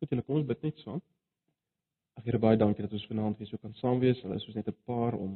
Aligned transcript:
Goed, 0.00 0.08
julle 0.14 0.22
kom 0.24 0.38
ons 0.38 0.46
bid 0.48 0.62
net 0.64 0.78
saam. 0.80 1.00
Ag 2.16 2.24
Here 2.24 2.38
baie 2.40 2.56
dankie 2.56 2.86
dat 2.86 2.94
ons 2.96 3.02
vanaand 3.08 3.36
weer 3.36 3.48
so 3.50 3.60
kan 3.60 3.74
saam 3.76 3.98
wees. 4.00 4.20
Hulle 4.24 4.38
is 4.40 4.46
ons 4.48 4.54
net 4.56 4.68
'n 4.72 4.76
paar 4.88 5.12
om 5.14 5.32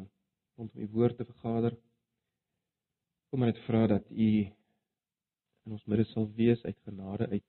rondom 0.56 0.80
u 0.84 0.86
woord 0.94 1.16
te 1.18 1.24
vergader. 1.24 1.76
Kom 3.28 3.40
maar 3.40 3.52
net 3.52 3.60
vra 3.66 3.86
dat 3.86 4.06
u 4.10 4.28
in 5.64 5.72
ons 5.76 5.84
midde 5.84 6.04
sal 6.04 6.30
wees 6.38 6.64
uit 6.64 6.78
genade 6.86 7.28
uit. 7.28 7.44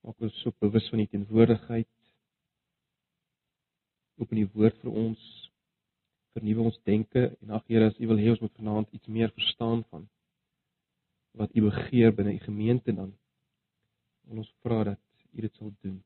Maak 0.00 0.20
ons 0.20 0.40
so 0.40 0.54
bewus 0.60 0.88
van 0.88 1.04
u 1.04 1.06
teenwoordigheid. 1.06 1.92
Open 4.16 4.38
u 4.38 4.46
woord 4.54 4.80
vir 4.80 4.92
ons. 5.04 5.20
Vernuwe 6.32 6.64
ons 6.70 6.80
denke 6.84 7.36
en 7.42 7.50
ag 7.50 7.68
Here 7.68 7.92
as 7.92 8.00
u 8.00 8.06
wil 8.06 8.24
hê 8.24 8.32
ons 8.32 8.40
moet 8.40 8.56
vanaand 8.62 8.88
iets 8.96 9.12
meer 9.18 9.30
verstaan 9.30 9.84
van 9.92 10.08
wat 11.36 11.56
u 11.56 11.68
begeer 11.68 12.14
binne 12.16 12.32
u 12.32 12.38
gemeente 12.48 12.92
dan 12.94 13.12
En 14.30 14.38
ons 14.42 14.54
vra 14.64 14.82
dat 14.84 15.02
U 15.32 15.40
dit 15.40 15.54
sal 15.54 15.72
doen. 15.84 15.96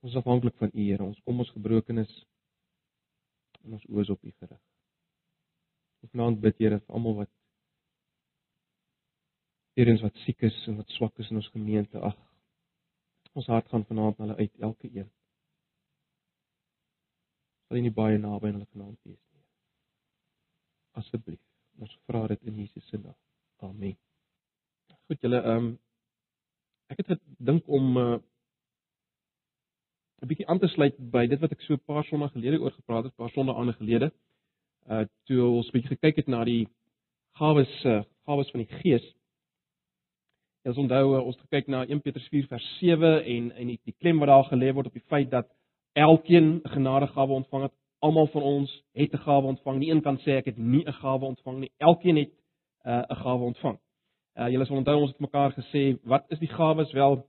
Ons 0.00 0.12
is 0.12 0.18
afhanklik 0.20 0.56
van 0.56 0.70
U, 0.72 0.80
Here. 0.80 1.04
Ons 1.04 1.20
kom 1.26 1.42
ons 1.42 1.52
gebrokenis 1.52 2.12
en 3.64 3.76
ons 3.76 3.86
oë 3.90 4.12
op 4.14 4.24
U 4.24 4.32
gerig. 4.32 4.60
Ons 6.00 6.12
vanaand 6.14 6.40
bid 6.40 6.62
Here 6.62 6.80
vir 6.80 6.96
almal 6.96 7.18
wat 7.24 7.32
hierins 9.78 10.02
wat 10.04 10.16
siek 10.24 10.42
is 10.48 10.56
en 10.68 10.80
wat 10.80 10.96
swak 10.96 11.18
is 11.22 11.30
in 11.32 11.40
ons 11.40 11.52
gemeente. 11.54 12.00
Ag. 12.00 12.16
Ons 13.36 13.48
hart 13.52 13.68
gaan 13.70 13.86
vanaand 13.88 14.18
na 14.18 14.26
hulle 14.26 14.38
uit, 14.40 14.54
elke 14.70 14.88
een. 14.90 15.10
Sal 17.68 17.78
U 17.78 17.84
nie 17.84 17.94
baie 17.94 18.18
naby 18.18 18.50
aan 18.50 18.58
hulle 18.58 18.72
vanaand 18.72 18.98
wees 19.04 19.20
nie. 19.20 19.44
Asseblief. 21.02 21.42
Ons 21.80 21.92
vra 22.08 22.26
dit 22.32 22.48
in 22.50 22.58
Jesus 22.64 22.88
se 22.88 22.98
naam. 22.98 23.16
Amen. 23.68 23.96
Goed, 25.06 25.20
julle 25.22 25.40
ehm 25.44 25.70
um, 25.70 25.70
ek 26.90 27.02
het 27.02 27.20
gedink 27.38 27.68
om 27.68 27.96
uh, 27.96 28.18
'n 30.20 30.26
bietjie 30.28 30.48
aan 30.48 30.58
te 30.58 30.68
sluit 30.68 30.96
by 31.12 31.26
dit 31.26 31.40
wat 31.40 31.52
ek 31.52 31.62
so 31.64 31.74
'n 31.74 31.86
paar 31.86 32.04
sonnae 32.04 32.28
gelede 32.28 32.60
oor 32.60 32.72
gepraat 32.72 33.04
het, 33.04 33.12
'n 33.12 33.22
paar 33.22 33.30
sonnae 33.30 33.54
ander 33.54 33.74
gelede. 33.74 34.12
Uh 34.88 35.04
toe 35.24 35.40
ons 35.44 35.70
bietjie 35.70 35.96
gekyk 35.96 36.16
het 36.16 36.26
na 36.26 36.44
die 36.44 36.68
gawes 37.38 37.72
uh, 37.84 38.02
gawes 38.26 38.50
van 38.50 38.60
die 38.64 38.74
Gees. 38.80 39.06
Ons 40.62 40.76
onthou 40.76 41.16
uh, 41.16 41.24
ons 41.24 41.36
het 41.36 41.46
gekyk 41.48 41.66
na 41.66 41.86
1 41.86 42.00
Petrus 42.00 42.28
4 42.28 42.46
vers 42.46 42.66
7 42.78 43.24
en 43.24 43.52
en 43.52 43.66
die, 43.66 43.80
die 43.84 43.96
klem 43.98 44.18
wat 44.18 44.28
daar 44.28 44.48
gelê 44.52 44.72
word 44.74 44.86
op 44.86 44.98
die 44.98 45.08
feit 45.08 45.30
dat 45.30 45.48
elkeen 45.92 46.60
'n 46.64 46.68
genadegawe 46.68 47.32
ontvang 47.32 47.62
het. 47.62 47.72
Almal 47.98 48.26
van 48.26 48.42
ons 48.42 48.82
het 48.92 49.12
'n 49.12 49.24
gawe 49.24 49.46
ontvang. 49.46 49.78
Nie 49.78 49.90
een 49.90 50.02
kan 50.02 50.18
sê 50.18 50.36
ek 50.36 50.44
het 50.44 50.58
nie 50.58 50.84
'n 50.86 50.92
gawe 50.92 51.24
ontvang 51.24 51.58
nie. 51.58 51.72
Elkeen 51.78 52.16
het 52.16 52.32
'n 52.84 52.88
uh, 52.88 53.22
gawe 53.22 53.44
ontvang. 53.44 53.78
Uh 54.38 54.48
julle 54.52 54.66
sal 54.66 54.80
onthou 54.80 54.96
ons 55.00 55.12
het 55.12 55.20
mekaar 55.20 55.54
gesê 55.56 55.84
wat 56.08 56.26
is 56.30 56.38
die 56.38 56.50
gawes 56.50 56.92
wel? 56.92 57.20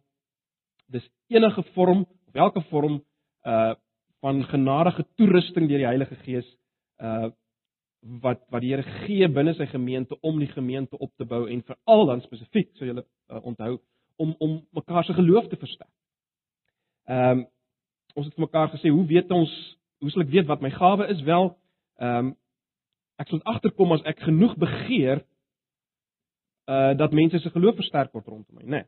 Dis 0.91 1.07
enige 1.33 1.63
vorm 1.75 2.05
of 2.27 2.35
elke 2.35 2.63
vorm 2.69 3.01
uh 3.45 3.73
van 4.21 4.43
genadige 4.45 5.01
toerusting 5.17 5.65
deur 5.65 5.81
die 5.81 5.89
Heilige 5.89 6.15
Gees 6.25 6.49
uh 7.01 7.31
wat 8.01 8.41
wat 8.49 8.61
die 8.61 8.73
Here 8.73 8.83
gee 9.05 9.27
binne 9.29 9.53
sy 9.53 9.67
gemeente 9.69 10.17
om 10.25 10.39
die 10.39 10.49
gemeente 10.49 10.97
op 10.97 11.11
te 11.17 11.25
bou 11.25 11.45
en 11.49 11.63
veral 11.65 12.05
dan 12.09 12.21
spesifiek 12.25 12.71
so 12.77 12.85
julle 12.85 13.03
uh, 13.29 13.41
onthou 13.45 13.77
om 14.17 14.35
om 14.39 14.55
mekaar 14.73 15.05
se 15.05 15.13
geloof 15.13 15.47
te 15.47 15.57
versterk. 15.57 15.93
Ehm 17.09 17.39
um, 17.39 17.47
ons 18.13 18.25
het 18.27 18.35
vir 18.35 18.43
mekaar 18.43 18.67
gesê 18.73 18.89
hoe 18.91 19.05
weet 19.07 19.31
ons 19.31 19.51
hoe 20.01 20.09
sal 20.11 20.25
ek 20.25 20.33
weet 20.33 20.47
wat 20.49 20.61
my 20.61 20.71
gawe 20.73 21.07
is 21.13 21.21
wel? 21.21 21.53
Ehm 22.01 22.31
um, 22.31 22.31
ek 23.21 23.29
sal 23.29 23.43
agterkom 23.45 23.93
as 23.93 24.03
ek 24.09 24.23
genoeg 24.25 24.57
begeer 24.57 25.21
uh 26.69 26.97
dat 26.97 27.11
mense 27.11 27.39
se 27.39 27.49
geloof 27.49 27.75
versterk 27.75 28.11
word 28.13 28.27
rondom 28.27 28.55
my, 28.55 28.63
né? 28.63 28.69
Nee. 28.69 28.85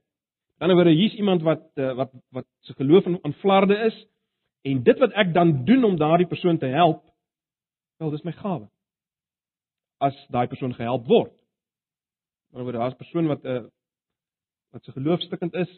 Aan 0.60 0.70
die 0.70 0.78
ander 0.78 0.86
wyse 0.86 1.00
hier's 1.00 1.16
iemand 1.20 1.42
wat 1.42 1.64
uh, 1.76 1.94
wat 1.96 2.12
wat 2.32 2.46
se 2.60 2.74
geloof 2.74 3.06
aan 3.06 3.34
flarde 3.34 3.78
is 3.86 3.96
en 4.62 4.84
dit 4.84 5.00
wat 5.00 5.12
ek 5.14 5.34
dan 5.34 5.66
doen 5.66 5.84
om 5.84 5.98
daardie 5.98 6.28
persoon 6.28 6.58
te 6.58 6.70
help, 6.72 7.04
wel 7.98 8.12
dis 8.14 8.23
my 8.23 8.32
gawe. 8.32 8.67
As 9.98 10.16
daai 10.30 10.48
persoon 10.48 10.73
gehelp 10.73 11.08
word. 11.08 11.33
Aan 12.54 12.62
die 12.62 12.66
ander 12.66 12.72
wyse 12.72 12.80
daar's 12.80 12.94
'n 12.94 13.04
persoon 13.04 13.28
wat 13.28 13.44
'n 13.44 13.48
uh, 13.48 13.64
wat 14.72 14.83
se 14.83 14.92
geloof 14.92 15.22
stikkend 15.22 15.54
is, 15.54 15.70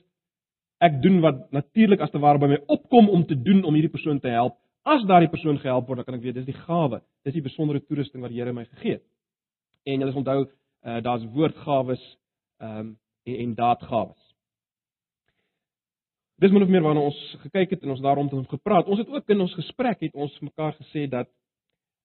ek 0.79 1.01
doen 1.01 1.19
wat 1.22 1.51
natuurlik 1.51 2.00
as 2.00 2.11
te 2.11 2.19
ware 2.19 2.39
by 2.39 2.47
my 2.47 2.59
opkom 2.67 3.09
om 3.09 3.25
te 3.25 3.35
doen 3.41 3.63
om 3.63 3.73
hierdie 3.73 3.91
persoon 3.91 4.19
te 4.19 4.28
help. 4.28 4.57
As 4.84 5.03
daardie 5.03 5.29
persoon 5.29 5.59
gehelp 5.59 5.88
word, 5.88 5.97
dan 5.97 6.05
kan 6.05 6.16
ek 6.19 6.22
weet 6.22 6.35
dis 6.35 6.45
die 6.45 6.61
gawe, 6.67 7.01
dis 7.23 7.34
die 7.34 7.41
besondere 7.41 7.81
toerusting 7.81 8.22
wat 8.22 8.31
die 8.31 8.39
Here 8.39 8.53
my 8.53 8.66
gegee 8.66 8.91
het. 8.91 9.03
En 9.85 10.00
jy 10.01 10.13
onthou 10.13 10.45
uh, 10.85 11.01
daar's 11.01 11.25
woordgawes 11.34 12.18
um, 12.57 13.00
en, 13.23 13.35
en 13.35 13.53
daadgawes. 13.56 14.25
Dis 16.35 16.51
min 16.51 16.62
of 16.62 16.69
meer 16.69 16.84
waarna 16.84 17.06
ons 17.07 17.19
gekyk 17.46 17.69
het 17.69 17.84
en 17.84 17.94
ons 17.96 18.01
daarom 18.03 18.29
te 18.29 18.44
gepraat. 18.50 18.90
Ons 18.91 19.00
het 19.00 19.09
ook 19.09 19.29
in 19.31 19.40
ons 19.40 19.53
gesprek 19.56 20.00
het 20.03 20.13
ons 20.13 20.40
mekaar 20.40 20.75
gesê 20.81 21.07
dat 21.09 21.31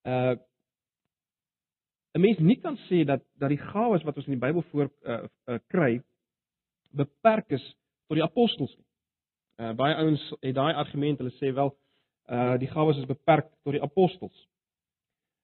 uh 0.07 0.37
'n 2.15 2.21
mens 2.21 2.39
nie 2.39 2.61
kan 2.61 2.77
sê 2.89 3.05
dat 3.05 3.23
dat 3.39 3.49
die 3.49 3.59
gawes 3.59 4.03
wat 4.03 4.17
ons 4.17 4.27
in 4.27 4.33
die 4.33 4.47
Bybel 4.47 4.63
voor 4.63 4.91
uh, 5.03 5.25
uh 5.47 5.59
kry 5.67 6.03
beperk 6.91 7.51
is 7.51 7.77
tot 8.07 8.17
die 8.17 8.25
apostels 8.25 8.77
nie. 8.77 8.87
Uh 9.57 9.73
baie 9.73 9.95
ouens 9.95 10.35
het 10.41 10.55
daai 10.55 10.75
argument, 10.75 11.19
hulle 11.19 11.35
sê 11.39 11.53
wel 11.55 11.77
uh 12.31 12.59
die 12.59 12.71
gawes 12.71 12.97
is 12.97 13.07
beperk 13.07 13.51
tot 13.63 13.73
die 13.73 13.83
apostels. 13.83 14.49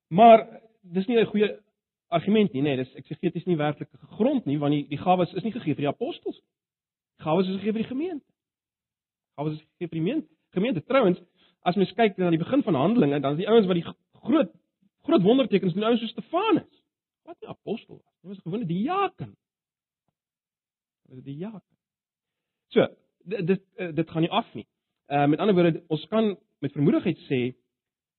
Maar 0.09 0.47
dis 0.83 1.07
nie 1.07 1.21
'n 1.21 1.27
goeie 1.27 1.66
argument 2.09 2.53
nie, 2.53 2.63
nee, 2.63 2.77
dis 2.77 2.93
eksegeties 2.95 3.45
nie 3.45 3.57
werklik 3.57 3.91
gegrond 3.91 4.45
nie, 4.47 4.59
want 4.59 4.73
die 4.73 4.85
die 4.89 5.01
gawes 5.01 5.33
is 5.33 5.43
nie 5.43 5.53
gegee 5.53 5.75
vir 5.75 5.87
die 5.87 5.93
apostels 5.93 6.37
nie. 6.37 6.49
Gawes 7.25 7.49
is 7.49 7.59
gegee 7.59 7.73
vir 7.73 7.83
die 7.83 7.91
gemeente. 7.91 8.27
Gawes 9.37 9.57
is 9.57 9.65
gegee 9.65 9.89
vir 9.89 9.99
die 9.99 10.05
gemeente. 10.05 10.29
Gemeente 10.57 10.85
trouens, 10.85 11.21
as 11.67 11.77
mens 11.77 11.93
kyk 11.97 12.19
na 12.21 12.31
die 12.31 12.41
begin 12.41 12.63
van 12.63 12.79
Handelinge, 12.79 13.21
dan 13.21 13.37
is 13.37 13.43
die 13.43 13.49
ouens 13.51 13.67
wat 13.67 13.81
die 13.81 13.87
groot 13.87 14.55
groot 15.07 15.23
wondertekens 15.23 15.75
doen, 15.75 15.87
ouens 15.87 16.01
soos 16.03 16.15
Stefanus. 16.15 16.83
Wat 17.27 17.37
'n 17.43 17.51
apostel 17.55 17.97
was. 17.97 18.15
Hy 18.23 18.29
was 18.29 18.43
gewone 18.43 18.67
diaken. 18.67 19.37
Hy 21.07 21.15
was 21.15 21.19
'n 21.19 21.23
diaken. 21.23 21.77
So, 22.69 22.87
dit 23.25 23.47
dit 23.47 23.63
dit 23.95 24.11
gaan 24.11 24.23
nie 24.23 24.31
af 24.31 24.55
nie. 24.55 24.67
Uh 25.07 25.27
met 25.27 25.39
ander 25.39 25.55
woorde, 25.55 25.83
ons 25.89 26.07
kan 26.07 26.37
met 26.59 26.73
vermoedigheid 26.73 27.19
sê 27.19 27.55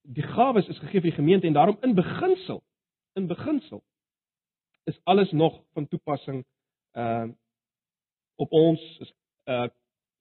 die 0.02 0.24
gawes 0.24 0.68
is 0.68 0.80
gegee 0.80 1.02
vir 1.02 1.10
die 1.12 1.20
gemeente 1.20 1.48
en 1.48 1.54
daarom 1.54 1.78
in 1.82 1.96
beginsel 1.96 2.64
in 3.18 3.28
beginsel 3.28 3.84
is 4.84 5.00
alles 5.04 5.32
nog 5.32 5.64
van 5.74 5.88
toepassing 5.88 6.46
uh 6.94 7.28
op 8.36 8.52
ons 8.52 8.82
is 9.00 9.14
uh 9.46 9.68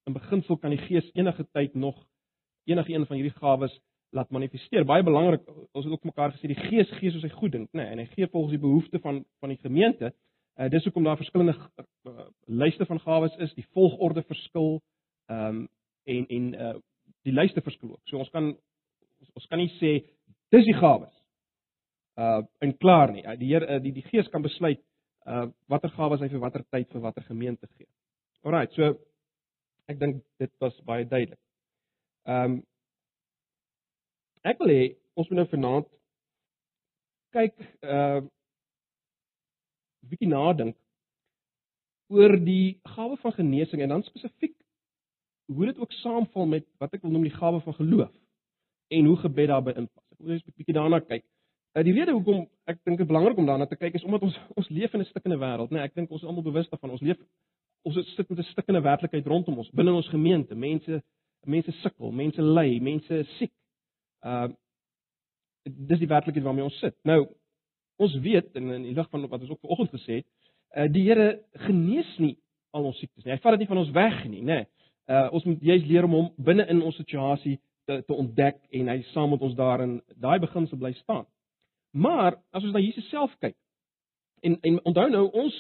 in 0.09 0.13
beginsel 0.13 0.57
kan 0.57 0.71
die 0.71 0.81
Gees 0.87 1.11
enige 1.13 1.47
tyd 1.53 1.75
nog 1.75 2.07
enige 2.65 2.93
een 2.93 3.07
van 3.07 3.17
hierdie 3.17 3.39
gawes 3.39 3.81
laat 4.11 4.31
manifesteer. 4.31 4.85
Baie 4.85 5.03
belangrik, 5.03 5.43
ons 5.73 5.85
het 5.85 5.93
ook 5.93 6.05
mekaar 6.05 6.33
gesê 6.33 6.49
die 6.49 6.69
Gees 6.69 6.91
gee 6.99 7.11
soos 7.11 7.27
hy 7.27 7.31
goed 7.35 7.53
dink, 7.53 7.69
nê, 7.73 7.83
nee, 7.83 7.93
en 7.93 8.03
hy 8.03 8.07
gee 8.15 8.29
volgens 8.33 8.55
die 8.55 8.63
behoeftes 8.63 9.03
van 9.05 9.25
van 9.41 9.53
die 9.53 9.61
gemeente. 9.61 10.13
Uh 10.57 10.71
dis 10.73 10.85
hoekom 10.89 11.05
daar 11.05 11.21
verskillende 11.21 11.57
uh, 11.57 12.29
lyste 12.47 12.87
van 12.87 13.01
gawes 13.01 13.37
is, 13.45 13.53
die 13.55 13.67
volgorde 13.77 14.23
verskil, 14.23 14.81
ehm 15.27 15.49
um, 15.49 15.69
en 16.05 16.27
en 16.39 16.49
uh 16.55 16.75
die 17.27 17.35
lyste 17.35 17.61
verskil 17.61 17.91
ook. 17.91 18.03
So 18.09 18.19
ons 18.19 18.31
kan 18.31 18.55
ons, 19.21 19.31
ons 19.35 19.47
kan 19.51 19.59
nie 19.59 19.73
sê 19.77 19.93
dis 20.55 20.65
die 20.65 20.79
gawes 20.79 21.13
uh 22.17 22.43
en 22.65 22.77
klaar 22.79 23.13
nie. 23.13 23.25
Die 23.41 23.51
Heer 23.53 23.67
uh, 23.69 23.81
die 23.83 23.93
die 23.93 24.05
Gees 24.11 24.29
kan 24.33 24.43
besluit 24.43 24.83
uh 25.27 25.47
watter 25.69 25.93
gawes 25.97 26.23
hy 26.23 26.31
vir 26.33 26.43
watter 26.43 26.65
tyd 26.71 26.89
vir 26.93 27.05
watter 27.05 27.25
gemeente 27.29 27.69
gee. 27.77 27.89
Alraai, 28.47 28.69
so 28.77 28.95
ek 29.91 30.01
dink 30.01 30.23
dit 30.41 30.53
was 30.63 30.77
baie 30.87 31.05
duidelik. 31.05 31.41
Um 32.25 32.63
ek 34.47 34.59
wil 34.63 34.73
hê 34.73 34.83
ons 35.19 35.29
moet 35.31 35.43
nou 35.43 35.49
vanaand 35.53 35.93
kyk 37.37 37.55
uh 37.83 38.23
bietjie 40.07 40.31
nadink 40.31 40.77
oor 42.15 42.37
die 42.39 42.79
gawe 42.95 43.17
van 43.19 43.35
genesing 43.35 43.83
en 43.83 43.97
dan 43.97 44.05
spesifiek 44.07 44.55
hoe 45.51 45.67
dit 45.67 45.79
ook 45.79 45.93
saamval 45.93 46.47
met 46.47 46.67
wat 46.83 46.95
ek 46.95 47.03
wil 47.03 47.15
noem 47.15 47.27
die 47.27 47.35
gawe 47.35 47.61
van 47.65 47.75
geloof 47.75 48.13
en 48.95 49.09
hoe 49.11 49.17
gebed 49.19 49.49
daarbey 49.51 49.75
inpas. 49.75 50.05
Ek 50.15 50.19
wil 50.21 50.35
net 50.35 50.47
'n 50.47 50.55
bietjie 50.57 50.75
daarna 50.75 51.01
kyk. 51.01 51.25
Uh, 51.77 51.85
die 51.85 51.93
rede 51.93 52.15
hoekom 52.17 52.47
ek 52.65 52.79
dink 52.89 52.97
dit 52.97 53.05
is 53.05 53.11
belangrik 53.11 53.37
om 53.37 53.47
daarna 53.49 53.67
te 53.69 53.77
kyk 53.77 53.99
is 53.99 54.05
omdat 54.07 54.23
ons 54.25 54.37
ons 54.59 54.69
leef 54.73 54.95
in 54.95 55.03
'n 55.05 55.09
stikkende 55.11 55.37
wêreld, 55.37 55.71
né? 55.71 55.77
Nee, 55.77 55.85
ek 55.85 55.95
dink 55.95 56.11
ons 56.11 56.23
is 56.23 56.29
almal 56.29 56.47
bewus 56.47 56.69
daarvan. 56.71 56.95
Ons 56.97 57.05
leef 57.05 57.19
ons 57.85 57.99
sit 58.15 58.29
met 58.29 58.39
'n 58.39 58.49
stikkende 58.53 58.81
werklikheid 58.81 59.27
rondom 59.27 59.59
ons, 59.59 59.71
binne 59.71 59.93
ons 59.93 60.09
gemeente. 60.09 60.55
Mense 60.55 61.03
mense 61.45 61.73
sukkel, 61.83 62.11
mense 62.11 62.43
ly, 62.43 62.81
mense 62.81 63.19
is 63.19 63.37
siek. 63.39 63.53
Uh 64.25 64.49
dis 65.67 65.99
die 65.99 66.09
werklikheid 66.09 66.45
waarmee 66.45 66.65
ons 66.65 66.79
sit. 66.79 66.97
Nou 67.05 67.29
ons 67.97 68.19
weet 68.25 68.57
in 68.57 68.71
in 68.71 68.83
die 68.83 68.95
lig 68.95 69.11
van 69.11 69.29
wat 69.29 69.41
ons 69.41 69.51
ook 69.51 69.61
vanoggend 69.61 69.93
gesê 70.01 70.13
het, 70.23 70.27
uh 70.77 70.89
die 70.93 71.05
Here 71.05 71.43
genees 71.53 72.19
nie 72.19 72.39
al 72.73 72.85
ons 72.85 72.99
siektes 72.99 73.25
nie. 73.25 73.33
Hy 73.33 73.39
vat 73.39 73.53
dit 73.53 73.67
nie 73.67 73.73
van 73.75 73.85
ons 73.85 73.91
weg 73.91 74.25
nie, 74.25 74.43
né? 74.43 74.65
Nee. 74.65 74.67
Uh 75.13 75.29
ons 75.33 75.45
moet 75.45 75.61
juist 75.61 75.87
leer 75.87 76.05
om 76.05 76.11
hom 76.11 76.33
binne 76.37 76.67
in 76.67 76.83
ons 76.83 76.97
situasie 76.97 77.61
te 77.85 78.03
te 78.03 78.15
ontdek 78.15 78.65
en 78.71 78.89
hy 78.89 79.03
saam 79.13 79.31
met 79.31 79.43
ons 79.43 79.55
daarin 79.55 80.01
daai 80.17 80.39
beginsel 80.41 80.79
bly 80.79 80.97
staan. 81.05 81.27
Maar 81.97 82.37
as 82.51 82.63
ons 82.63 82.75
na 82.75 82.83
Jesus 82.85 83.09
self 83.09 83.33
kyk 83.41 83.57
en 84.45 84.59
en 84.61 84.83
onthou 84.85 85.09
nou 85.11 85.29
ons 85.33 85.55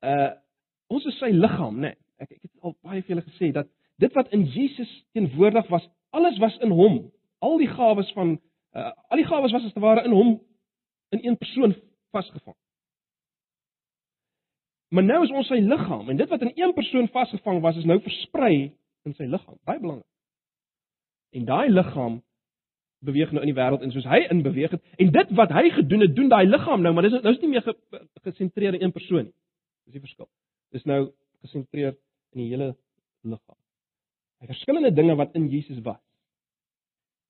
uh 0.00 0.30
ons 0.90 1.04
is 1.06 1.18
sy 1.22 1.28
liggaam, 1.30 1.76
né? 1.78 1.92
Nee, 1.92 2.24
ek 2.24 2.30
ek 2.34 2.46
het 2.46 2.64
al 2.66 2.74
baie 2.82 3.02
vir 3.02 3.12
julle 3.12 3.26
gesê 3.26 3.50
dat 3.54 3.68
dit 4.02 4.14
wat 4.16 4.32
in 4.34 4.46
Jesus 4.50 4.90
teenwoordig 5.12 5.68
was, 5.70 5.84
alles 6.16 6.38
was 6.42 6.56
in 6.64 6.72
hom. 6.74 6.96
Al 7.44 7.60
die 7.60 7.68
gawes 7.68 8.08
van 8.16 8.32
uh, 8.74 8.90
al 9.12 9.20
die 9.20 9.28
gawes 9.28 9.52
was 9.52 9.68
as 9.68 9.76
te 9.76 9.84
ware 9.84 10.02
in 10.08 10.16
hom 10.16 10.32
in 11.14 11.22
een 11.22 11.36
persoon 11.36 11.76
vasgevang. 12.10 12.56
Maar 14.90 15.06
nou 15.06 15.20
is 15.24 15.30
ons 15.30 15.52
sy 15.52 15.60
liggaam 15.62 16.08
en 16.10 16.18
dit 16.18 16.32
wat 16.32 16.42
in 16.48 16.54
een 16.56 16.74
persoon 16.74 17.08
vasgevang 17.14 17.60
was 17.62 17.76
is 17.76 17.86
nou 17.86 18.00
versprei 18.02 18.72
in 19.04 19.14
sy 19.14 19.28
liggaam. 19.28 19.60
Baie 19.68 19.78
belangrik. 19.78 20.08
En 21.36 21.44
daai 21.46 21.68
liggaam 21.68 22.22
beweeg 23.04 23.32
nou 23.32 23.42
in 23.44 23.52
die 23.52 23.56
wêreld 23.56 23.84
en 23.84 23.92
soos 23.94 24.08
hy 24.08 24.20
in 24.32 24.42
beweeg 24.44 24.74
het 24.76 25.00
en 25.00 25.12
dit 25.14 25.32
wat 25.38 25.52
hy 25.56 25.70
gedoen 25.76 26.04
het, 26.04 26.14
doen 26.16 26.28
daai 26.28 26.44
liggaam 26.48 26.82
nou, 26.84 26.92
maar 26.94 27.06
dis 27.06 27.16
nou 27.16 27.32
is 27.32 27.40
nie 27.40 27.54
meer 27.54 27.64
gesentreer 28.24 28.76
in 28.76 28.84
een 28.84 28.92
persoon 28.92 29.24
nie. 29.28 29.36
Dis 29.88 29.96
die 29.96 30.04
verskil. 30.04 30.28
Dis 30.74 30.84
nou 30.84 31.00
gesentreer 31.40 31.96
in 32.34 32.42
die 32.42 32.50
hele 32.52 32.74
liggaam. 33.24 33.56
Die 34.40 34.50
verskillende 34.52 34.92
dinge 34.96 35.16
wat 35.16 35.34
in 35.36 35.48
Jesus 35.52 35.80
was 35.84 36.00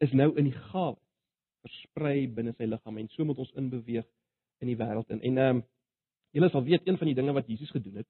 is 0.00 0.12
nou 0.17 0.31
in 0.40 0.49
die 0.49 0.56
gawe 0.72 0.96
versprei 1.61 2.25
binne 2.32 2.55
sy 2.56 2.66
liggaam 2.69 2.99
en 2.99 3.08
so 3.12 3.26
moet 3.28 3.40
ons 3.43 3.52
in 3.61 3.69
beweeg 3.73 4.06
in 4.64 4.70
die 4.70 4.78
wêreld 4.81 5.12
en 5.12 5.20
en 5.28 5.40
um, 5.44 5.62
julle 6.37 6.49
sal 6.52 6.64
weet 6.64 6.88
een 6.88 6.99
van 7.00 7.11
die 7.11 7.16
dinge 7.19 7.34
wat 7.37 7.49
Jesus 7.52 7.70
gedoen 7.75 8.00
het 8.00 8.08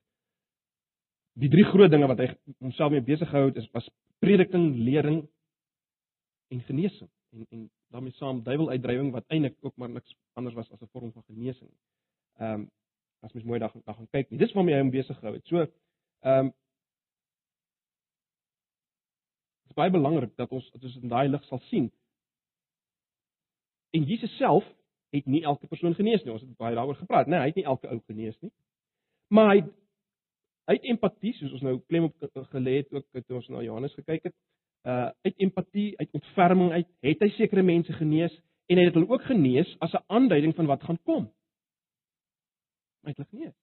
die 1.41 1.51
drie 1.51 1.65
groot 1.67 1.91
dinge 1.91 2.09
wat 2.11 2.23
hy 2.23 2.29
homself 2.61 2.95
mee 2.95 3.05
besig 3.07 3.31
gehou 3.31 3.49
het 3.49 3.59
is 3.59 3.67
was 3.75 3.89
prediking, 4.23 4.69
lering 4.87 5.25
en 6.55 6.63
genesing 6.69 7.11
en 7.33 7.47
en 7.51 7.71
daarmee 7.89 8.13
saam 8.13 8.43
duiweluitdrywing 8.43 9.13
wat 9.13 9.25
eintlik 9.27 9.57
ook 9.61 9.77
maar 9.77 9.91
niks 9.91 10.17
anders 10.33 10.55
was 10.55 10.71
as 10.71 10.81
'n 10.81 10.93
vorm 10.93 11.13
van 11.13 11.23
genesing. 11.23 11.71
Ehm 12.37 12.61
um, 12.61 12.71
as 13.21 13.33
mens 13.33 13.47
mooi 13.47 13.59
daar 13.59 13.71
gaan 13.71 13.95
gaan 13.95 14.09
kyk 14.11 14.31
nie. 14.31 14.39
Dis 14.39 14.53
waarmee 14.53 14.75
hy 14.75 14.81
hom 14.81 14.91
besig 14.91 15.19
gehou 15.19 15.35
het. 15.35 15.47
So 15.47 15.57
ehm 16.21 16.39
um, 16.39 16.53
Dit 19.71 19.79
is 19.79 19.83
baie 19.85 19.91
belangrik 19.91 20.37
dat 20.37 20.51
ons 20.51 20.71
dat 20.71 20.85
ons 20.85 20.97
in 20.97 21.09
daai 21.09 21.29
lig 21.29 21.45
sal 21.45 21.59
sien. 21.59 21.93
En 23.91 24.03
Jesus 24.03 24.37
self 24.37 24.65
het 25.11 25.27
nie 25.27 25.43
elke 25.43 25.67
persoon 25.67 25.95
genees 25.95 26.23
nie. 26.23 26.33
Ons 26.33 26.43
het 26.43 26.57
baie 26.57 26.75
daaroor 26.75 26.97
gepraat, 26.97 27.27
né? 27.27 27.31
Nee, 27.31 27.41
hy 27.41 27.47
het 27.47 27.55
nie 27.55 27.65
elke 27.65 27.89
ou 27.89 28.01
genees 28.07 28.41
nie. 28.41 28.51
Maar 29.29 29.55
hy 29.55 29.63
uit 30.65 30.89
empatie, 30.93 31.33
soos 31.35 31.53
ons 31.53 31.63
nou 31.67 31.77
klem 31.87 32.09
op 32.09 32.27
gelê 32.51 32.77
het 32.81 32.93
ook 32.95 33.07
toe 33.27 33.37
ons 33.39 33.49
na 33.49 33.63
Johannes 33.63 33.95
gekyk 33.95 34.29
het, 34.29 34.37
uh 34.89 35.11
uit 35.23 35.35
empatie, 35.37 35.99
uit 35.99 36.09
ontferming 36.13 36.73
uit, 36.73 36.89
het 37.01 37.21
hy 37.21 37.29
sekere 37.37 37.63
mense 37.63 37.93
genees 37.93 38.33
en 38.71 38.79
hy 38.79 38.87
het 38.87 38.95
hulle 38.95 39.11
ook 39.11 39.27
genees 39.29 39.77
as 39.79 39.93
'n 39.93 40.05
aanduiding 40.07 40.55
van 40.55 40.67
wat 40.67 40.83
gaan 40.83 40.99
kom. 41.03 41.31
Hy 43.05 43.13
het 43.17 43.29
genees. 43.29 43.55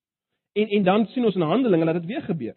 En 0.54 0.68
en 0.68 0.84
dan 0.84 1.08
sien 1.08 1.26
ons 1.26 1.36
in 1.36 1.42
Handelinge 1.42 1.86
dat 1.86 2.02
dit 2.02 2.06
weer 2.06 2.22
gebeur. 2.22 2.56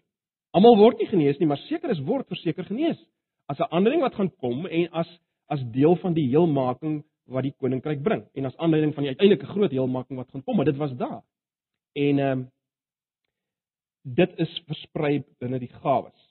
Almal 0.51 0.77
word 0.77 0.97
nie 0.99 1.07
genees 1.07 1.37
nie, 1.37 1.47
maar 1.47 1.57
sekeres 1.57 1.99
word 1.99 2.27
verseker 2.27 2.65
genees 2.65 2.99
as 3.45 3.59
'n 3.59 3.71
aanduiding 3.71 4.01
wat 4.01 4.15
gaan 4.15 4.35
kom 4.35 4.65
en 4.65 4.91
as 4.91 5.19
as 5.47 5.63
deel 5.71 5.95
van 5.95 6.13
die 6.13 6.29
heelmaking 6.29 7.03
wat 7.25 7.43
die 7.43 7.55
koninkryk 7.57 8.01
bring 8.03 8.23
en 8.33 8.45
as 8.45 8.57
aanleiding 8.57 8.93
van 8.93 9.03
die 9.03 9.11
uiteindelike 9.11 9.45
groot 9.45 9.71
heelmaking 9.71 10.17
wat 10.17 10.29
gaan 10.31 10.43
kom, 10.43 10.55
maar 10.55 10.65
dit 10.65 10.77
was 10.77 10.95
daar. 10.95 11.23
En 11.93 12.19
ehm 12.19 12.39
um, 12.39 12.49
dit 14.03 14.37
is 14.37 14.61
versprei 14.65 15.23
binne 15.39 15.59
die 15.59 15.73
gawes. 15.83 16.30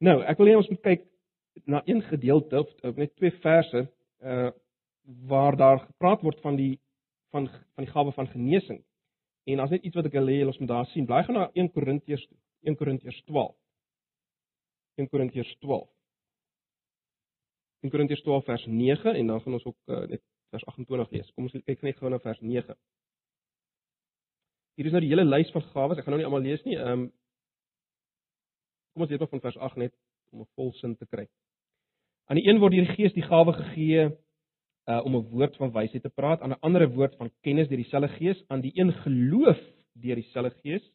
Nou, 0.00 0.20
ek 0.24 0.38
wil 0.40 0.48
hê 0.48 0.56
ons 0.56 0.68
moet 0.72 0.80
kyk 0.80 1.02
na 1.68 1.82
een 1.84 2.00
gedeelte 2.08 2.62
of, 2.62 2.96
net 2.96 3.16
twee 3.20 3.34
verse 3.44 3.86
uh 4.24 4.50
waar 5.26 5.56
daar 5.56 5.80
gepraat 5.80 6.20
word 6.22 6.38
van 6.44 6.54
die 6.56 6.78
van 7.34 7.48
van 7.48 7.84
die 7.84 7.90
gawe 7.90 8.12
van 8.14 8.28
genesing. 8.30 8.78
En 9.50 9.62
as 9.64 9.72
net 9.74 9.82
iets 9.82 9.96
wat 9.96 10.06
ek 10.06 10.14
wil 10.14 10.28
hê 10.30 10.44
ons 10.46 10.58
moet 10.60 10.68
daar 10.70 10.86
sien. 10.92 11.06
Blaai 11.08 11.24
gaan 11.24 11.38
na 11.38 11.46
1 11.58 11.70
Korintiërs 11.74 12.26
1 12.68 12.76
Korintiërs 12.78 13.18
12. 13.26 13.56
1 15.00 15.08
Korintiërs 15.08 15.50
12. 15.64 15.88
1 17.88 17.90
Korintiërs 17.90 18.22
12 18.22 18.44
vers 18.44 18.66
9 18.66 19.14
en 19.14 19.32
dan 19.32 19.40
gaan 19.40 19.56
ons 19.58 19.66
ook 19.66 19.78
uh, 19.86 20.04
net 20.12 20.22
vers 20.54 20.66
28 20.74 21.10
lees. 21.16 21.32
Kom 21.34 21.48
ons 21.48 21.58
kyk 21.64 21.82
net 21.82 21.98
gou 21.98 22.12
na 22.12 22.20
vers 22.22 22.40
9. 22.40 22.76
Hier 24.76 24.86
is 24.86 24.94
nou 24.94 25.02
die 25.02 25.10
hele 25.10 25.26
lys 25.26 25.50
van 25.56 25.66
gawes. 25.72 25.98
Ek 25.98 26.06
gaan 26.06 26.16
nou 26.16 26.22
nie 26.22 26.28
almal 26.28 26.46
lees 26.46 26.62
nie. 26.68 26.78
Ehm 26.78 27.06
um, 27.06 27.08
Kom 28.92 29.02
ons 29.02 29.10
lees 29.10 29.20
maar 29.22 29.32
van 29.34 29.40
vers 29.40 29.58
8 29.58 29.76
net 29.76 29.94
om 30.32 30.40
'n 30.40 30.50
vol 30.54 30.72
sin 30.72 30.96
te 30.96 31.06
kry. 31.06 31.26
Aan 32.26 32.36
die 32.36 32.48
een 32.48 32.58
word 32.58 32.72
deur 32.72 32.86
die 32.86 32.96
Gees 32.96 33.12
die 33.12 33.26
gawe 33.26 33.52
gegee 33.52 34.10
uh 34.86 35.00
om 35.04 35.16
'n 35.16 35.28
woord 35.30 35.56
van 35.56 35.72
wysheid 35.72 36.02
te 36.02 36.08
praat, 36.08 36.40
aan 36.40 36.50
'n 36.50 36.60
ander 36.60 36.88
woord 36.88 37.16
van 37.16 37.30
kennis 37.40 37.68
deur 37.68 37.82
dieselfde 37.82 38.08
Gees, 38.08 38.44
aan 38.48 38.60
die 38.60 38.72
een 38.74 38.92
geloof 38.92 39.60
deur 39.92 40.14
dieselfde 40.14 40.54
Gees, 40.62 40.92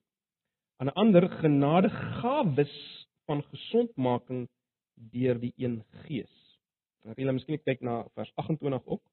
aan 0.77 0.87
'n 0.87 0.97
ander 1.03 1.29
genadegawes 1.29 3.07
van 3.25 3.43
gesondmaking 3.43 4.49
deur 4.95 5.39
die 5.39 5.53
een 5.57 5.83
Gees. 6.05 6.33
Ek 7.05 7.17
wil 7.17 7.33
miskien 7.33 7.61
kyk 7.61 7.81
na 7.81 8.07
vers 8.15 8.31
28 8.35 8.85
ook. 8.85 9.03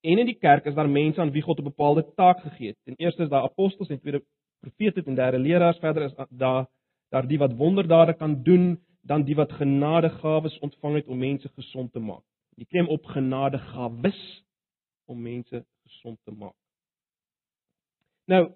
En 0.00 0.18
in 0.18 0.26
die 0.26 0.38
kerk 0.38 0.64
is 0.64 0.74
daar 0.74 0.88
mense 0.88 1.20
aan 1.20 1.30
wie 1.30 1.42
God 1.42 1.58
'n 1.58 1.70
bepaalde 1.72 2.04
taak 2.14 2.40
gegee 2.40 2.68
het. 2.68 2.78
Ten 2.84 2.96
eerste 2.96 3.22
is 3.22 3.28
daar 3.28 3.42
apostels 3.42 3.88
en 3.88 4.00
tweede 4.00 4.24
profete 4.60 5.02
en 5.04 5.14
derde 5.14 5.38
leraars, 5.38 5.78
verder 5.78 6.02
is 6.02 6.14
daar 6.30 6.66
daar 7.08 7.26
die 7.26 7.38
wat 7.38 7.54
wonderdade 7.54 8.14
kan 8.14 8.42
doen, 8.42 8.80
dan 9.06 9.22
die 9.22 9.34
wat 9.34 9.52
genadegawes 9.52 10.58
ontvang 10.58 10.94
het 10.94 11.06
om 11.06 11.18
mense 11.18 11.48
gesond 11.48 11.92
te 11.92 11.98
maak. 12.02 12.24
Die 12.58 12.66
klem 12.66 12.88
op 12.88 13.04
genadegawes 13.04 14.44
om 15.06 15.22
mense 15.22 15.64
gesond 15.86 16.18
te 16.24 16.32
maak. 16.32 16.54
Nou, 18.26 18.48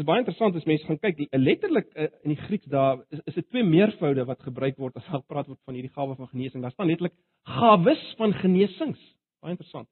is 0.00 0.06
baie 0.08 0.22
interessant 0.24 0.56
as 0.56 0.66
mense 0.66 0.88
gaan 0.88 0.98
kyk, 0.98 1.18
die 1.20 1.28
letterlik 1.38 1.92
uh, 1.94 2.08
in 2.24 2.34
die 2.34 2.40
Grieks 2.48 2.66
daar 2.72 3.04
is 3.14 3.20
is 3.30 3.36
dit 3.38 3.48
twee 3.50 3.64
meervoude 3.64 4.24
wat 4.26 4.42
gebruik 4.42 4.80
word 4.80 4.96
as 4.98 5.06
daar 5.06 5.22
gepraat 5.22 5.50
word 5.52 5.60
van 5.68 5.78
hierdie 5.78 5.92
gawe 5.94 6.16
van 6.18 6.30
genesing. 6.32 6.64
Daar 6.64 6.74
staan 6.74 6.90
letterlik 6.90 7.14
gawes 7.46 8.02
van 8.18 8.34
genesings. 8.40 9.02
Baie 9.44 9.54
interessant. 9.54 9.88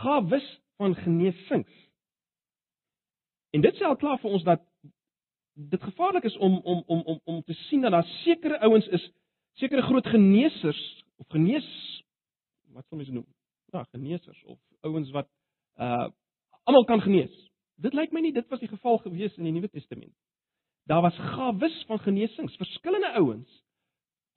Gawes 0.00 0.46
van 0.80 0.94
genesings. 0.94 1.89
En 3.50 3.60
dit 3.60 3.76
sê 3.76 3.84
al 3.84 3.98
klaar 3.98 4.18
vir 4.22 4.30
ons 4.30 4.44
dat 4.46 4.62
dit 5.70 5.82
gevaarlik 5.82 6.24
is 6.24 6.36
om 6.36 6.58
om 6.58 6.82
om 6.86 7.00
om 7.02 7.20
om 7.24 7.42
te 7.42 7.54
sien 7.66 7.80
dat 7.80 7.92
daar 7.92 8.06
sekere 8.22 8.60
ouens 8.60 8.86
is, 8.86 9.10
sekere 9.58 9.82
groot 9.82 10.06
genesers 10.06 11.04
of 11.16 11.26
genees 11.28 11.68
wat 12.72 12.86
sou 12.86 12.96
mens 12.96 13.10
noem? 13.10 13.26
Ja, 13.74 13.84
genesers 13.90 14.42
of 14.44 14.58
ouens 14.80 15.10
wat 15.10 15.28
uh 15.76 16.08
almal 16.68 16.84
kan 16.84 17.00
genees. 17.00 17.32
Dit 17.80 17.94
lyk 17.96 18.12
my 18.12 18.20
nie 18.20 18.32
dit 18.32 18.46
was 18.52 18.60
die 18.60 18.68
geval 18.68 18.98
gewees 19.02 19.36
in 19.38 19.48
die 19.48 19.52
Nuwe 19.52 19.68
Testament. 19.68 20.14
Daar 20.86 21.02
was 21.02 21.16
gawes 21.34 21.76
van 21.88 21.98
genesings, 21.98 22.56
verskillende 22.56 23.12
ouens 23.18 23.62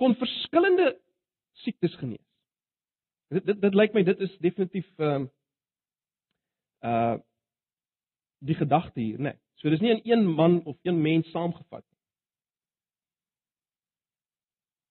kon 0.02 0.16
verskillende 0.16 1.00
siektes 1.64 1.96
genees. 1.96 2.26
Dit 3.30 3.46
dit 3.46 3.62
dit 3.62 3.76
lyk 3.76 3.94
my 3.94 4.04
dit 4.04 4.20
is 4.26 4.34
definitief 4.42 4.90
ehm 4.98 5.28
um, 5.28 5.30
uh 6.84 7.20
die 8.46 8.56
gedagte 8.56 9.00
hier, 9.00 9.18
né? 9.18 9.34
Nee. 9.34 9.40
So 9.62 9.70
dis 9.72 9.80
nie 9.80 9.94
in 9.94 10.02
een 10.04 10.26
man 10.36 10.64
of 10.68 10.78
een 10.84 11.02
mens 11.02 11.30
saamgevat 11.32 11.84
nie. 11.88 12.00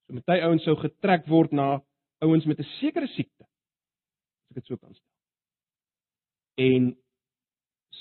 So 0.07 0.17
met 0.17 0.25
baie 0.25 0.45
ouens 0.47 0.65
sou 0.65 0.77
getrek 0.81 1.27
word 1.29 1.53
na 1.53 1.83
ouens 2.25 2.47
met 2.49 2.59
'n 2.59 2.71
sekere 2.81 3.07
siekte. 3.07 3.45
As 3.45 4.51
ek 4.51 4.55
dit 4.55 4.67
so 4.67 4.77
kan 4.77 4.95
stel. 4.95 5.11
En 6.55 6.97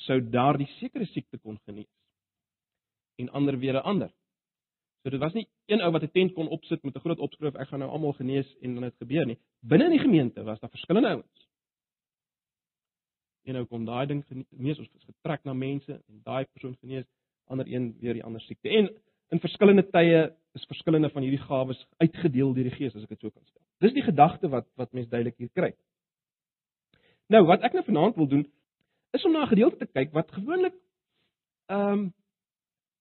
sou 0.06 0.22
daardie 0.30 0.70
sekere 0.80 1.06
siekte 1.06 1.38
kon 1.38 1.60
genees 1.66 1.92
en 3.20 3.30
ander 3.30 3.60
weer 3.60 3.74
'n 3.74 3.84
ander. 3.84 4.12
So 5.04 5.10
dit 5.10 5.20
was 5.20 5.34
nie 5.34 5.48
een 5.66 5.82
ou 5.82 5.92
wat 5.92 6.04
'n 6.04 6.12
tent 6.12 6.34
kon 6.34 6.48
opsit 6.48 6.84
met 6.84 6.96
'n 6.96 7.00
groot 7.00 7.20
opskrif 7.20 7.56
ek 7.56 7.68
gaan 7.68 7.80
nou 7.80 7.92
almal 7.92 8.14
genees 8.14 8.58
en 8.62 8.74
dan 8.74 8.84
het 8.84 8.96
gebeur 8.98 9.26
nie. 9.26 9.40
Binne 9.60 9.86
in 9.86 9.92
die 9.92 10.00
gemeente 10.00 10.44
was 10.44 10.60
daar 10.60 10.70
verskillende 10.70 11.10
ouens. 11.10 11.51
Een 13.44 13.56
ou 13.56 13.66
kom 13.66 13.86
daai 13.86 14.06
ding 14.08 14.24
genees 14.28 14.80
of 14.80 14.86
is 14.86 15.08
getrek 15.08 15.44
na 15.44 15.54
mense 15.54 15.94
en 15.94 16.22
daai 16.24 16.46
persoon 16.46 16.76
genees, 16.82 17.06
ander 17.50 17.68
een 17.68 17.96
weer 18.00 18.14
die 18.14 18.24
ander 18.24 18.42
siekte. 18.42 18.70
En 18.70 18.90
in 19.32 19.40
verskillende 19.40 19.84
tye 19.90 20.30
is 20.54 20.66
verskillende 20.68 21.10
van 21.10 21.24
hierdie 21.26 21.42
gawes 21.42 21.80
uitgedeel 21.98 22.54
deur 22.54 22.70
die 22.70 22.76
Gees 22.76 22.96
as 22.96 23.04
ek 23.04 23.16
dit 23.16 23.22
so 23.24 23.30
kan 23.30 23.46
stel. 23.46 23.64
Dis 23.82 23.96
die 23.96 24.06
gedagte 24.06 24.50
wat 24.52 24.68
wat 24.80 24.94
mense 24.94 25.10
duidelik 25.10 25.38
hier 25.40 25.52
kry. 25.56 25.72
Nou, 27.32 27.46
wat 27.48 27.64
ek 27.64 27.74
nou 27.78 27.84
vanaand 27.88 28.18
wil 28.20 28.28
doen, 28.28 28.44
is 29.16 29.26
om 29.26 29.32
na 29.32 29.44
'n 29.44 29.54
gedeelte 29.54 29.78
te 29.78 29.88
kyk 29.88 30.12
wat 30.14 30.32
gewoonlik 30.32 30.76
ehm 31.72 31.94
um, 31.94 32.14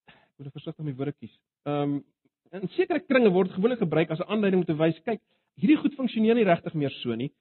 ek 0.07 0.47
moet 0.47 0.53
versigtig 0.53 0.85
met 0.85 0.97
woorde 0.97 1.13
kies. 1.13 1.35
Ehm 1.67 1.83
um, 1.83 2.05
in 2.51 2.69
sekere 2.75 3.01
kringe 3.01 3.31
word 3.31 3.51
gewoonlik 3.51 3.79
gebruik 3.79 4.11
as 4.11 4.19
'n 4.19 4.31
aanleiding 4.31 4.63
om 4.63 4.67
te 4.67 4.79
wys, 4.79 5.03
kyk, 5.05 5.21
hierdie 5.55 5.77
goed 5.77 5.95
funksioneer 5.95 6.35
nie 6.35 6.45
regtig 6.45 6.75
meer 6.75 6.91
so 6.91 7.15
nie. 7.15 7.33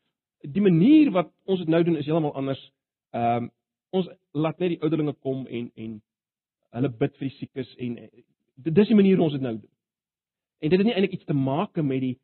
Die 0.41 0.62
manier 0.62 1.12
wat 1.12 1.32
ons 1.46 1.60
dit 1.60 1.68
nou 1.68 1.84
doen 1.84 1.98
is 1.98 2.06
heeltemal 2.06 2.36
anders. 2.36 2.72
Ehm 3.09 3.43
um, 3.43 3.51
ons 3.89 4.05
laat 4.37 4.59
net 4.61 4.75
die 4.75 4.81
ouderlinge 4.85 5.15
kom 5.25 5.47
en 5.47 5.71
en 5.75 5.93
hulle 6.77 6.89
bid 6.93 7.15
vir 7.17 7.25
die 7.25 7.37
siekes 7.39 7.69
en 7.81 7.95
dis 8.77 8.91
die 8.91 8.97
manier 8.97 9.17
hoe 9.17 9.25
ons 9.25 9.33
dit 9.33 9.41
nou 9.41 9.55
doen. 9.57 9.71
En 10.61 10.69
dit 10.69 10.77
het 10.77 10.85
nie 10.85 10.93
eintlik 10.93 11.15
iets 11.17 11.25
te 11.25 11.33
maak 11.33 11.79
met 11.81 12.03
die 12.03 12.17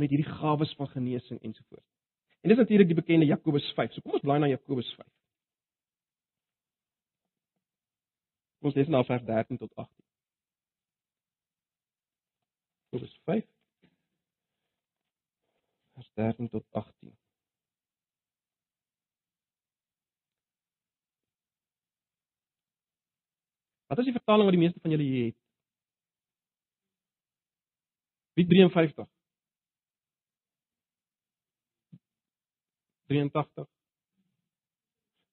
met 0.00 0.08
hierdie 0.08 0.30
gawes 0.38 0.72
van 0.78 0.88
genesing 0.88 1.40
ensovoorts. 1.42 1.88
En 2.40 2.48
dis 2.48 2.58
natuurlik 2.58 2.88
die 2.88 2.96
bekende 2.96 3.26
Jakobus 3.26 3.66
5. 3.76 3.92
So 3.92 4.00
kom 4.00 4.16
ons 4.16 4.24
blaai 4.24 4.38
na 4.40 4.48
Jakobus 4.48 4.88
5. 4.96 5.08
Ons 8.62 8.74
lees 8.78 8.88
na 8.88 9.02
vers 9.04 9.24
13 9.28 9.60
tot 9.60 9.74
18. 9.74 10.04
Jakobus 12.88 13.18
5 13.28 13.44
vers 15.92 16.10
13 16.14 16.48
tot 16.48 16.64
18. 16.70 17.21
Wat 23.92 24.00
is 24.00 24.08
die 24.08 24.16
vertaling 24.16 24.48
wat 24.48 24.54
die 24.56 24.62
meeste 24.62 24.80
van 24.80 24.94
julle 24.94 25.04
hier 25.04 25.24
het? 25.26 25.36
Wie 28.40 28.46
53? 28.48 29.04
83. 33.12 33.68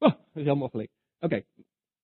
Oh, 0.04 0.12
dis 0.36 0.44
heeltemal 0.44 0.74
gelyk. 0.74 0.92
OK. 1.24 1.38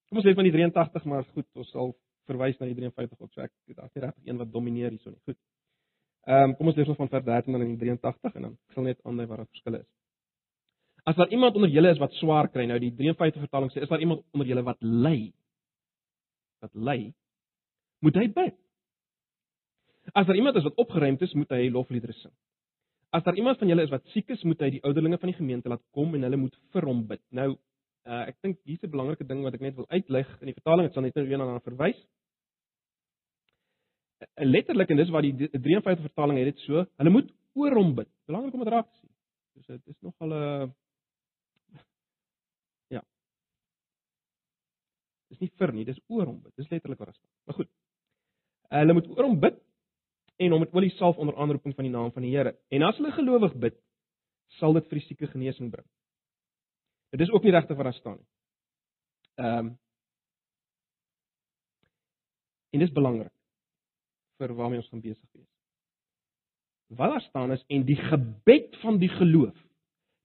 Kom 0.08 0.22
ons 0.22 0.30
lees 0.30 0.40
van 0.40 0.48
die 0.48 0.56
83, 0.56 1.12
maar 1.12 1.28
goed, 1.28 1.50
ons 1.60 1.76
sal 1.76 1.92
verwys 2.32 2.56
na 2.62 2.72
die 2.72 2.80
53 2.80 3.20
ook. 3.20 3.36
So 3.36 3.44
ek 3.44 3.52
daar's 3.76 3.92
nie 3.92 4.08
regtig 4.08 4.32
een 4.32 4.40
wat 4.40 4.56
domineer 4.56 4.96
hierso 4.96 5.12
nie. 5.12 5.22
Goed. 5.28 5.42
Ehm 6.32 6.54
um, 6.54 6.58
kom 6.58 6.72
ons 6.72 6.80
lees 6.80 6.88
nog 6.88 7.04
van 7.04 7.12
vers 7.12 7.28
13 7.28 7.52
dan 7.52 7.68
in 7.68 7.76
die 7.76 7.84
83 7.84 8.40
en 8.40 8.48
dan 8.48 8.60
sal 8.74 8.88
net 8.88 9.04
aandui 9.04 9.28
wat 9.28 9.44
daar 9.44 9.52
verskil 9.52 9.82
is. 9.84 9.88
As 11.04 11.20
daar 11.20 11.36
iemand 11.36 11.60
onder 11.60 11.70
julle 11.70 11.92
is 11.92 12.00
wat 12.00 12.16
swaar 12.24 12.48
kry, 12.48 12.64
nou 12.72 12.80
die 12.80 12.96
53 12.96 13.44
vertaling 13.44 13.76
sê 13.76 13.84
is 13.84 13.92
daar 13.92 14.02
iemand 14.02 14.24
onder 14.32 14.48
julle 14.48 14.64
wat 14.64 14.80
ly? 14.80 15.34
Wat 16.64 16.74
ly? 16.74 17.14
Moet 18.06 18.16
hy 18.22 18.28
bid? 18.34 18.58
As 20.14 20.28
daar 20.28 20.38
iemand 20.38 20.56
is 20.56 20.64
wat 20.68 20.78
opgeruimd 20.82 21.22
is, 21.22 21.34
moet 21.34 21.50
hy 21.50 21.70
lofliedere 21.74 22.14
sing. 22.14 22.34
As 23.16 23.24
daar 23.24 23.38
iemand 23.38 23.58
van 23.58 23.72
julle 23.72 23.86
is 23.86 23.94
wat 23.94 24.06
siek 24.14 24.30
is, 24.30 24.44
moet 24.44 24.60
hy 24.62 24.70
die 24.76 24.84
ouderlinge 24.84 25.18
van 25.22 25.32
die 25.32 25.38
gemeente 25.38 25.72
laat 25.72 25.84
kom 25.96 26.14
en 26.16 26.28
hulle 26.28 26.40
moet 26.40 26.58
vir 26.76 26.88
hom 26.90 27.06
bid. 27.08 27.22
Nou, 27.36 27.54
uh, 28.06 28.22
ek 28.28 28.38
dink 28.44 28.60
hier's 28.68 28.84
'n 28.84 28.92
belangrike 28.92 29.26
ding 29.28 29.42
wat 29.44 29.56
ek 29.56 29.64
net 29.66 29.76
wil 29.76 29.88
uitlig 29.90 30.30
in 30.42 30.52
die 30.52 30.58
vertaling, 30.58 30.88
ek 30.88 30.94
sal 30.94 31.06
net 31.06 31.16
nou 31.16 31.26
een 31.26 31.42
aan 31.42 31.62
verwys. 31.66 32.00
Uh, 34.22 34.46
letterlik 34.46 34.90
en 34.90 34.98
dis 34.98 35.10
waar 35.10 35.26
die 35.26 35.50
53 35.50 36.06
vertaling 36.10 36.38
het 36.38 36.54
dit 36.54 36.66
so, 36.68 36.86
hulle 36.98 37.10
moet 37.10 37.32
oor 37.56 37.76
hom 37.76 37.96
bid. 37.96 38.10
Belangrik 38.28 38.54
om 38.54 38.64
dit 38.64 38.74
raak 38.74 38.92
te 38.92 39.00
sien. 39.00 39.14
Dus 39.56 39.66
dit 39.66 39.96
is 39.96 40.02
nogal 40.02 40.34
'n 40.34 40.74
Dis 45.30 45.40
nie 45.42 45.52
vir 45.60 45.74
nie, 45.74 45.86
dis 45.86 46.02
oor 46.08 46.26
hom 46.26 46.42
bid. 46.42 46.54
Dis 46.56 46.70
letterlik 46.70 47.00
wat 47.00 47.12
daar 47.12 47.18
staan. 47.18 47.32
Maar 47.46 47.56
goed. 47.56 47.72
Uh, 48.72 48.78
hulle 48.80 48.98
moet 48.98 49.08
oor 49.14 49.24
hom 49.24 49.40
bid 49.40 49.62
en 50.46 50.52
hom 50.52 50.60
met 50.66 50.74
olie 50.76 50.92
salf 50.98 51.18
onder 51.18 51.38
aanroeping 51.38 51.76
van 51.76 51.88
die 51.88 51.94
naam 51.94 52.12
van 52.12 52.26
die 52.26 52.36
Here. 52.36 52.56
En 52.70 52.84
as 52.84 52.98
hulle 53.00 53.14
gelowig 53.16 53.56
bid, 53.56 53.78
sal 54.60 54.76
dit 54.78 54.88
vir 54.90 55.00
die 55.00 55.06
sieke 55.08 55.32
genesing 55.32 55.72
bring. 55.72 55.88
Dit 57.16 57.24
is 57.26 57.32
ook 57.32 57.44
nie 57.44 57.54
regtig 57.56 57.78
wat 57.78 57.90
daar 57.90 58.00
staan 58.02 58.20
nie. 58.20 58.30
Ehm 59.36 59.66
um, 59.66 59.74
En 62.76 62.82
dis 62.84 62.92
belangrik 62.92 63.32
vir 64.36 64.52
waarmee 64.58 64.82
ons 64.82 64.90
gaan 64.92 65.04
besig 65.04 65.28
wees. 65.32 65.52
Wat 67.00 67.14
daar 67.14 67.24
staan 67.24 67.54
is 67.56 67.64
en 67.72 67.86
die 67.88 67.96
gebed 67.96 68.76
van 68.82 69.00
die 69.00 69.10
geloof. 69.10 69.56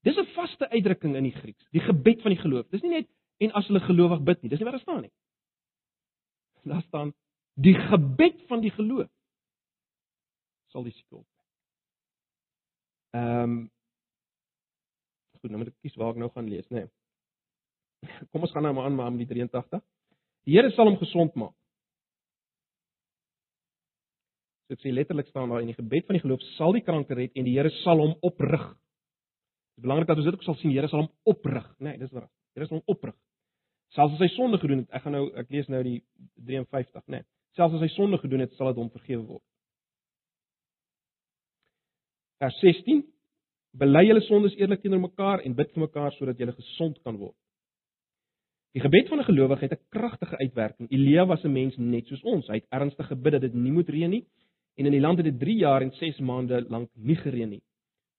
Dis 0.03 0.19
'n 0.19 0.27
vaste 0.35 0.69
uitdrukking 0.69 1.15
in 1.17 1.29
die 1.29 1.37
Grieks. 1.37 1.65
Die 1.71 1.81
gebed 1.81 2.23
van 2.23 2.35
die 2.35 2.41
geloof. 2.41 2.67
Dis 2.69 2.83
nie 2.83 2.91
net 2.91 3.09
en 3.41 3.53
as 3.59 3.69
hulle 3.71 3.83
gelowig 3.85 4.23
bid 4.29 4.43
nie. 4.43 4.53
Dis 4.53 4.61
nie 4.61 4.69
wat 4.69 4.77
daar 4.77 4.85
staan 4.85 5.03
nie. 5.07 5.13
Daar 6.69 6.85
staan 6.87 7.13
die 7.61 7.75
gebed 7.75 8.43
van 8.49 8.63
die 8.65 8.73
geloof 8.73 9.09
sal 10.71 10.87
die 10.87 10.95
siek 10.95 11.19
op. 11.19 11.27
Ehm 13.17 13.43
um, 13.43 13.61
Goed, 15.41 15.55
nou 15.55 15.63
moet 15.63 15.71
ek 15.71 15.79
kies 15.81 15.95
waar 15.97 16.13
ek 16.13 16.19
nou 16.21 16.29
gaan 16.35 16.49
lees, 16.53 16.67
né? 16.69 16.83
Nee. 16.85 18.27
Kom 18.29 18.45
ons 18.45 18.53
gaan 18.53 18.67
nou 18.67 18.75
maar 18.77 18.91
aan 18.91 19.17
met 19.17 19.23
die 19.23 19.31
83. 19.31 19.81
Die 20.45 20.57
Here 20.57 20.69
sal 20.75 20.91
hom 20.91 20.99
gesond 21.01 21.37
maak. 21.41 21.55
So 24.69 24.77
ek 24.77 24.85
sê 24.85 24.93
letterlik 24.93 25.31
staan 25.33 25.49
daar 25.53 25.65
in 25.65 25.73
die 25.73 25.79
gebed 25.79 26.07
van 26.07 26.19
die 26.19 26.23
geloof 26.23 26.45
sal 26.59 26.77
die 26.77 26.85
kranke 26.85 27.17
red 27.17 27.33
en 27.41 27.49
die 27.49 27.57
Here 27.57 27.73
sal 27.81 28.05
hom 28.05 28.13
oprig. 28.27 28.69
Dit 28.69 29.81
is 29.81 29.87
belangrik 29.89 30.13
dat 30.13 30.21
ons 30.21 30.29
dit 30.29 30.37
ook 30.37 30.45
sal 30.45 30.59
sien, 30.61 30.75
die 30.75 30.79
Here 30.79 30.93
sal 30.93 31.07
hom 31.07 31.13
oprig, 31.33 31.67
né? 31.79 31.95
Nee, 31.95 32.03
dis 32.05 32.13
waar. 32.13 32.29
Die 32.29 32.61
Here 32.61 32.69
sal 32.69 32.83
hom 32.83 32.95
oprig. 32.97 33.17
Selfs 33.97 34.15
as 34.15 34.23
hy 34.23 34.29
sonde 34.37 34.59
gedoen 34.63 34.85
het, 34.85 34.91
ek 34.95 35.03
gaan 35.03 35.17
nou 35.17 35.25
ek 35.41 35.51
lees 35.51 35.69
nou 35.69 35.83
die 35.83 35.99
53, 36.47 37.03
né? 37.09 37.21
Nee. 37.21 37.27
Selfs 37.59 37.75
as 37.75 37.83
hy 37.83 37.91
sonde 37.97 38.21
gedoen 38.23 38.45
het, 38.45 38.53
sal 38.55 38.71
dit 38.71 38.79
hom 38.79 38.91
vergewe 38.95 39.25
word. 39.27 39.45
Vers 42.41 42.57
16: 42.63 43.03
Bely 43.81 44.05
julle 44.07 44.23
sondes 44.27 44.55
eerlik 44.59 44.83
teenoor 44.83 45.03
mekaar 45.09 45.43
en 45.47 45.55
bid 45.59 45.75
vir 45.75 45.85
mekaar 45.85 46.15
sodat 46.17 46.39
julle 46.39 46.55
gesond 46.57 46.99
kan 47.07 47.19
word. 47.19 47.37
Die 48.75 48.83
gebed 48.83 49.09
van 49.11 49.19
'n 49.19 49.27
gelowige 49.27 49.65
het 49.67 49.73
'n 49.73 49.87
kragtige 49.91 50.37
uitwerking. 50.39 50.91
Elia 50.91 51.27
was 51.27 51.45
'n 51.45 51.53
mens 51.53 51.77
net 51.77 52.07
soos 52.07 52.23
ons. 52.23 52.47
Hy 52.47 52.55
het 52.55 52.67
ernstig 52.71 53.07
gebid 53.07 53.33
dat 53.33 53.41
dit 53.41 53.55
nie 53.55 53.73
moet 53.73 53.89
reën 53.89 54.11
nie 54.11 54.27
en 54.77 54.87
in 54.87 54.93
die 54.93 55.01
land 55.01 55.19
het 55.19 55.27
dit 55.27 55.39
3 55.39 55.57
jaar 55.57 55.83
en 55.83 55.91
6 55.93 56.19
maande 56.19 56.65
lank 56.69 56.91
nie 56.95 57.17
gereën 57.17 57.49
nie. 57.49 57.63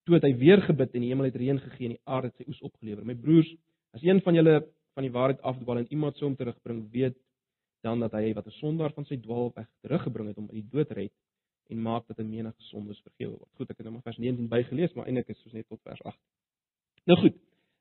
Toe 0.05 0.15
het 0.15 0.23
hy 0.23 0.37
weer 0.37 0.61
gebid 0.61 0.93
en 0.93 1.01
die 1.01 1.09
hemel 1.09 1.25
het 1.25 1.35
reën 1.35 1.59
gegee 1.59 1.85
en 1.87 1.95
die 1.95 2.01
aarde 2.03 2.27
het 2.27 2.35
sy 2.35 2.43
oes 2.47 2.61
opgelewer. 2.61 3.05
My 3.05 3.15
broers, 3.15 3.55
as 3.93 4.03
een 4.03 4.21
van 4.21 4.35
julle 4.35 4.67
van 4.93 5.03
die 5.03 5.11
waarheid 5.11 5.41
afdwaal 5.41 5.77
en 5.77 5.89
iemand 5.89 6.17
sou 6.17 6.27
hom 6.29 6.37
terugbring, 6.37 6.85
weet 6.91 7.17
dan 7.81 7.99
dat 7.99 8.11
hy 8.11 8.33
wat 8.33 8.47
'n 8.47 8.57
sondaar 8.59 8.93
van 8.93 9.05
sy 9.05 9.17
dwaalweg 9.17 9.67
teruggebring 9.81 10.27
het 10.27 10.37
om 10.37 10.49
uit 10.49 10.59
die 10.61 10.69
dood 10.69 10.91
red 10.91 11.13
en 11.69 11.81
maak 11.81 12.07
dat 12.07 12.19
'n 12.19 12.29
menige 12.29 12.61
sondes 12.71 12.99
vergewe 13.01 13.37
word. 13.37 13.51
Goed, 13.53 13.69
ek 13.69 13.77
het 13.77 13.85
nou 13.85 13.93
maar 13.93 14.03
vers 14.09 14.17
19 14.17 14.47
bygelees, 14.47 14.93
maar 14.93 15.05
eintlik 15.05 15.29
is 15.29 15.43
dit 15.43 15.53
net 15.53 15.67
tot 15.67 15.81
vers 15.81 16.01
8. 16.03 16.19
Nou 17.05 17.19
goed. 17.19 17.35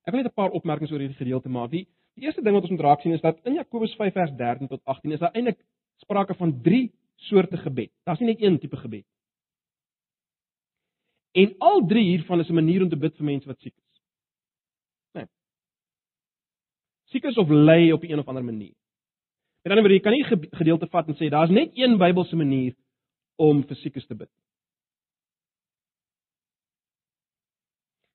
Ek 0.07 0.13
wil 0.15 0.23
net 0.23 0.31
'n 0.31 0.35
paar 0.35 0.51
opmerkings 0.51 0.93
oor 0.93 0.99
hierdie 0.99 1.17
gedeelte 1.17 1.49
maak. 1.49 1.71
Die, 1.71 1.89
die 2.15 2.25
eerste 2.25 2.43
ding 2.43 2.55
wat 2.55 2.63
ons 2.63 2.71
moet 2.71 2.81
raak 2.81 3.01
sien 3.01 3.13
is 3.13 3.21
dat 3.21 3.39
in 3.45 3.55
Jakobus 3.55 3.95
5 3.95 4.13
vers 4.13 4.33
13 4.37 4.69
tot 4.69 4.81
18 4.85 5.13
is 5.13 5.19
daar 5.19 5.35
eintlik 5.35 5.65
sprake 5.97 6.35
van 6.35 6.63
drie 6.63 6.93
soorte 7.17 7.57
gebed. 7.57 7.91
Daar's 8.05 8.21
nie 8.21 8.29
net 8.29 8.43
een 8.43 8.59
tipe 8.59 8.77
gebed. 8.77 9.05
En 11.33 11.55
al 11.59 11.87
drie 11.87 12.05
hiervan 12.05 12.41
is 12.41 12.49
'n 12.49 12.55
manier 12.55 12.83
om 12.83 12.89
te 12.89 12.97
bid 12.97 13.17
vir 13.17 13.25
mense 13.25 13.47
wat 13.47 13.61
siek 13.61 13.77
is. 13.77 14.01
Nee. 15.13 15.27
Siek 17.11 17.25
is 17.25 17.39
of 17.39 17.49
ly 17.51 17.91
op 17.93 18.05
'n 18.05 18.19
of 18.19 18.29
ander 18.29 18.45
manier. 18.45 18.75
Met 19.63 19.73
ander 19.73 19.83
woorde, 19.85 19.99
jy 19.99 20.01
kan 20.01 20.13
nie 20.13 20.49
gedeelte 20.57 20.89
vat 20.89 21.09
en 21.09 21.17
sê 21.17 21.29
daar's 21.29 21.51
net 21.51 21.71
een 21.75 21.99
Bybelse 21.99 22.37
manier 22.37 22.75
om 23.37 23.63
vir 23.63 23.77
siekes 23.77 24.07
te 24.07 24.15
bid. 24.15 24.31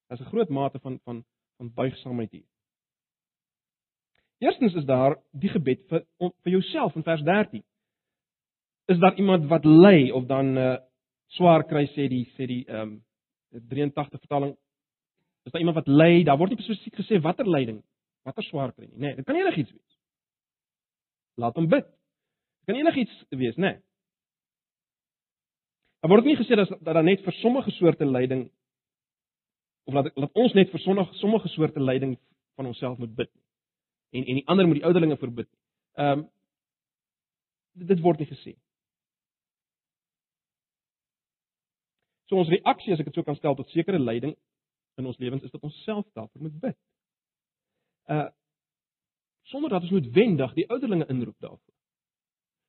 Daar's 0.08 0.22
'n 0.22 0.32
groot 0.32 0.50
mate 0.50 0.80
van 0.80 1.00
van 1.04 1.24
van 1.58 1.74
buigsaamheid 1.74 2.32
hier. 2.32 2.48
Eerstens 4.40 4.74
is 4.74 4.86
daar 4.86 5.16
die 5.32 5.50
gebed 5.50 5.88
vir 5.90 6.06
vir 6.20 6.52
jouself 6.52 6.96
in 6.96 7.04
vers 7.04 7.22
13. 7.22 7.64
Is 8.88 9.00
daar 9.00 9.18
iemand 9.18 9.48
wat 9.50 9.66
ly 9.66 10.10
of 10.12 10.26
dan 10.26 10.58
uh 10.58 10.78
swaar 11.28 11.64
kry 11.64 11.88
sê 11.88 12.08
die 12.08 12.26
sê 12.38 12.46
die 12.48 12.66
ehm 12.68 12.82
um, 12.82 13.04
83 13.50 14.20
vertaling 14.20 14.56
is 15.46 15.52
daar 15.52 15.62
iemand 15.62 15.78
wat 15.78 15.88
ly, 15.88 16.24
daar 16.24 16.38
word 16.38 16.50
nie 16.52 16.64
spesifiek 16.64 16.96
gesê 17.00 17.20
watter 17.22 17.50
lyding, 17.50 17.84
watter 18.26 18.44
swaar 18.44 18.74
kry 18.74 18.88
nie. 18.90 19.00
Nee, 19.06 19.16
dit 19.16 19.26
kan 19.26 19.38
enigiets 19.38 19.72
wees. 19.72 19.98
Laat 21.42 21.58
hom 21.60 21.70
bid. 21.70 21.88
Dit 22.64 22.72
kan 22.72 22.80
enigiets 22.80 23.24
wees, 23.30 23.58
nê? 23.58 23.76
Nee. 23.76 23.82
Daar 26.06 26.14
word 26.14 26.28
nie 26.28 26.38
gesê 26.38 26.58
dat 26.58 26.70
dat 26.70 26.94
daar 26.94 27.04
net 27.04 27.24
vir 27.26 27.34
sommige 27.42 27.72
soorte 27.72 28.06
lyding 28.06 28.46
of 29.86 29.94
laat 29.94 30.12
laat 30.16 30.36
ons 30.38 30.54
net 30.54 30.70
vir 30.70 30.80
sommige 30.80 31.14
sommige 31.22 31.50
soorte 31.50 31.82
lyding 31.82 32.18
van 32.56 32.66
onsself 32.66 32.98
moet 32.98 33.16
bid 33.16 33.32
en 34.12 34.26
en 34.26 34.40
die 34.40 34.48
ander 34.48 34.68
moet 34.68 34.80
die 34.80 34.86
ouderlinge 34.86 35.18
verbid. 35.18 35.50
Ehm 35.94 36.20
um, 36.20 36.30
dit 37.74 38.00
word 38.00 38.20
nie 38.20 38.28
gesê. 38.30 38.54
So 42.30 42.38
ons 42.38 42.50
reaksie 42.50 42.94
as 42.94 43.02
ek 43.02 43.10
dit 43.10 43.18
so 43.18 43.24
kan 43.24 43.36
stel 43.36 43.56
tot 43.56 43.74
sekere 43.74 44.00
lyding 44.00 44.38
in 45.02 45.10
ons 45.10 45.18
lewens 45.20 45.44
is 45.44 45.52
dat 45.52 45.66
ons 45.68 45.82
self 45.84 46.06
daarvoor 46.14 46.42
moet 46.42 46.60
bid. 46.60 46.78
Uh 48.08 48.28
sonder 49.46 49.70
dat 49.70 49.82
ons 49.86 49.92
noodwendig 49.92 50.54
die 50.54 50.66
ouderlinge 50.74 51.06
inroep 51.06 51.36
daarvoor. 51.40 51.74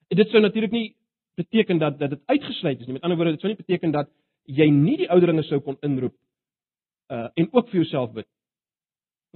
Dit 0.08 0.28
sou 0.28 0.40
natuurlik 0.40 0.70
nie 0.70 0.96
beteken 1.34 1.78
dat 1.78 1.98
dat 1.98 2.10
dit 2.10 2.20
uitgesluit 2.26 2.80
is 2.80 2.86
nie. 2.86 2.92
Met 2.92 3.02
ander 3.02 3.16
woorde, 3.16 3.32
dit 3.32 3.40
sou 3.40 3.52
nie 3.52 3.60
beteken 3.60 3.90
dat 3.90 4.10
jy 4.44 4.68
nie 4.70 4.96
die 5.00 5.08
ouderlinge 5.10 5.42
sou 5.48 5.60
kon 5.60 5.78
inroep 5.80 6.14
uh 7.12 7.28
en 7.34 7.48
ook 7.52 7.68
vir 7.68 7.80
jouself 7.80 8.12
bid. 8.12 8.28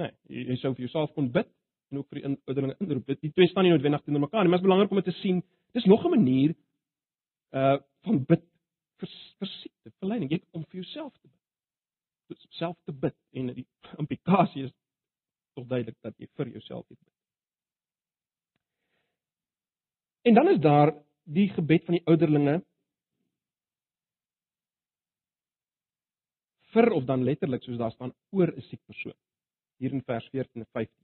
Nee, 0.00 0.12
jy, 0.28 0.44
jy 0.52 0.56
sou 0.60 0.74
vir 0.74 0.86
jouself 0.86 1.12
kon 1.14 1.30
bid 1.32 1.48
en 1.90 1.98
ook 2.02 2.08
vir 2.08 2.20
die 2.20 2.36
ouderlinge 2.46 2.76
inroep. 2.78 3.06
Dit 3.06 3.20
die 3.24 3.32
twee 3.32 3.48
staan 3.50 3.66
nie 3.66 3.72
noodwendig 3.74 4.04
teenoor 4.04 4.26
mekaar 4.26 4.44
nie, 4.44 4.52
maar 4.52 4.60
dit 4.60 4.66
is 4.66 4.70
belangrik 4.70 4.94
om 4.94 5.02
dit 5.02 5.10
te 5.10 5.18
sien. 5.20 5.42
Dis 5.72 5.88
nog 5.90 6.04
'n 6.04 6.14
manier 6.16 6.54
uh 7.56 7.78
van 8.04 8.24
bid 8.24 8.44
vir 9.00 9.08
vir 9.38 9.48
siekte, 9.48 9.92
vir 9.98 10.08
lyding, 10.08 10.30
jy 10.30 10.40
om 10.52 10.64
vir 10.64 10.82
jouself 10.82 11.12
te 11.18 11.28
bid. 11.28 12.46
Self 12.50 12.76
te 12.84 12.92
bid 12.92 13.16
en 13.32 13.54
die 13.54 13.66
implikasie 14.02 14.64
is 14.64 14.72
tog 15.54 15.66
duidelik 15.66 15.96
dat 16.00 16.16
jy 16.18 16.28
vir 16.36 16.48
jouself 16.48 16.86
bid. 16.88 16.98
En 20.22 20.34
dan 20.34 20.48
is 20.48 20.60
daar 20.60 20.94
die 21.24 21.48
gebed 21.48 21.84
van 21.84 21.96
die 21.96 22.06
ouderlinge 22.06 22.60
vir 26.74 26.92
of 26.94 27.04
dan 27.04 27.24
letterlik 27.24 27.62
soos 27.62 27.78
daar 27.78 27.92
staan 27.92 28.14
oor 28.30 28.52
'n 28.52 28.66
siek 28.68 28.82
persoon 28.86 29.16
hier 29.78 29.92
in 29.92 30.02
vers 30.02 30.28
14 30.28 30.60
en 30.60 30.66
15. 30.72 30.94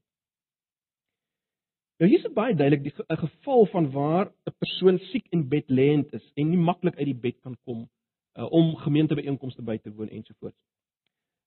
Nou 1.99 2.11
hier's 2.11 2.23
dit 2.23 2.35
baie 2.35 2.55
duidelik 2.55 2.83
die 2.83 3.05
'n 3.09 3.17
geval 3.17 3.67
van 3.67 3.91
waar 3.91 4.27
'n 4.47 4.55
persoon 4.59 4.99
siek 4.99 5.27
en 5.33 5.49
bedlêend 5.49 6.13
is 6.13 6.33
en 6.35 6.51
nie 6.51 6.65
maklik 6.71 6.97
uit 6.97 7.07
die 7.07 7.21
bed 7.27 7.41
kan 7.41 7.57
kom 7.65 7.89
uh, 8.35 8.53
om 8.53 8.77
gemeentebyeenkomste 8.77 9.63
by 9.63 9.79
te 9.79 9.93
woon 9.93 10.09
ensovoorts. 10.09 10.59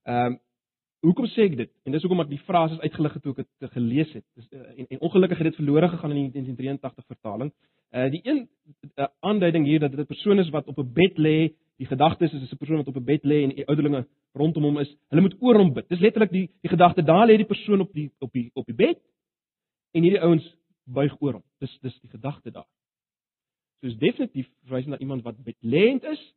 Ehm 0.03 0.25
um, 0.25 0.39
hoekom 1.05 1.27
sê 1.31 1.47
ek 1.47 1.57
dit? 1.57 1.71
En 1.85 1.95
dis 1.95 2.03
hoekom 2.03 2.23
ek 2.25 2.31
die 2.31 2.41
frases 2.47 2.79
uitgelig 2.83 3.13
het 3.13 3.23
toe 3.23 3.33
ek 3.37 3.47
dit 3.63 3.71
gelees 3.71 4.11
het. 4.13 4.25
Dis 4.35 4.47
uh, 4.51 4.65
en, 4.75 4.85
en 4.87 5.01
ongelukkig 5.07 5.41
het 5.41 5.49
dit 5.51 5.59
verlore 5.61 5.89
gegaan 5.89 6.13
in 6.15 6.19
die 6.19 6.31
1983 6.33 7.05
vertaling. 7.05 7.51
Uh 7.95 8.09
die 8.13 8.21
een 8.23 8.41
uh, 8.99 9.07
aanduiding 9.19 9.65
hier 9.65 9.79
dat 9.79 9.91
dit 9.91 9.99
'n 9.99 10.11
persoon 10.11 10.39
is 10.39 10.49
wat 10.49 10.67
op 10.67 10.77
'n 10.77 10.93
bed 10.93 11.17
lê, 11.17 11.53
die 11.77 11.87
gedagte 11.87 12.25
is 12.25 12.33
is 12.33 12.51
'n 12.51 12.57
persoon 12.57 12.77
wat 12.77 12.87
op 12.87 12.97
'n 12.97 13.03
bed 13.03 13.23
lê 13.23 13.43
en 13.43 13.55
die 13.55 13.67
ouderlinge 13.67 14.07
rondom 14.33 14.63
hom 14.63 14.79
is. 14.79 14.95
Hulle 15.09 15.21
moet 15.21 15.35
oor 15.39 15.55
hom 15.55 15.73
bid. 15.73 15.89
Dis 15.89 15.99
letterlik 15.99 16.31
die 16.31 16.49
die 16.61 16.69
gedagte 16.69 17.03
daar 17.03 17.27
lê 17.27 17.37
die 17.37 17.45
persoon 17.53 17.81
op 17.81 17.93
die 17.93 18.11
op 18.19 18.31
die 18.31 18.51
op 18.53 18.65
die 18.65 18.75
bed 18.75 18.99
en 19.91 20.03
hierdie 20.03 20.21
ouens 20.21 20.55
buig 20.83 21.15
oor 21.21 21.33
hom. 21.33 21.43
Dis 21.59 21.79
dis 21.81 21.99
die 22.01 22.09
gedagte 22.09 22.51
daar. 22.51 22.67
So 23.79 23.87
is 23.87 23.97
definitief 23.97 24.47
verwys 24.67 24.85
na 24.85 24.97
iemand 24.97 25.23
wat 25.23 25.37
bedlêend 25.43 26.03
is. 26.03 26.33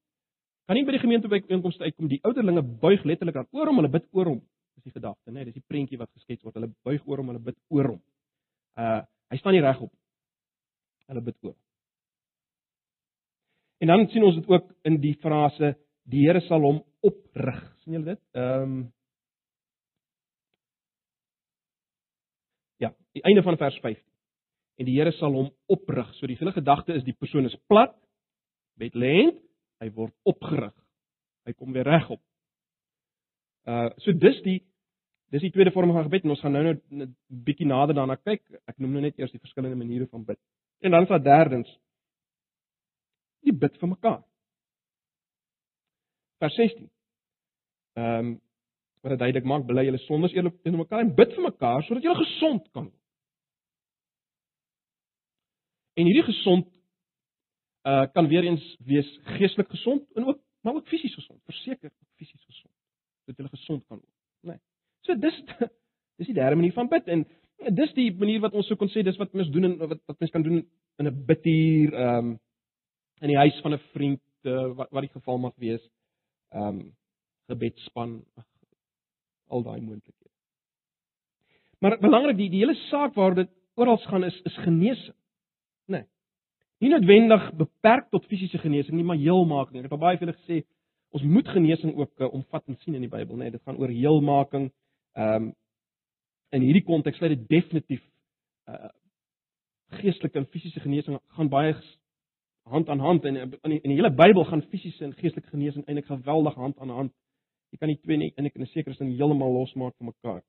Kan 0.73 0.79
nie 0.81 0.87
by 0.89 0.93
die 0.95 1.03
gemeente 1.03 1.29
by 1.29 1.37
inkomste 1.53 1.85
uitkom 1.85 2.07
die 2.09 2.17
ouderlinge 2.25 2.63
buig 2.81 3.03
letterlik 3.05 3.37
aan 3.37 3.49
oor 3.53 3.69
hom, 3.69 3.77
hulle 3.83 3.91
bid 3.93 4.07
oor 4.17 4.31
hom. 4.31 4.39
Dis 4.73 4.87
die 4.87 4.95
gedagte, 4.95 5.29
né? 5.29 5.43
Nee, 5.43 5.51
dis 5.51 5.59
die 5.59 5.69
prentjie 5.69 5.99
wat 6.01 6.09
geskets 6.17 6.47
word. 6.47 6.55
Hulle 6.57 6.71
buig 6.89 7.03
oor 7.05 7.21
hom, 7.21 7.29
hulle 7.29 7.43
bid 7.45 7.59
oor 7.77 7.91
hom. 7.91 7.99
Uh 8.81 9.03
hy 9.29 9.41
staan 9.43 9.53
nie 9.53 9.61
reg 9.61 9.83
op. 9.85 9.93
Hulle 11.13 11.25
bid 11.29 11.37
oor. 11.45 11.53
En 13.85 13.93
dan 13.93 14.07
sien 14.15 14.25
ons 14.25 14.41
dit 14.41 14.49
ook 14.49 14.73
in 14.89 14.97
die 15.05 15.13
frase 15.21 15.75
die 16.09 16.25
Here 16.25 16.41
sal 16.49 16.65
hom 16.65 16.81
oprig. 17.05 17.61
sien 17.85 17.99
julle 17.99 18.15
dit? 18.15 18.25
Ehm 18.33 18.65
um, 18.65 18.83
Ja, 22.81 22.95
die 23.13 23.27
einde 23.29 23.45
van 23.45 23.61
vers 23.61 23.77
15. 23.85 24.01
En 24.81 24.89
die 24.89 24.97
Here 24.97 25.13
sal 25.21 25.37
hom 25.37 25.53
oprig. 25.69 26.17
So 26.17 26.27
die 26.27 26.41
hele 26.41 26.57
gedagte 26.57 26.97
is 26.97 27.05
die 27.05 27.19
persoon 27.21 27.45
is 27.45 27.61
plat, 27.69 27.93
bedlend, 28.81 29.37
hy 29.83 29.91
word 29.97 30.15
opgerig. 30.29 30.75
Hy 31.47 31.55
kom 31.59 31.75
weer 31.75 31.89
regop. 31.89 32.23
Uh 33.67 33.91
so 34.05 34.15
dis 34.15 34.39
die 34.47 34.61
dis 35.33 35.43
die 35.43 35.53
tweede 35.55 35.73
vorm 35.75 35.93
van 35.95 36.07
gebed 36.07 36.27
en 36.27 36.35
ons 36.35 36.43
gaan 36.45 36.55
nou 36.55 36.65
nou 36.65 36.75
'n 37.05 37.15
bietjie 37.47 37.67
nader 37.67 37.95
daarna 37.95 38.17
kyk. 38.17 38.43
Ek 38.69 38.79
noem 38.79 38.93
nou 38.93 39.03
net 39.03 39.19
eers 39.19 39.33
die 39.33 39.43
verskillende 39.43 39.77
maniere 39.77 40.07
van 40.07 40.25
bid. 40.25 40.39
En 40.81 40.91
dan 40.91 41.03
is 41.03 41.09
daar 41.09 41.23
derdens 41.23 41.79
die 43.43 43.53
bid 43.53 43.77
vir 43.79 43.89
mekaar. 43.89 44.23
Vers 46.39 46.55
16. 46.55 46.91
Ehm 47.97 48.19
um, 48.19 48.41
wat 49.03 49.11
dit 49.11 49.19
duidelik 49.19 49.45
maak, 49.45 49.65
bely 49.67 49.83
julle 49.85 49.99
sondes 49.99 50.33
eerlik 50.33 50.63
teenoor 50.63 50.85
mekaar 50.85 51.01
en 51.03 51.15
bid 51.15 51.33
vir 51.35 51.43
mekaar 51.43 51.83
sodat 51.83 52.05
julle 52.07 52.25
gesond 52.25 52.69
kan 52.71 52.85
word. 52.85 53.01
En 55.99 56.07
hierdie 56.07 56.29
gesond 56.29 56.69
uh 57.83 58.07
kan 58.13 58.29
weer 58.29 58.45
eens 58.45 58.77
wees 58.87 59.09
geestelik 59.39 59.71
gesond 59.71 60.03
en 60.15 60.25
ook 60.25 60.41
maar 60.63 60.75
ook 60.75 60.87
fisies 60.87 61.15
gesond, 61.15 61.41
verseker 61.45 61.91
fisies 62.15 62.45
gesond. 62.45 62.75
Dat 63.25 63.39
jy 63.39 63.49
gesond 63.49 63.87
kan 63.87 63.99
word? 63.99 64.15
Nee. 64.41 64.59
So 65.01 65.15
dis 65.19 65.43
dis 66.19 66.27
die 66.31 66.35
derde 66.35 66.57
manier 66.57 66.73
van 66.73 66.89
bid 66.89 67.09
en 67.11 67.27
dis 67.75 67.93
die 67.95 68.11
manier 68.15 68.41
wat 68.41 68.55
ons 68.55 68.67
sou 68.67 68.79
kon 68.79 68.91
sê 68.91 69.03
dis 69.03 69.19
wat 69.19 69.35
mens 69.35 69.51
doen 69.51 69.71
en 69.71 69.77
wat 69.83 70.01
wat 70.07 70.19
mens 70.19 70.33
kan 70.35 70.43
doen 70.47 70.63
in 70.99 71.07
'n 71.07 71.25
bidtuur 71.27 71.95
ehm 71.95 72.19
um, 72.19 72.39
in 73.23 73.29
die 73.29 73.39
huis 73.39 73.61
van 73.63 73.75
'n 73.75 73.83
vriend 73.93 74.23
uh, 74.43 74.75
wat 74.75 74.91
wat 74.91 75.03
die 75.03 75.13
geval 75.13 75.39
mag 75.39 75.55
wees. 75.57 75.83
Ehm 76.51 76.67
um, 76.69 76.97
gebedspan 77.47 78.25
al 79.47 79.63
daai 79.63 79.81
moontlikhede. 79.81 80.31
Maar 81.79 81.99
belangrik 81.99 82.37
die 82.37 82.51
die 82.51 82.63
hele 82.63 82.75
saak 82.89 83.15
waar 83.15 83.35
dit 83.35 83.51
oral 83.75 83.99
gaan 83.99 84.25
is 84.25 84.41
is 84.43 84.57
genesing. 84.57 85.17
Nee. 85.87 86.07
Nie 86.83 86.91
noodwendig 86.91 87.45
beperk 87.55 88.09
tot 88.11 88.25
fisiese 88.27 88.59
genesing 88.59 88.97
nie, 88.99 89.07
maar 89.07 89.21
heelmaking. 89.21 89.79
Ek 89.79 89.87
het 89.87 89.95
al 89.95 90.03
baie 90.03 90.19
vir 90.19 90.27
julle 90.27 90.39
gesê 90.41 90.63
ons 91.15 91.27
moet 91.29 91.49
genesing 91.55 91.93
ook 91.95 92.25
uh, 92.25 92.31
omvattend 92.35 92.81
sien 92.83 92.97
in 92.97 93.05
die 93.05 93.13
Bybel, 93.13 93.37
nee, 93.37 93.53
dit 93.53 93.63
gaan 93.63 93.79
oor 93.79 93.93
heelmaking. 93.93 94.71
Ehm 95.19 95.51
um, 95.51 95.53
in 96.53 96.65
hierdie 96.67 96.85
konteks 96.85 97.17
sluit 97.17 97.33
dit 97.33 97.47
definitief 97.49 98.03
uh 98.69 98.91
geestelike 99.93 100.39
en 100.41 100.47
fisiese 100.49 100.81
genesing 100.81 101.19
gaan 101.37 101.49
baie 101.53 101.75
hand 102.65 102.89
aan 102.89 103.01
hand 103.01 103.25
en 103.29 103.37
in 103.37 103.51
die, 103.51 103.81
in 103.81 103.91
die 103.91 103.97
hele 103.99 104.11
Bybel 104.17 104.45
gaan 104.49 104.63
fisiese 104.73 105.05
en 105.05 105.13
geestelike 105.19 105.53
genesing 105.53 105.85
eintlik 105.87 106.09
geweldig 106.09 106.55
hand 106.55 106.79
aan 106.79 106.91
hand. 106.91 107.13
Jy 107.73 107.79
kan 107.79 107.93
die 107.93 107.99
twee 108.01 108.17
nie 108.17 108.33
in 108.37 108.49
'n 108.49 108.67
sekere 108.67 108.95
sin 108.95 109.13
heeltemal 109.13 109.53
losmaak 109.53 109.95
van 109.97 110.07
mekaar. 110.07 110.43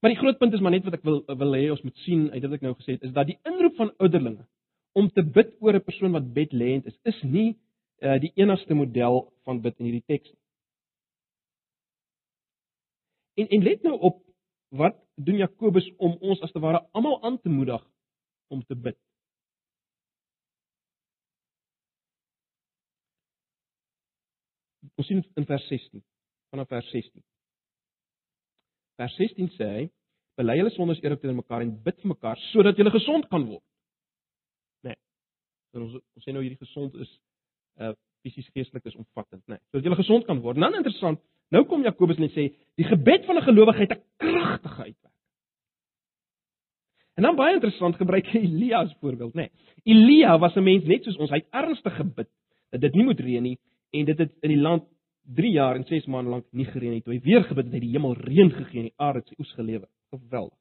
Maar 0.00 0.10
die 0.10 0.18
groot 0.18 0.38
punt 0.38 0.52
is 0.52 0.60
maar 0.60 0.72
net 0.72 0.84
wat 0.84 0.96
ek 0.96 1.04
wil 1.04 1.20
wil 1.42 1.56
hê 1.56 1.66
ons 1.70 1.82
moet 1.84 1.96
sien 2.06 2.30
uit 2.32 2.40
dit 2.42 2.52
ek 2.56 2.62
nou 2.64 2.72
gesê 2.78 2.96
het 2.96 3.02
is 3.08 3.12
dat 3.16 3.28
die 3.28 3.38
inroep 3.48 3.76
van 3.76 3.92
ouderlinge 3.98 4.46
om 4.96 5.10
te 5.12 5.22
bid 5.22 5.52
oor 5.60 5.76
'n 5.76 5.84
persoon 5.84 6.16
wat 6.16 6.32
bedlêend 6.38 6.86
is, 6.86 6.96
is 7.04 7.22
nie 7.22 7.50
uh, 8.00 8.16
die 8.20 8.32
enigste 8.34 8.74
model 8.74 9.32
van 9.44 9.60
bid 9.60 9.78
in 9.78 9.90
hierdie 9.90 10.06
teks 10.06 10.32
nie. 10.32 10.40
En 13.44 13.48
en 13.48 13.62
let 13.62 13.82
nou 13.82 13.98
op 13.98 14.22
wat 14.68 14.96
doen 15.14 15.36
Jakobus 15.36 15.86
om 15.96 16.16
ons 16.20 16.40
as 16.40 16.52
te 16.52 16.60
ware 16.60 16.80
almal 16.92 17.22
aan 17.22 17.38
te 17.40 17.48
moedig 17.48 17.84
om 18.48 18.64
te 18.64 18.74
bid. 18.74 18.98
Ons 24.96 25.06
sien 25.06 25.22
in 25.36 25.46
vers 25.46 25.66
16, 25.68 26.02
vanaf 26.52 26.68
vers 26.68 26.90
16. 26.90 27.22
Vers 29.00 29.16
16 29.16 29.48
sê 29.56 29.66
hy: 29.74 29.84
"Bely 30.36 30.58
julle 30.58 30.72
sondes 30.74 31.00
eerlik 31.00 31.22
teenoor 31.22 31.40
mekaar 31.40 31.64
en 31.64 31.72
bid 31.84 31.96
vir 32.02 32.12
mekaar 32.12 32.40
sodat 32.50 32.76
julle 32.76 32.92
gesond 32.92 33.28
kan 33.32 33.46
word." 33.48 33.64
Né. 34.84 34.92
Nee. 34.92 35.82
Ons 35.82 35.94
ons 35.96 36.26
sê 36.26 36.34
nou 36.36 36.42
hierdie 36.44 36.60
gesond 36.60 36.94
is 37.00 37.12
uh 37.80 37.94
fisies 38.20 38.50
geestelik 38.52 38.84
is 38.84 38.98
omvattend, 39.00 39.40
né. 39.48 39.56
Nee. 39.56 39.62
Sodat 39.70 39.86
julle 39.88 39.96
gesond 40.02 40.26
kan 40.26 40.42
word. 40.44 40.60
Dan 40.60 40.76
interessant, 40.76 41.22
nou 41.48 41.64
kom 41.64 41.86
Jakobus 41.86 42.20
net 42.20 42.34
sê 42.36 42.50
die 42.76 42.84
gebed 42.84 43.24
van 43.24 43.40
'n 43.40 43.48
gelowige 43.48 43.80
het 43.80 43.96
'n 43.96 44.02
kragtige 44.18 44.82
uitwerking. 44.84 45.16
En 47.16 47.22
dan 47.22 47.36
baie 47.36 47.54
interessant 47.54 47.96
gebruik 47.96 48.26
hy 48.26 48.38
Elia 48.38 48.82
as 48.84 48.92
voorbeeld, 49.00 49.34
né. 49.34 49.48
Nee. 49.48 49.94
Elia 49.94 50.38
was 50.38 50.56
'n 50.56 50.62
mens 50.62 50.84
net 50.84 51.04
soos 51.04 51.16
ons, 51.16 51.30
hy 51.30 51.40
het 51.40 51.48
ernstig 51.50 51.96
gebid 51.96 52.28
dat 52.70 52.80
dit 52.80 52.94
nie 52.94 53.04
moet 53.04 53.20
reën 53.20 53.42
nie 53.42 53.58
en 53.90 54.04
dit 54.04 54.18
het 54.18 54.32
in 54.42 54.50
die 54.50 54.60
land 54.60 54.84
3 55.34 55.50
jaar 55.52 55.76
en 55.76 55.84
6 55.84 56.06
maande 56.06 56.30
lank 56.30 56.46
nie 56.50 56.66
gereën 56.66 56.94
het. 56.94 57.04
Toe 57.04 57.14
hy 57.14 57.20
weer 57.22 57.44
gebid 57.46 57.64
het, 57.64 57.74
het 57.74 57.84
die 57.84 57.92
hemel 57.94 58.16
reën 58.18 58.50
gegee 58.50 58.82
en 58.82 58.88
die 58.90 58.98
aarde 58.98 59.22
sy 59.26 59.36
oes 59.38 59.52
gelewer. 59.58 59.88
Geweldig. 60.10 60.58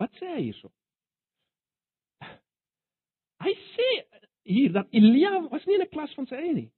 Wat 0.00 0.14
sê 0.18 0.30
hy 0.34 0.42
hierso? 0.48 0.72
Hy 3.42 3.52
sê 3.74 3.88
hier 4.48 4.72
dat 4.74 4.90
Elia 4.90 5.34
was 5.50 5.66
nie 5.66 5.76
in 5.78 5.84
'n 5.84 5.92
klas 5.94 6.14
van 6.18 6.26
sy 6.26 6.38
eie 6.38 6.54
nie. 6.54 6.70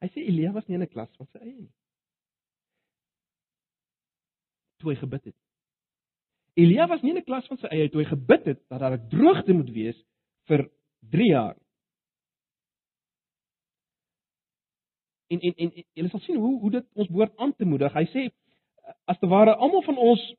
Hy 0.00 0.08
sê 0.12 0.24
Elia 0.28 0.52
was 0.52 0.66
nie 0.68 0.76
in 0.76 0.82
'n 0.82 0.92
klas 0.94 1.12
van 1.16 1.28
sy 1.32 1.38
eie 1.38 1.60
nie. 1.60 1.72
Toe 4.78 4.92
hy 4.92 4.96
gebid 5.00 5.24
het. 5.24 5.43
Elia 6.54 6.86
was 6.86 7.02
nie 7.02 7.10
in 7.10 7.18
'n 7.18 7.24
klas 7.24 7.46
van 7.46 7.58
sy 7.58 7.66
eie 7.66 7.90
toe 7.90 8.02
hy 8.02 8.08
gebid 8.08 8.44
het 8.44 8.60
dat 8.68 8.80
daar 8.80 8.96
'n 8.96 9.08
droogte 9.08 9.52
moet 9.52 9.70
wees 9.70 9.98
vir 10.46 10.70
3 11.10 11.28
jaar. 11.28 11.56
En 15.28 15.40
en 15.40 15.54
en 15.56 15.84
jy 15.94 16.08
sal 16.08 16.20
sien 16.20 16.36
hoe 16.36 16.60
hoe 16.60 16.70
dit 16.70 16.86
ons 16.94 17.08
behoort 17.08 17.36
aan 17.36 17.54
te 17.54 17.64
moedig. 17.64 17.92
Hy 17.92 18.06
sê 18.06 18.30
as 19.04 19.18
te 19.18 19.26
ware 19.26 19.56
almal 19.56 19.82
van 19.82 19.96
ons 19.96 20.34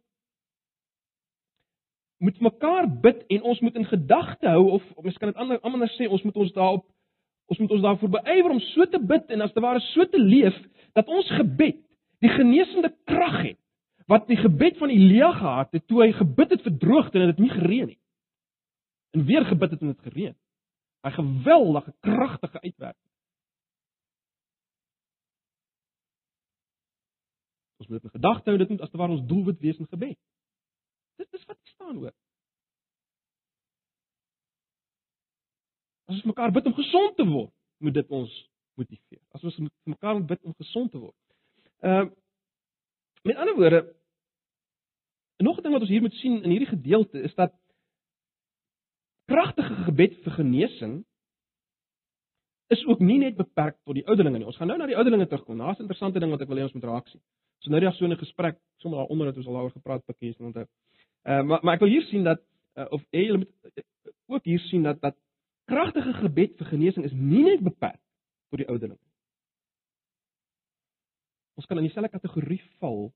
moet 2.17 2.39
mekaar 2.39 2.87
bid 3.01 3.23
en 3.27 3.41
ons 3.41 3.59
moet 3.59 3.75
in 3.75 3.85
gedagte 3.85 4.47
hou 4.47 4.69
of, 4.77 4.83
mens 5.01 5.17
kan 5.17 5.31
dit 5.31 5.41
ander 5.41 5.59
anders 5.67 5.95
sê 5.99 6.07
ons 6.07 6.23
moet 6.23 6.35
ons 6.35 6.53
daarop 6.53 6.85
ons 7.45 7.59
moet 7.61 7.71
ons 7.71 7.81
daarvoor 7.81 8.09
beywer 8.09 8.51
om 8.55 8.61
so 8.71 8.85
te 8.89 8.99
bid 8.99 9.29
en 9.29 9.41
as 9.45 9.53
te 9.53 9.61
ware 9.61 9.81
so 9.91 10.05
te 10.09 10.21
leef 10.21 10.55
dat 10.97 11.11
ons 11.11 11.29
gebed 11.37 11.81
die 12.23 12.31
genesende 12.31 12.93
krag 13.05 13.41
het 13.43 13.59
wat 14.05 14.27
die 14.27 14.37
gebed 14.37 14.77
van 14.77 14.89
Elia 14.89 15.31
gehad 15.33 15.71
het 15.71 15.87
toe 15.87 16.03
hy 16.03 16.11
gebid 16.13 16.49
het 16.49 16.65
vir 16.65 16.77
droogte 16.77 17.19
en 17.19 17.31
dit 17.33 17.43
nie 17.45 17.53
gereën 17.53 17.87
nie. 17.93 17.99
En 19.15 19.25
weer 19.25 19.45
gebid 19.45 19.71
het 19.71 19.81
en 19.81 19.93
dit 19.93 20.07
gereën. 20.09 20.35
'n 21.05 21.11
Geweldige 21.11 21.93
kragtige 21.99 22.61
uitwerking. 22.61 23.11
Ons 27.77 27.87
moet 27.87 28.03
in 28.03 28.09
gedagte 28.09 28.49
hou 28.49 28.57
dit 28.57 28.69
moet 28.69 28.81
as 28.81 28.89
te 28.89 28.97
waar 28.97 29.09
ons 29.09 29.27
doelwit 29.27 29.59
wees 29.59 29.77
in 29.77 29.87
gebed. 29.87 30.17
Dit 31.15 31.33
is 31.33 31.45
wat 31.45 31.57
staan 31.63 31.95
hoor. 31.95 32.13
As 36.05 36.15
ons 36.15 36.23
mekaar 36.23 36.51
bid 36.51 36.65
om 36.65 36.73
gesond 36.73 37.15
te 37.15 37.25
word, 37.25 37.53
moet 37.77 37.93
dit 37.93 38.09
ons 38.09 38.49
motiveer. 38.73 39.21
As 39.29 39.43
ons 39.43 39.59
mekaar 39.83 40.25
bid 40.25 40.43
om 40.43 40.53
gesond 40.57 40.91
te 40.91 40.97
word. 40.97 41.17
Ehm 41.79 42.07
uh, 42.07 42.13
Met 43.25 43.35
ander 43.35 43.55
woorde, 43.55 43.95
nog 45.37 45.57
'n 45.57 45.61
ding 45.61 45.73
wat 45.73 45.81
ons 45.81 45.89
hier 45.89 46.01
moet 46.01 46.13
sien 46.13 46.43
in 46.43 46.49
hierdie 46.49 46.67
gedeelte 46.67 47.21
is 47.21 47.33
dat 47.35 47.53
kragtige 49.25 49.75
gebed 49.75 50.13
vir 50.23 50.31
genesing 50.31 51.05
is 52.67 52.85
ook 52.85 52.99
nie 52.99 53.17
net 53.17 53.35
beperk 53.35 53.77
tot 53.83 53.93
die 53.93 54.05
ouderlinge 54.05 54.37
nie. 54.37 54.45
Ons 54.45 54.57
gaan 54.57 54.67
nou 54.67 54.77
na 54.77 54.85
die 54.85 54.95
ouderlinge 54.95 55.27
terugkom. 55.27 55.57
Daar's 55.57 55.77
'n 55.77 55.81
interessante 55.81 56.19
ding 56.19 56.31
wat 56.31 56.41
ek 56.41 56.47
wil 56.47 56.57
hê 56.57 56.61
ons 56.61 56.73
moet 56.73 56.83
raak 56.83 57.07
sien. 57.07 57.21
So 57.59 57.69
nou 57.69 57.79
die 57.79 57.89
dag 57.89 57.97
so 57.97 58.05
'n 58.05 58.17
gesprek, 58.17 58.59
sommer 58.77 58.99
daaronder 58.99 59.27
het 59.27 59.37
ons 59.37 59.47
al 59.47 59.53
daaroor 59.53 59.71
gepraat 59.71 60.05
pikkies 60.05 60.37
en 60.37 60.45
onthou. 60.45 60.65
Uh 61.23 61.41
maar 61.41 61.59
maar 61.63 61.73
ek 61.73 61.79
wil 61.79 61.89
hier 61.89 62.05
sien 62.05 62.23
dat 62.23 62.41
uh, 62.75 62.85
of 62.89 63.03
jy 63.09 63.37
moet 63.37 63.49
ook 64.27 64.43
hier 64.43 64.59
sien 64.59 64.83
dat 64.83 65.01
dat 65.01 65.15
kragtige 65.65 66.13
gebed 66.13 66.57
vir 66.57 66.67
genesing 66.67 67.05
is 67.05 67.13
nie 67.13 67.43
net 67.43 67.59
beperk 67.59 68.01
tot 68.49 68.59
die 68.59 68.67
ouderlinge. 68.67 69.01
Ons 71.55 71.67
kan 71.69 71.79
in 71.79 71.87
dieselfde 71.87 72.11
kategorie 72.11 72.61
val 72.81 73.07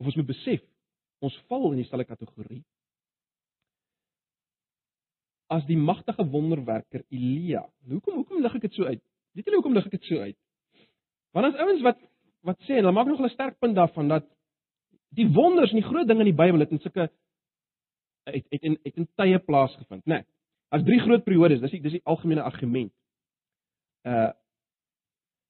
of 0.00 0.08
ons 0.08 0.16
moet 0.16 0.30
besef 0.30 0.62
ons 1.20 1.36
val 1.50 1.70
in 1.72 1.82
dieselfde 1.82 2.08
kategorie 2.08 2.62
as 5.50 5.66
die 5.66 5.78
magtige 5.78 6.24
wonderwerker 6.30 7.02
Elia. 7.10 7.64
Hoekom 7.90 8.20
hoekom 8.20 8.42
lig 8.42 8.54
ek 8.54 8.68
dit 8.68 8.76
so 8.78 8.86
uit? 8.86 9.02
Weet 9.34 9.48
julle 9.48 9.58
hoekom 9.58 9.74
lig 9.74 9.88
ek 9.88 9.96
dit 9.98 10.08
so 10.08 10.22
uit? 10.22 10.38
Want 11.34 11.50
as 11.50 11.62
ouens 11.62 11.82
wat 11.86 11.98
wat 12.46 12.60
sê 12.64 12.78
en 12.78 12.86
hulle 12.86 12.96
maak 12.96 13.10
nog 13.10 13.20
'n 13.20 13.34
sterk 13.34 13.58
punt 13.58 13.76
daarvan 13.76 14.08
dat 14.08 14.26
die 15.14 15.28
wonders 15.28 15.70
en 15.70 15.80
die 15.82 15.88
groot 15.88 16.06
dinge 16.08 16.24
in 16.24 16.32
die 16.32 16.40
Bybel 16.42 16.60
het 16.60 16.70
in 16.70 16.80
sulke 16.80 17.10
het 18.24 18.46
het 18.50 18.62
in 18.62 18.78
het 18.82 18.96
in 18.96 19.08
tye 19.16 19.38
plaasgevind, 19.38 20.04
né? 20.06 20.14
Nee, 20.14 20.24
as 20.70 20.84
drie 20.86 21.00
groot 21.00 21.24
periodes, 21.24 21.60
dis 21.60 21.70
die 21.70 21.82
dis 21.82 21.98
die 21.98 22.04
algemene 22.04 22.42
argument. 22.42 22.92
Uh 24.06 24.30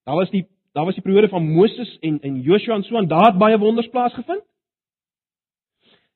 daar 0.08 0.16
was 0.16 0.30
die 0.30 0.46
daar 0.72 0.84
was 0.84 0.94
die 0.94 1.02
periode 1.02 1.28
van 1.28 1.48
Moses 1.48 1.98
en 2.00 2.20
en 2.20 2.40
Joshua 2.40 2.74
en 2.74 2.82
so 2.82 2.96
en 2.96 3.08
daar 3.08 3.30
het 3.32 3.38
baie 3.38 3.58
wonders 3.58 3.88
plaasgevind. 3.88 4.44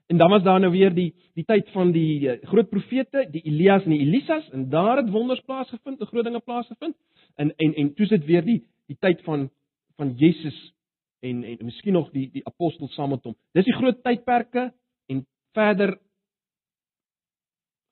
En 0.07 0.17
dan 0.17 0.31
was 0.31 0.43
daar 0.43 0.61
nou 0.61 0.73
weer 0.73 0.95
die 0.95 1.15
die 1.35 1.45
tyd 1.45 1.71
van 1.71 1.93
die 1.93 2.21
uh, 2.21 2.37
groot 2.43 2.69
profete, 2.69 3.29
die 3.31 3.43
Elias 3.43 3.85
en 3.85 3.91
die 3.91 4.01
Elisas 4.01 4.51
en 4.51 4.69
daar 4.69 4.97
het 4.97 5.11
wonders 5.11 5.41
plaasgevind, 5.41 5.99
die 5.99 6.07
groot 6.07 6.25
dinge 6.25 6.41
plaasgevind. 6.41 6.97
En 7.35 7.55
en 7.57 7.75
en 7.75 7.95
toe 7.95 8.07
sit 8.07 8.25
weer 8.25 8.45
die 8.45 8.63
die 8.87 8.97
tyd 9.01 9.23
van 9.23 9.51
van 9.97 10.15
Jesus 10.17 10.75
en 11.21 11.45
en 11.45 11.65
miskien 11.65 11.93
nog 11.93 12.11
die 12.11 12.31
die 12.31 12.47
apostels 12.47 12.95
saam 12.95 13.09
met 13.09 13.25
hom. 13.25 13.37
Dis 13.53 13.65
die 13.65 13.75
groot 13.75 14.03
tydperke 14.03 14.73
en 15.07 15.27
verder 15.53 15.99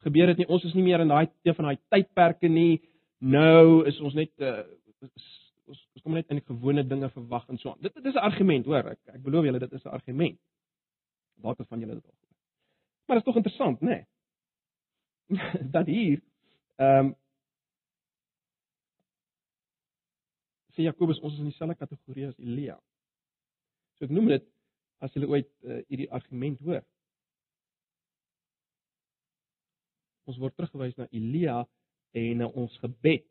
gebeur 0.03 0.27
dit 0.27 0.43
nie. 0.43 0.47
Ons 0.47 0.65
is 0.65 0.75
nie 0.75 0.85
meer 0.87 1.01
in 1.01 1.09
daai 1.09 1.27
van 1.55 1.65
daai 1.65 1.79
tydperke 1.89 2.49
nie. 2.49 2.83
Nou 3.19 3.87
is 3.87 4.01
ons 4.01 4.15
net 4.19 4.31
uh, 4.43 4.63
ons 5.73 5.83
ons 5.97 6.05
kom 6.05 6.17
net 6.17 6.31
in 6.33 6.41
gewone 6.49 6.85
dinge 6.87 7.09
verwag 7.17 7.49
en 7.49 7.61
so 7.61 7.73
aan. 7.73 7.81
Dit, 7.85 7.95
dit 7.95 8.11
is 8.11 8.19
'n 8.19 8.27
argument, 8.31 8.67
hoor. 8.67 8.91
Ek 8.95 9.01
ek 9.17 9.23
belowe 9.23 9.47
julle 9.47 9.59
dit 9.59 9.73
is 9.73 9.85
'n 9.85 9.97
argument. 9.99 10.41
Watter 11.43 11.67
van 11.67 11.81
julle 11.81 11.95
dit 11.95 12.07
al? 12.07 12.19
Maar 13.07 13.17
dit 13.17 13.27
is 13.27 13.33
tog 13.33 13.37
interessant, 13.37 13.81
né? 13.81 13.89
Nee. 13.89 14.07
dat 15.77 15.87
hier 15.87 16.23
ehm 16.77 17.07
um, 17.07 17.15
sê 20.73 20.83
Jakobus 20.83 21.21
ons 21.21 21.33
is 21.33 21.39
in 21.39 21.51
dieselfde 21.51 21.77
kategorie 21.77 22.27
as 22.27 22.39
Elia. 22.39 22.79
So 23.97 24.05
ek 24.05 24.11
noem 24.11 24.29
dit 24.33 24.47
as 25.05 25.13
jy 25.15 25.27
ooit 25.27 25.51
uh, 25.67 25.83
hierdie 25.89 26.11
argument 26.11 26.61
hoor. 26.65 26.81
Ons 30.25 30.39
word 30.39 30.57
teruggewys 30.57 30.97
na 30.97 31.09
Elia 31.11 31.59
en 32.17 32.41
na 32.41 32.49
ons 32.49 32.79
gebed 32.79 33.27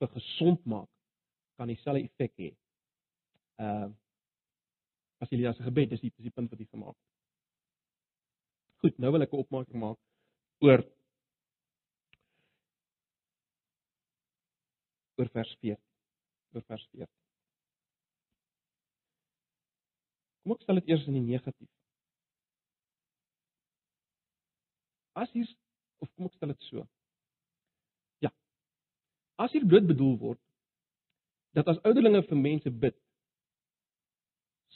vir 0.00 0.12
gesond 0.16 0.64
maak 0.64 0.88
kan 1.60 1.68
dieselfde 1.68 2.06
effek 2.08 2.36
hê. 2.40 2.52
Ehm 3.60 3.90
uh, 3.90 3.96
as 5.20 5.32
Elia 5.36 5.52
se 5.52 5.62
gebed 5.62 5.92
is 5.92 6.00
die 6.00 6.12
is 6.16 6.24
die 6.24 6.32
punt 6.32 6.48
wat 6.48 6.60
hy 6.62 6.66
gemaak 6.66 6.96
het. 6.96 7.08
Goed, 8.80 8.98
nou 8.98 9.10
wil 9.12 9.22
ek 9.26 9.32
'n 9.36 9.42
opmerking 9.44 9.80
maak 9.82 9.98
oor 10.64 10.80
oor 15.20 15.28
vers 15.36 15.52
4. 15.60 15.76
Oor 16.54 16.64
vers 16.72 16.86
4. 16.92 17.08
Kom 20.42 20.54
ek 20.56 20.62
stel 20.64 20.80
dit 20.80 20.88
eers 20.88 21.04
in 21.10 21.18
die 21.18 21.26
negatief. 21.26 21.68
As 25.12 25.30
hier 25.36 25.52
of 26.00 26.08
kom 26.14 26.30
ek 26.30 26.38
stel 26.38 26.54
dit 26.54 26.68
so. 26.70 26.86
As 29.40 29.52
hier 29.54 29.64
dood 29.64 29.86
bedoel 29.88 30.18
word 30.20 30.40
dat 31.56 31.68
as 31.72 31.80
ouderlinge 31.88 32.22
vir 32.28 32.38
mense 32.38 32.70
bid 32.82 32.96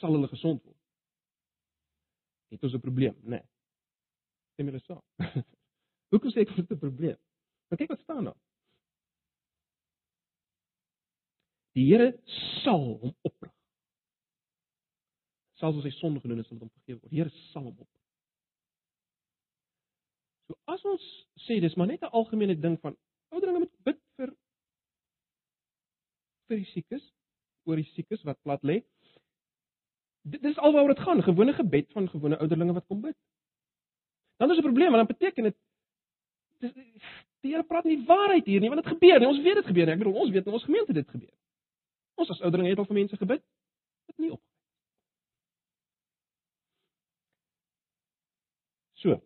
sal 0.01 0.17
hulle 0.17 0.31
gesond 0.31 0.63
word. 0.65 0.81
Het 2.51 2.65
ons 2.65 2.75
'n 2.75 2.81
probleem, 2.81 3.15
né? 3.23 3.37
Nee. 3.37 3.45
Stem 4.53 4.67
julle 4.71 4.81
saam? 4.81 5.03
Hoekom 6.11 6.31
sê 6.31 6.41
ek 6.43 6.55
dit 6.57 6.71
'n 6.71 6.79
probleem? 6.79 7.19
Want 7.69 7.81
kyk 7.81 7.93
wat 7.95 8.01
staan 8.01 8.25
daar. 8.25 8.41
Die 11.75 11.87
Here 11.91 12.13
sal 12.63 12.85
hom 13.03 13.15
oprig. 13.23 13.53
Sal 15.59 15.75
ons 15.75 15.83
sy 15.83 15.91
sonde 15.91 16.21
genoem 16.21 16.39
en 16.39 16.45
sal 16.45 16.59
hom 16.59 16.71
vergewe 16.71 17.01
word. 17.01 17.11
Die 17.11 17.21
Here 17.21 17.35
sal 17.53 17.67
hom 17.67 17.79
oprig. 17.79 18.03
So 20.47 20.55
as 20.71 20.85
ons 20.85 21.05
sê 21.47 21.61
dis 21.61 21.75
maar 21.77 21.91
net 21.91 22.03
'n 22.03 22.15
algemene 22.15 22.57
ding 22.61 22.79
van 22.81 22.97
ouderlinge 23.35 23.67
moet 23.67 23.83
bid 23.85 24.04
vir 26.55 26.63
die 26.63 26.73
siekes, 26.73 27.05
oor 27.67 27.81
die 27.81 27.91
siekes 27.95 28.23
wat 28.29 28.41
plat 28.47 28.63
lê. 28.63 28.81
Dit 30.25 30.43
dis 30.45 30.59
alwaaroor 30.59 30.95
dit 30.95 31.05
gaan, 31.05 31.23
gewone 31.23 31.53
gebed 31.57 31.91
van 31.93 32.09
gewone 32.09 32.39
ouderlinge 32.41 32.77
wat 32.77 32.87
kom 32.89 33.03
bid. 33.05 33.17
Dan 34.39 34.51
is 34.51 34.59
'n 34.59 34.69
probleem, 34.69 34.93
want 34.93 35.07
dan 35.07 35.17
beteken 35.17 35.45
dit 35.51 35.57
die 37.45 37.53
Here 37.53 37.63
praat 37.63 37.85
nie 37.85 38.05
waarheid 38.07 38.47
hier 38.47 38.61
nie, 38.61 38.71
want 38.73 38.83
dit 38.83 38.93
gebeur 38.93 39.19
nie. 39.19 39.29
Ons 39.29 39.43
weet 39.45 39.55
dit 39.55 39.67
gebeur 39.67 39.87
nie. 39.87 39.93
Ek 39.93 39.99
bedoel, 39.99 40.21
ons 40.23 40.31
weet 40.31 40.47
in 40.47 40.53
ons 40.53 40.65
gemeente 40.65 40.93
dit 40.93 41.09
gebeur. 41.09 41.35
Ons 42.15 42.31
as 42.31 42.41
ouderlinge 42.41 42.71
het 42.71 42.79
al 42.79 42.87
vir 42.89 42.95
mense 42.95 43.17
gebid. 43.17 43.43
Dit 44.07 44.19
nie 44.19 44.31
op. 44.33 44.41
So. 48.95 49.19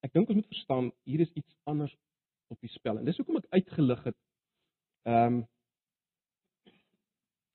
Ek 0.00 0.12
dink 0.12 0.28
ons 0.28 0.40
moet 0.40 0.46
verstaan 0.54 0.92
hier 1.04 1.20
is 1.20 1.32
iets 1.36 1.52
anders 1.68 1.92
op 2.52 2.60
die 2.60 2.70
spel 2.72 2.98
en 2.98 3.08
dis 3.08 3.18
hoekom 3.20 3.40
ek 3.40 3.50
uitgelig 3.58 4.04
het. 4.10 4.18
Ehm 5.08 5.40
um, 5.40 5.40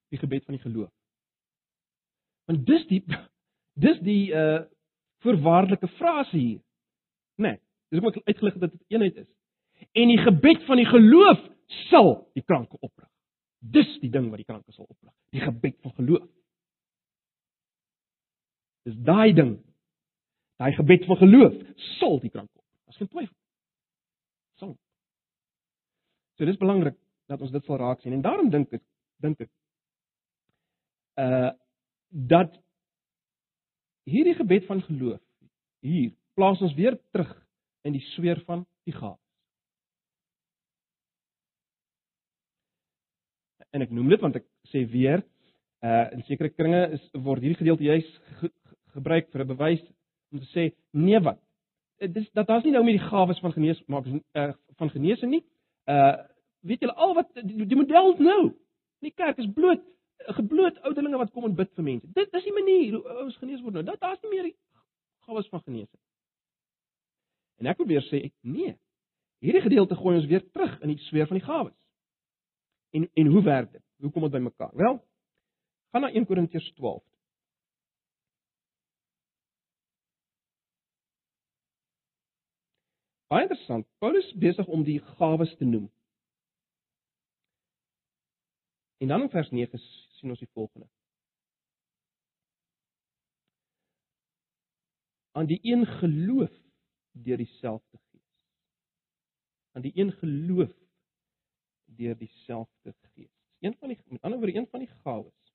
die 0.08 0.20
gebed 0.20 0.46
van 0.48 0.56
die 0.56 0.64
geloof. 0.64 0.92
Want 2.48 2.66
dis 2.66 2.86
die 2.88 3.04
dis 3.86 4.00
die 4.06 4.32
uh 4.32 4.64
voorwaardelike 5.26 5.88
frase 5.98 6.38
hier. 6.38 6.60
Né? 7.42 7.50
Nee, 7.50 7.60
dis 7.90 8.00
hoekom 8.00 8.22
ek 8.22 8.30
uitgelig 8.30 8.54
het 8.54 8.62
dat 8.62 8.72
dit 8.72 8.96
eenheid 8.96 9.16
is. 9.24 9.30
En 9.98 10.12
die 10.12 10.22
gebed 10.22 10.66
van 10.66 10.78
die 10.78 10.86
geloof 10.86 11.42
sal 11.90 12.12
die 12.38 12.44
kranke 12.44 12.78
oprig. 12.80 13.10
Dis 13.60 13.90
die 14.02 14.12
ding 14.14 14.30
wat 14.30 14.42
die 14.42 14.48
kranke 14.48 14.72
sal 14.72 14.86
oprig. 14.86 15.14
Die 15.34 15.42
gebed 15.42 15.78
van 15.82 15.94
geloof. 15.98 16.28
Dis 18.88 18.98
daai 19.10 19.34
ding. 19.34 19.58
Daai 20.62 20.72
gebed 20.78 21.06
van 21.10 21.20
geloof 21.24 21.58
sal 21.98 22.20
die 22.22 22.32
kranke 22.32 22.54
oprig. 22.54 22.88
As 22.88 23.02
geen 23.02 23.10
twyfel. 23.12 23.36
Sal. 24.62 24.78
So 26.38 26.45
dis 26.45 26.60
belangrik 26.62 26.97
dat 27.28 27.41
ons 27.41 27.52
dit 27.52 27.65
sal 27.65 27.80
raak 27.82 28.02
sien 28.02 28.13
en 28.15 28.23
daarom 28.23 28.50
dink 28.54 28.73
ek 28.78 28.84
dink 29.26 29.41
ek 29.45 29.52
uh 31.21 31.54
dat 32.08 32.54
hierdie 34.08 34.38
gebed 34.38 34.63
van 34.69 34.80
geloof 34.86 35.19
hier 35.84 36.13
plaas 36.39 36.62
ons 36.63 36.76
weer 36.78 36.95
terug 37.12 37.34
in 37.84 37.97
die 37.97 38.04
sweer 38.13 38.39
van 38.45 38.63
die 38.88 38.93
gawes. 38.95 39.19
En 43.76 43.84
ek 43.84 43.91
noem 43.91 44.13
dit 44.13 44.23
want 44.23 44.38
ek 44.39 44.47
sê 44.71 44.86
weer 44.93 45.26
uh 45.84 46.06
in 46.15 46.23
sekere 46.30 46.54
kringe 46.54 46.86
is 46.95 47.04
word 47.13 47.43
hierdie 47.43 47.60
gedeelte 47.60 47.89
juis 47.89 48.08
ge, 48.39 48.54
gebruik 48.95 49.28
vir 49.34 49.43
'n 49.43 49.52
bewys 49.52 49.84
om 50.32 50.39
te 50.39 50.50
sê 50.54 50.69
nee 50.93 51.19
wat. 51.19 51.41
Dit 52.00 52.15
is 52.23 52.32
dat 52.32 52.47
daar's 52.47 52.63
nie 52.63 52.71
nou 52.78 52.86
met 52.86 53.00
die 53.00 53.10
gawes 53.10 53.39
van 53.39 53.54
genees 53.54 53.82
maak 53.88 54.06
uh, 54.08 54.54
van 54.78 54.89
genesing 54.93 55.32
nie. 55.32 55.43
Uh 55.88 56.15
weet 56.67 56.82
julle 56.84 56.97
al 57.00 57.13
wat 57.15 57.30
die, 57.34 57.65
die 57.65 57.78
model 57.80 58.17
nou. 58.19 58.41
Die 59.00 59.13
kerk 59.15 59.38
is 59.39 59.47
bloot 59.56 59.84
gebloot 60.17 60.80
ouderlinge 60.82 61.17
wat 61.17 61.32
kom 61.32 61.45
en 61.47 61.56
bid 61.56 61.69
vir 61.78 61.86
mense. 61.86 62.10
Dit 62.13 62.32
dis 62.34 62.43
die 62.43 62.56
manier 62.56 62.97
hoe 62.97 63.17
ons 63.23 63.38
genees 63.39 63.62
word 63.63 63.78
nou. 63.78 63.86
Dat 63.88 64.02
daar's 64.02 64.21
nie 64.26 64.32
meer 64.34 64.50
gawes 65.28 65.47
van 65.54 65.62
genesing. 65.63 66.02
En 67.62 67.69
ek 67.71 67.82
weer 67.88 68.04
sê 68.10 68.23
nee. 68.41 68.76
Hierdie 69.43 69.62
gedeelte 69.62 69.95
gooi 69.95 70.15
ons 70.17 70.30
weer 70.30 70.43
terug 70.52 70.73
in 70.82 70.91
die 70.93 71.04
sfeer 71.08 71.30
van 71.30 71.39
die 71.39 71.45
gawes. 71.45 71.76
En 72.97 73.08
en 73.13 73.32
hoe 73.34 73.43
werk 73.43 73.71
dit? 73.71 73.84
Hoe 74.02 74.12
kom 74.12 74.26
dit 74.28 74.32
bymekaar? 74.32 74.73
Wel, 74.73 75.00
gaan 75.91 76.02
na 76.02 76.12
1 76.12 76.26
Korintiërs 76.26 76.71
12. 76.73 77.04
Baie 83.28 83.44
interessant. 83.44 83.88
Paulus 84.00 84.28
besig 84.40 84.68
om 84.72 84.84
die 84.88 85.00
gawes 85.18 85.56
te 85.60 85.66
noem. 85.66 85.90
En 88.98 89.08
dan 89.08 89.22
in 89.22 89.30
vers 89.30 89.50
9 89.52 89.80
sien 90.18 90.30
ons 90.30 90.40
die 90.40 90.50
volgende. 90.54 90.88
Aan 95.38 95.46
die 95.46 95.60
een 95.62 95.86
geloof 95.86 96.54
deur 97.12 97.38
dieselfde 97.38 97.98
Gees. 97.98 98.32
Aan 99.72 99.82
die 99.86 99.94
een 99.96 100.12
geloof 100.12 100.74
deur 101.86 102.18
dieselfde 102.18 102.96
Gees. 103.12 103.36
Een 103.60 103.76
van 103.78 103.88
die 103.88 104.00
met 104.06 104.22
ander 104.22 104.40
woorde 104.40 104.56
een 104.56 104.68
van 104.72 104.80
die 104.80 104.94
gawes 105.04 105.48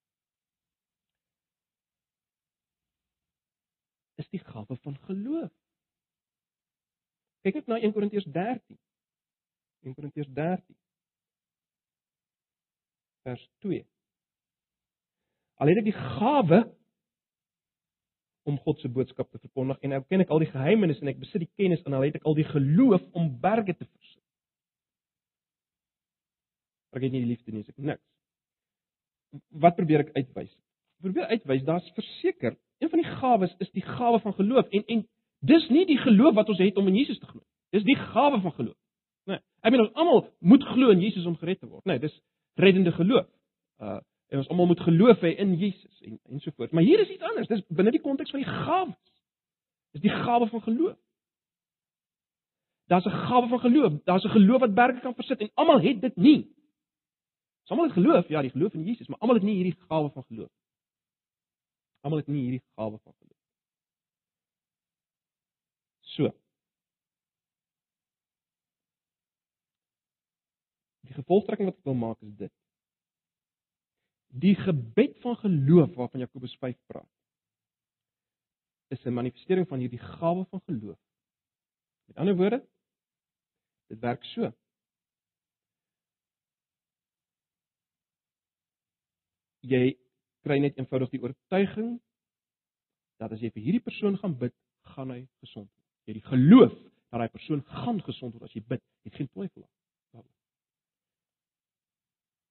is 4.22 4.28
die 4.28 4.44
gawe 4.44 4.76
van 4.76 4.98
geloof. 5.08 5.61
Kyk 7.42 7.58
net 7.58 7.70
na 7.70 7.80
1 7.82 7.94
Korintiërs 7.94 8.28
13. 8.30 8.78
1 9.82 9.94
Korintiërs 9.98 10.30
13 10.30 10.76
vers 13.22 13.42
2. 13.62 13.82
Al 15.62 15.70
het 15.70 15.78
ek 15.82 15.86
die 15.86 15.94
gawe 15.94 16.62
om 18.50 18.58
God 18.64 18.80
se 18.82 18.90
boodskap 18.90 19.30
te 19.30 19.38
verkondig 19.38 19.78
en 19.82 19.94
nou 19.94 20.00
ken 20.10 20.24
ek 20.24 20.32
al 20.34 20.42
die 20.42 20.50
geheimenis 20.50 20.98
en 21.02 21.12
ek 21.12 21.20
besit 21.22 21.44
die 21.44 21.52
kennis 21.60 21.84
en 21.86 21.94
al 21.94 22.06
het 22.08 22.18
ek 22.18 22.26
al 22.26 22.34
die 22.38 22.48
geloof 22.48 23.04
om 23.18 23.30
berge 23.42 23.76
te 23.76 23.86
versit. 23.86 24.18
Ek 26.92 27.06
het 27.06 27.14
nie 27.14 27.22
die 27.22 27.30
liefde 27.30 27.54
nie, 27.54 27.62
ek 27.62 27.78
niks. 27.78 28.02
Wat 29.62 29.78
probeer 29.78 30.02
ek 30.04 30.12
uitwys? 30.18 30.50
Probeer 31.02 31.30
uitwys, 31.30 31.62
daar's 31.66 31.86
verseker, 31.96 32.58
een 32.82 32.90
van 32.90 33.00
die 33.00 33.14
gawes 33.22 33.54
is 33.62 33.70
die 33.72 33.86
gawe 33.86 34.18
van 34.20 34.34
geloof 34.36 34.74
en 34.74 34.84
en 34.96 35.06
dis 35.42 35.68
nie 35.74 35.84
die 35.86 35.98
geloof 35.98 36.34
wat 36.38 36.48
ons 36.48 36.62
het 36.62 36.78
om 36.78 36.88
in 36.88 36.96
Jesus 37.00 37.18
te 37.18 37.26
glo. 37.26 37.42
Dis 37.74 37.84
die 37.84 37.96
gawe 37.98 38.40
van 38.40 38.54
geloof. 38.58 38.78
Nee, 39.30 39.40
ek 39.62 39.74
bedoel 39.74 39.88
ons 39.88 39.98
almal 39.98 40.24
moet 40.38 40.64
glo 40.74 40.94
in 40.94 41.02
Jesus 41.02 41.26
om 41.26 41.36
gered 41.40 41.60
te 41.60 41.68
word. 41.68 41.84
Nee, 41.88 41.98
dis 42.02 42.14
reddende 42.60 42.94
geloof. 42.96 43.28
Uh 43.82 44.00
en 44.32 44.40
ons 44.40 44.48
almal 44.48 44.70
moet 44.70 44.80
geloof 44.80 45.20
hê 45.20 45.34
in 45.44 45.50
Jesus 45.60 45.98
en 46.00 46.14
en 46.24 46.40
so 46.40 46.50
voort. 46.56 46.72
Maar 46.72 46.82
hier 46.82 47.00
is 47.00 47.10
iets 47.12 47.22
anders. 47.22 47.48
Dis 47.50 47.60
binne 47.68 47.92
die 47.92 48.00
konteks 48.00 48.30
van 48.32 48.40
die 48.40 48.48
gawes. 48.48 48.96
Dis 49.92 50.00
die 50.00 50.14
gawe 50.22 50.46
van 50.48 50.62
geloof. 50.64 50.96
Daar's 52.88 53.04
'n 53.04 53.18
gawe 53.28 53.48
van 53.48 53.60
geloof. 53.60 53.92
Daar's 54.04 54.24
'n 54.24 54.32
geloof 54.38 54.60
wat 54.60 54.74
berge 54.74 55.00
kan 55.00 55.14
versit 55.14 55.40
en 55.40 55.50
almal 55.54 55.80
het 55.80 56.00
dit 56.00 56.16
nie. 56.16 56.40
Almal 57.72 57.84
het 57.84 57.94
geloof, 57.94 58.28
ja, 58.28 58.40
die 58.40 58.50
geloof 58.50 58.72
in 58.72 58.84
Jesus, 58.84 59.06
maar 59.06 59.18
almal 59.18 59.36
het 59.36 59.44
nie 59.44 59.54
hierdie 59.54 59.76
gawe 59.88 60.10
van 60.10 60.24
geloof. 60.24 60.50
Almal 62.00 62.18
het 62.18 62.26
nie 62.26 62.42
hierdie 62.42 62.62
gawe 62.74 62.98
van 62.98 63.14
geloof. 63.18 63.38
So. 66.00 66.34
Die 71.12 71.20
gevolgtrekking 71.20 71.68
wat 71.68 71.76
ek 71.76 71.88
wil 71.88 71.98
maak 72.00 72.20
is 72.24 72.32
dit. 72.38 72.52
Die 74.32 74.54
gebed 74.56 75.18
van 75.20 75.36
geloof 75.42 75.90
waarvan 75.98 76.22
Jakobus 76.24 76.54
5 76.56 76.78
praat 76.88 77.08
is 78.92 79.04
'n 79.04 79.12
manifestering 79.12 79.68
van 79.68 79.78
hierdie 79.78 80.00
gawe 80.00 80.44
van 80.44 80.60
geloof. 80.64 80.98
Met 82.04 82.16
ander 82.16 82.36
woorde, 82.36 82.58
dit 83.88 83.98
werk 83.98 84.24
so. 84.24 84.52
Jy 89.60 89.96
kry 90.42 90.58
net 90.58 90.76
eenvoudig 90.76 91.10
die 91.10 91.22
oortuiging 91.22 92.00
dat 93.16 93.32
as 93.32 93.40
jy 93.40 93.50
vir 93.50 93.62
hierdie 93.62 93.84
persoon 93.84 94.18
gaan 94.18 94.38
bid, 94.38 94.54
gaan 94.82 95.10
hy 95.10 95.28
gesond 95.44 95.68
word. 95.68 95.86
Jy 96.04 96.12
het 96.14 96.22
die 96.22 96.30
geloof 96.30 96.72
dat 97.10 97.20
daai 97.20 97.28
persoon 97.28 97.62
gaan 97.62 98.02
gesond 98.02 98.32
word 98.32 98.48
as 98.48 98.56
jy 98.56 98.64
bid. 98.66 98.82
Jy 99.02 99.10
het 99.10 99.20
geen 99.20 99.28
twyfel 99.28 99.60
daaroor 99.60 99.81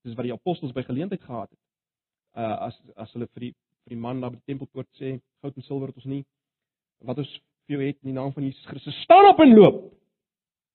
dis 0.06 0.16
wat 0.18 0.28
die 0.28 0.34
apostels 0.34 0.74
by 0.76 0.84
geleentheid 0.88 1.24
gehad 1.24 1.50
het. 1.50 1.60
Uh 2.38 2.56
as 2.68 2.76
as 2.96 3.14
hulle 3.16 3.28
vir 3.36 3.48
die 3.48 3.54
vir 3.86 3.96
die 3.96 4.02
man 4.02 4.22
daar 4.22 4.34
by 4.34 4.40
die 4.40 4.52
tempelpoort 4.54 4.90
sê, 5.00 5.16
goud 5.42 5.56
en 5.58 5.66
silwer 5.66 5.92
het 5.92 6.02
ons 6.02 6.10
nie. 6.12 6.24
Wat 7.10 7.22
ons 7.22 7.32
vir 7.66 7.76
jou 7.76 7.82
het 7.82 7.98
in 8.02 8.12
die 8.12 8.18
naam 8.18 8.34
van 8.36 8.46
Jesus 8.46 8.66
Christus, 8.70 8.98
staan 9.06 9.30
op 9.32 9.40
en 9.42 9.56
loop. 9.56 9.80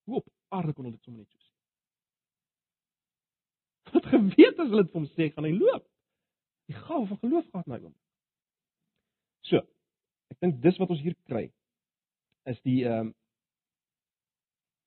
Hoe 0.06 0.16
op 0.20 0.26
aarde 0.54 0.72
kon 0.72 0.84
hulle 0.86 0.96
dit 0.96 1.04
sommer 1.04 1.20
net 1.22 1.30
so 1.30 1.38
sê? 1.38 1.52
Wat 3.94 4.10
geweet 4.14 4.58
as 4.58 4.72
hulle 4.72 4.82
dit 4.82 4.92
vir 4.92 5.00
hom 5.00 5.10
sê, 5.14 5.30
gaan 5.34 5.46
hy 5.46 5.54
loop. 5.54 5.84
Die 6.66 6.78
gawe 6.78 7.06
van 7.06 7.22
geloof 7.22 7.46
gehad 7.52 7.70
my 7.70 7.78
oom. 7.78 7.94
So, 9.46 9.62
ek 10.34 10.42
dink 10.42 10.58
dis 10.64 10.78
wat 10.82 10.90
ons 10.90 11.04
hier 11.04 11.14
kry 11.30 11.46
is 12.50 12.58
die 12.66 12.80
ehm 12.86 13.08
um, 13.08 13.14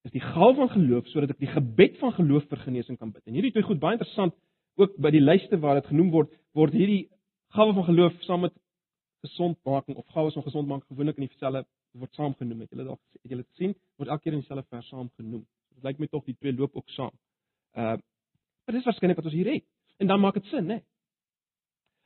is 0.09 0.15
die 0.17 0.25
gawe 0.25 0.55
van 0.57 0.69
geloof 0.73 1.07
sodat 1.11 1.35
ek 1.35 1.41
die 1.43 1.51
gebed 1.51 1.97
van 2.01 2.13
geloof 2.17 2.47
vir 2.49 2.61
genesing 2.65 2.97
kan 2.97 3.11
bid. 3.13 3.21
En 3.27 3.35
hierdie 3.37 3.51
twee 3.53 3.67
goed 3.67 3.81
baie 3.81 3.97
interessant 3.97 4.33
ook 4.79 4.95
by 4.97 5.11
die 5.13 5.21
lyste 5.21 5.59
waar 5.61 5.77
dit 5.77 5.89
genoem 5.91 6.09
word, 6.13 6.31
word 6.57 6.73
hierdie 6.73 7.09
gawe 7.53 7.75
van 7.77 7.85
geloof 7.91 8.15
saam 8.25 8.47
met 8.47 8.55
gesondmaking 9.25 9.99
of 9.99 10.07
gawes 10.15 10.37
van 10.37 10.45
gesondmaking 10.47 10.87
gewoonlik 10.89 11.19
in 11.19 11.27
dieselfde 11.27 11.65
word 11.99 12.13
saam 12.17 12.33
genoem. 12.39 12.63
Het 12.65 12.73
julle 12.73 12.87
dalk 12.89 13.01
het 13.19 13.33
julle 13.35 13.45
gesien 13.51 13.75
word 13.99 14.09
elke 14.09 14.25
keer 14.25 14.37
in 14.37 14.43
dieselfde 14.43 14.65
vers 14.69 14.89
saam 14.89 15.09
genoem. 15.19 15.45
Dit 15.75 15.89
lyk 15.89 16.01
my 16.01 16.09
tog 16.09 16.25
die 16.25 16.37
twee 16.39 16.55
loop 16.57 16.77
ook 16.79 16.95
saam. 16.97 17.13
Uh 17.77 17.97
maar 18.69 18.77
dis 18.77 18.85
waarskynlik 18.85 19.17
wat 19.17 19.25
ons 19.25 19.33
hier 19.33 19.47
het. 19.49 19.65
En 19.97 20.07
dan 20.07 20.19
maak 20.21 20.35
dit 20.37 20.45
sin, 20.45 20.67
né? 20.69 20.83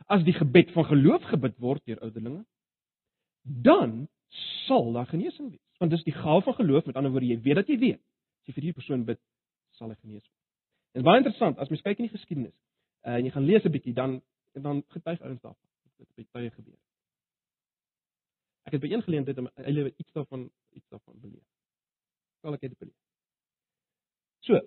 As 0.08 0.24
die 0.24 0.36
gebed 0.36 0.72
van 0.72 0.86
geloof 0.88 1.26
gebid 1.28 1.58
word 1.60 1.84
deur 1.86 2.00
ouderlinge, 2.00 2.46
dan 3.44 4.08
sal 4.63 4.94
daar 4.96 5.10
genesing 5.12 5.52
wees 5.52 5.62
want 5.84 5.91
dis 5.91 6.06
die 6.08 6.15
gawe 6.15 6.41
van 6.41 6.56
geloof, 6.56 6.86
met 6.88 6.96
ander 6.96 7.12
woorde 7.12 7.28
jy 7.28 7.41
weet 7.43 7.60
dat 7.60 7.67
jy 7.67 7.76
weet. 7.80 8.00
As 8.39 8.48
jy 8.48 8.54
vir 8.56 8.63
hierdie 8.63 8.80
persoon 8.80 9.04
bid, 9.08 9.19
sal 9.76 9.91
hy 9.91 9.98
genees 10.00 10.24
word. 10.24 10.39
En 10.96 11.04
baie 11.04 11.19
interessant, 11.19 11.60
as 11.60 11.72
mens 11.74 11.84
kyk 11.84 12.00
in 12.00 12.08
die 12.08 12.13
geskiedenis, 12.13 12.56
uh, 13.04 13.17
en 13.17 13.28
jy 13.28 13.32
gaan 13.34 13.48
lees 13.50 13.65
'n 13.67 13.74
bietjie 13.74 13.96
dan 13.98 14.22
dan 14.54 14.84
getuig 14.93 15.19
ouens 15.19 15.41
daarvan. 15.41 15.69
Dit 15.98 16.08
het 16.15 16.32
baie 16.32 16.52
gebeur. 16.52 16.78
Ek 18.63 18.76
het 18.78 18.82
by 18.82 18.91
een 18.91 19.04
geleentheid 19.04 19.38
in 19.38 19.43
my 19.43 19.72
lewe 19.72 19.93
iets 19.98 20.12
daarvan 20.12 20.52
iets 20.72 20.88
daarvan 20.88 21.19
beleef. 21.19 21.48
Sal 22.41 22.54
ek 22.54 22.62
dit 22.62 22.78
beleef. 22.78 23.02
So. 24.39 24.60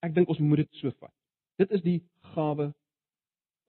Ek 0.00 0.14
dink 0.14 0.28
ons 0.28 0.38
moet 0.38 0.64
dit 0.64 0.80
so 0.80 0.90
vat. 0.90 1.14
Dit 1.60 1.70
is 1.70 1.82
die 1.82 1.98
gawe 2.34 2.72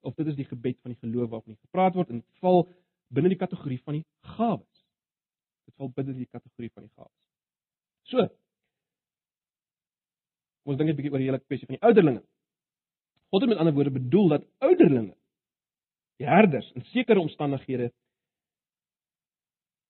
of 0.01 0.15
dit 0.15 0.27
is 0.27 0.35
die 0.35 0.47
gebed 0.47 0.79
van 0.81 0.95
die 0.95 0.99
geloof 0.99 1.29
waarvan 1.29 1.57
gepraat 1.67 1.95
word 1.95 2.09
en 2.09 2.21
dit 2.21 2.39
val 2.39 2.67
binne 3.13 3.29
die 3.29 3.39
kategorie 3.39 3.81
van 3.83 3.99
die 3.99 4.05
gawes. 4.35 4.72
Dit 5.73 5.81
val 5.81 5.91
binne 5.97 6.13
die 6.13 6.29
kategorie 6.29 6.69
van 6.71 6.85
die 6.85 6.93
gawes. 6.93 7.17
So. 8.11 8.27
Ons 10.63 10.77
dink 10.77 10.89
'n 10.89 10.95
bietjie 10.95 11.11
oor 11.11 11.19
die 11.19 11.29
hele 11.31 11.41
kwessie 11.41 11.67
van 11.67 11.75
die 11.75 11.85
ouderlinge. 11.87 12.23
God 13.33 13.41
het 13.41 13.49
met 13.49 13.57
ander 13.57 13.73
woorde 13.73 13.91
bedoel 13.91 14.27
dat 14.29 14.45
ouderlinge 14.59 15.15
die 16.21 16.27
herders 16.27 16.71
in 16.77 16.85
sekere 16.85 17.19
omstandighede 17.19 17.91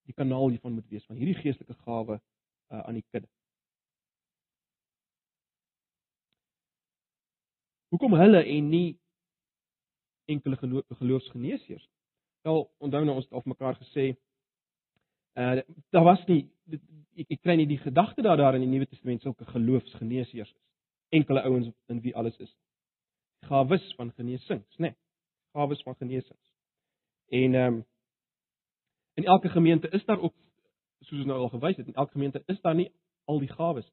die 0.07 0.15
kanaal 0.15 0.49
hiervan 0.49 0.73
moet 0.73 0.87
wees 0.87 1.05
van 1.05 1.19
hierdie 1.19 1.35
geestelike 1.41 1.75
gawe 1.83 2.15
uh, 2.15 2.79
aan 2.79 2.93
die 2.93 3.05
kudde. 3.11 3.27
Hoekom 7.93 8.15
hulle 8.17 8.41
en 8.43 8.69
nie 8.69 8.99
enkele 10.25 10.57
geloofsgeneesheers? 10.97 11.89
Wel, 12.41 12.63
onthou 12.77 13.03
nou 13.05 13.15
ons 13.15 13.27
het 13.27 13.33
al 13.33 13.43
mekaar 13.45 13.75
gesê 13.75 14.15
Uh 15.33 15.61
daar 15.89 16.03
was 16.03 16.25
nie 16.27 16.49
ek, 17.17 17.29
ek 17.29 17.41
kry 17.41 17.55
nie 17.57 17.69
die 17.69 17.79
gedagte 17.81 18.21
dat 18.21 18.37
daar 18.37 18.55
in 18.57 18.65
die 18.65 18.69
Nuwe 18.69 18.87
Testament 18.89 19.21
sulke 19.21 19.45
geloofsgeneesheers 19.49 20.49
is. 20.49 20.59
Enkele 21.13 21.43
ouens 21.45 21.69
in 21.87 22.01
wie 22.01 22.15
alles 22.15 22.37
is. 22.41 22.51
Gawes 23.49 23.85
van 23.97 24.11
genesings, 24.17 24.77
né? 24.77 24.93
Nee, 24.93 24.95
gawes 25.53 25.81
van 25.85 25.95
genesings. 25.95 26.51
En 27.29 27.53
ehm 27.53 27.73
um, 27.73 27.85
in 29.13 29.25
elke 29.25 29.49
gemeente 29.49 29.89
is 29.89 30.05
daar 30.05 30.19
ook 30.19 30.33
soos 30.99 31.19
ons 31.19 31.27
nou 31.27 31.39
al 31.39 31.49
gewys 31.49 31.77
het, 31.77 31.87
in 31.87 31.93
elke 31.93 32.11
gemeente 32.11 32.43
is 32.45 32.61
daar 32.61 32.75
nie 32.75 32.91
al 33.25 33.39
die 33.39 33.51
gawes. 33.51 33.89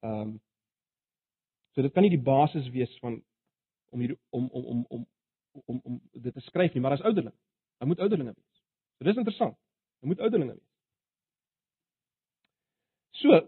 Ehm 0.00 0.20
um, 0.20 0.40
so 1.74 1.82
dit 1.82 1.92
kan 1.92 2.02
nie 2.02 2.14
die 2.14 2.22
basis 2.22 2.68
wees 2.70 2.98
van 2.98 3.22
om 3.90 4.00
hier 4.00 4.16
om 4.30 4.48
om 4.50 4.64
om 4.64 4.86
om 4.88 5.06
om 5.66 5.80
om 5.84 6.00
dit 6.12 6.34
te 6.34 6.40
skryf 6.40 6.72
nie, 6.74 6.82
maar 6.82 6.92
as 6.92 7.02
ouderling. 7.02 7.34
Daar 7.78 7.88
moet 7.88 7.98
ouderlinge 7.98 8.34
wees. 8.34 8.62
So 8.98 9.04
dis 9.04 9.16
interessant. 9.16 9.58
Dit 10.00 10.10
moet 10.10 10.20
ouderlinge 10.20 10.54
wees. 10.54 10.72
So 13.20 13.40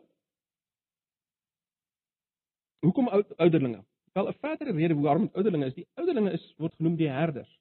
Hoekom 2.87 3.09
ouderlinge? 3.37 3.85
Wel 4.12 4.28
'n 4.28 4.38
verdere 4.40 4.72
rede 4.72 4.94
waarom 4.94 5.30
ouderlinge 5.32 5.66
is, 5.66 5.74
die 5.74 5.88
ouderlinge 5.94 6.30
is 6.30 6.54
word 6.56 6.74
genoem 6.74 6.96
die 6.96 7.09
herders. 7.09 7.61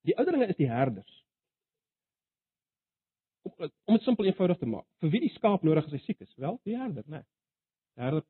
Die 0.00 0.16
ouderlinge 0.16 0.46
is 0.46 0.56
die 0.56 0.68
herders. 0.68 1.24
Om, 3.42 3.70
om 3.84 3.94
dit 3.94 4.02
simpel 4.02 4.24
eenvoudig 4.24 4.58
te 4.58 4.66
maak. 4.66 4.86
Vir 5.00 5.10
wie 5.10 5.20
die 5.20 5.32
skaap 5.34 5.62
nodig 5.62 5.84
as 5.84 5.92
hy 5.92 6.02
siek 6.04 6.20
is? 6.20 6.34
Wel, 6.36 6.60
die 6.68 6.76
herder, 6.76 7.04
né? 7.06 7.16
Nee. 7.22 7.26
Die 7.94 8.02
herder 8.04 8.24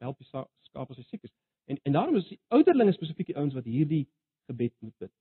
help 0.00 0.18
die 0.18 0.26
skaap 0.26 0.90
as 0.90 0.96
hy 0.96 1.06
siek 1.08 1.28
is. 1.28 1.34
En 1.70 1.78
en 1.82 1.92
daarom 1.92 2.16
is 2.16 2.28
die 2.28 2.40
ouderlinge 2.48 2.96
spesifiek 2.96 3.30
die 3.30 3.36
ouens 3.36 3.54
wat 3.54 3.68
hierdie 3.68 4.06
gebed 4.50 4.74
moet 4.80 4.96
bid. 4.98 5.12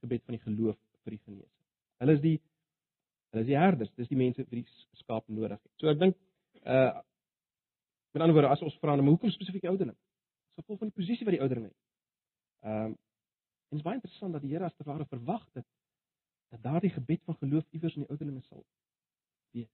Gebed 0.00 0.24
van 0.24 0.38
die 0.38 0.42
geloof 0.42 0.78
vir 1.04 1.16
die 1.16 1.22
genesing. 1.22 1.52
Hulle 2.02 2.16
is 2.18 2.24
die 2.24 2.38
Hulle 3.36 3.44
is 3.44 3.52
die 3.52 3.58
herders, 3.60 3.90
dis 4.00 4.08
die 4.08 4.16
mense 4.16 4.44
vir 4.48 4.62
die 4.62 4.66
skaap 4.96 5.26
nodig 5.28 5.58
het. 5.58 5.72
So 5.76 5.90
ek 5.92 5.98
dink 6.00 6.16
uh 6.64 7.02
met 8.16 8.22
ander 8.24 8.32
woorde 8.32 8.48
as 8.48 8.62
ons 8.64 8.76
vra 8.80 8.94
nou 8.96 9.10
hoekom 9.10 9.28
spesifiek 9.28 9.66
ouderling? 9.68 9.96
So 10.56 10.64
vol 10.64 10.78
van 10.80 10.88
die 10.88 10.96
posisie 10.96 11.26
wat 11.28 11.34
die 11.36 11.42
ouderling 11.44 11.68
het. 11.68 11.82
Ehm 12.64 12.86
um, 12.86 12.94
en 13.66 13.74
dit 13.76 13.82
is 13.82 13.84
baie 13.84 13.98
interessant 13.98 14.32
dat 14.32 14.44
die 14.44 14.52
Here 14.54 14.64
as 14.64 14.76
te 14.78 14.86
ware 14.86 15.04
verwag 15.10 15.42
het 15.58 15.66
dat 16.54 16.62
daardie 16.62 16.92
gebed 16.94 17.20
van 17.26 17.36
geloof 17.42 17.66
iewers 17.76 17.96
in 17.98 18.06
die 18.06 18.08
ouderlinge 18.14 18.40
sal 18.46 18.62
wees. 19.58 19.72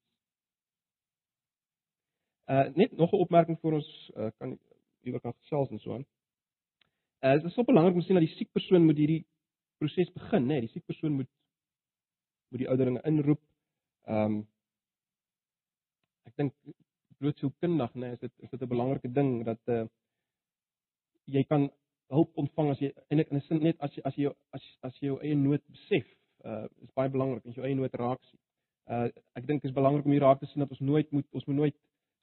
Uh 2.51 2.67
net 2.81 2.97
nog 2.99 3.13
'n 3.13 3.23
opmerking 3.27 3.61
vir 3.61 3.79
ons 3.79 3.93
uh, 4.17 4.33
kan 4.39 4.59
iewers 5.07 5.23
kan 5.23 5.37
gesels 5.39 5.71
en 5.71 5.79
so 5.79 5.95
aan. 5.95 6.07
Uh 7.21 7.37
dit 7.39 7.45
is 7.45 7.55
so 7.55 7.63
belangrik 7.63 7.95
om 7.95 8.03
sien 8.03 8.19
dat 8.19 8.27
die 8.27 8.35
siek 8.35 8.51
persoon 8.51 8.85
moet 8.91 8.99
hierdie 8.99 9.23
proses 9.79 10.11
begin, 10.19 10.43
né? 10.43 10.59
Nee, 10.59 10.67
die 10.67 10.75
siek 10.75 10.87
persoon 10.87 11.13
moet 11.13 11.31
moet 12.51 12.67
die 12.67 12.69
ouderlinge 12.69 13.07
inroep. 13.07 13.52
Ehm 14.11 14.25
um, 14.25 14.41
ek 16.27 16.35
dink 16.37 16.55
blootsoekundig, 17.23 17.95
né, 17.95 18.01
nee, 18.07 18.13
is 18.13 18.19
dit 18.19 18.33
is 18.39 18.51
dit 18.51 18.63
'n 18.63 18.69
belangrike 18.69 19.13
ding 19.13 19.45
dat 19.45 19.61
uh 19.67 19.85
jy 21.25 21.45
kan 21.45 21.71
hulp 22.11 22.37
ontvang 22.37 22.71
as 22.71 22.81
jy 22.81 22.91
en 23.09 23.19
in 23.19 23.37
'n 23.37 23.41
sin 23.41 23.63
net 23.63 23.79
as 23.81 23.95
jy 23.95 24.03
as 24.05 24.17
jy 24.17 24.33
as 24.51 24.65
as 24.83 24.99
jy 25.01 25.07
jou 25.07 25.19
eie 25.21 25.35
nood 25.35 25.63
besef, 25.69 26.07
uh 26.45 26.67
is 26.83 26.91
baie 26.95 27.09
belangrik 27.09 27.47
as 27.47 27.55
jy 27.55 27.63
jou 27.63 27.69
eie 27.69 27.79
nood 27.79 27.95
raak 27.95 28.25
sien. 28.25 28.41
Uh 28.87 29.09
ek 29.39 29.47
dink 29.47 29.63
dit 29.63 29.71
is 29.71 29.79
belangrik 29.81 30.05
om 30.05 30.13
hier 30.13 30.27
raak 30.27 30.41
te 30.41 30.47
sien 30.47 30.61
dat 30.61 30.71
ons 30.71 30.81
nooit 30.81 31.13
moet 31.13 31.27
ons 31.31 31.47
moet 31.47 31.57
nooit 31.57 31.77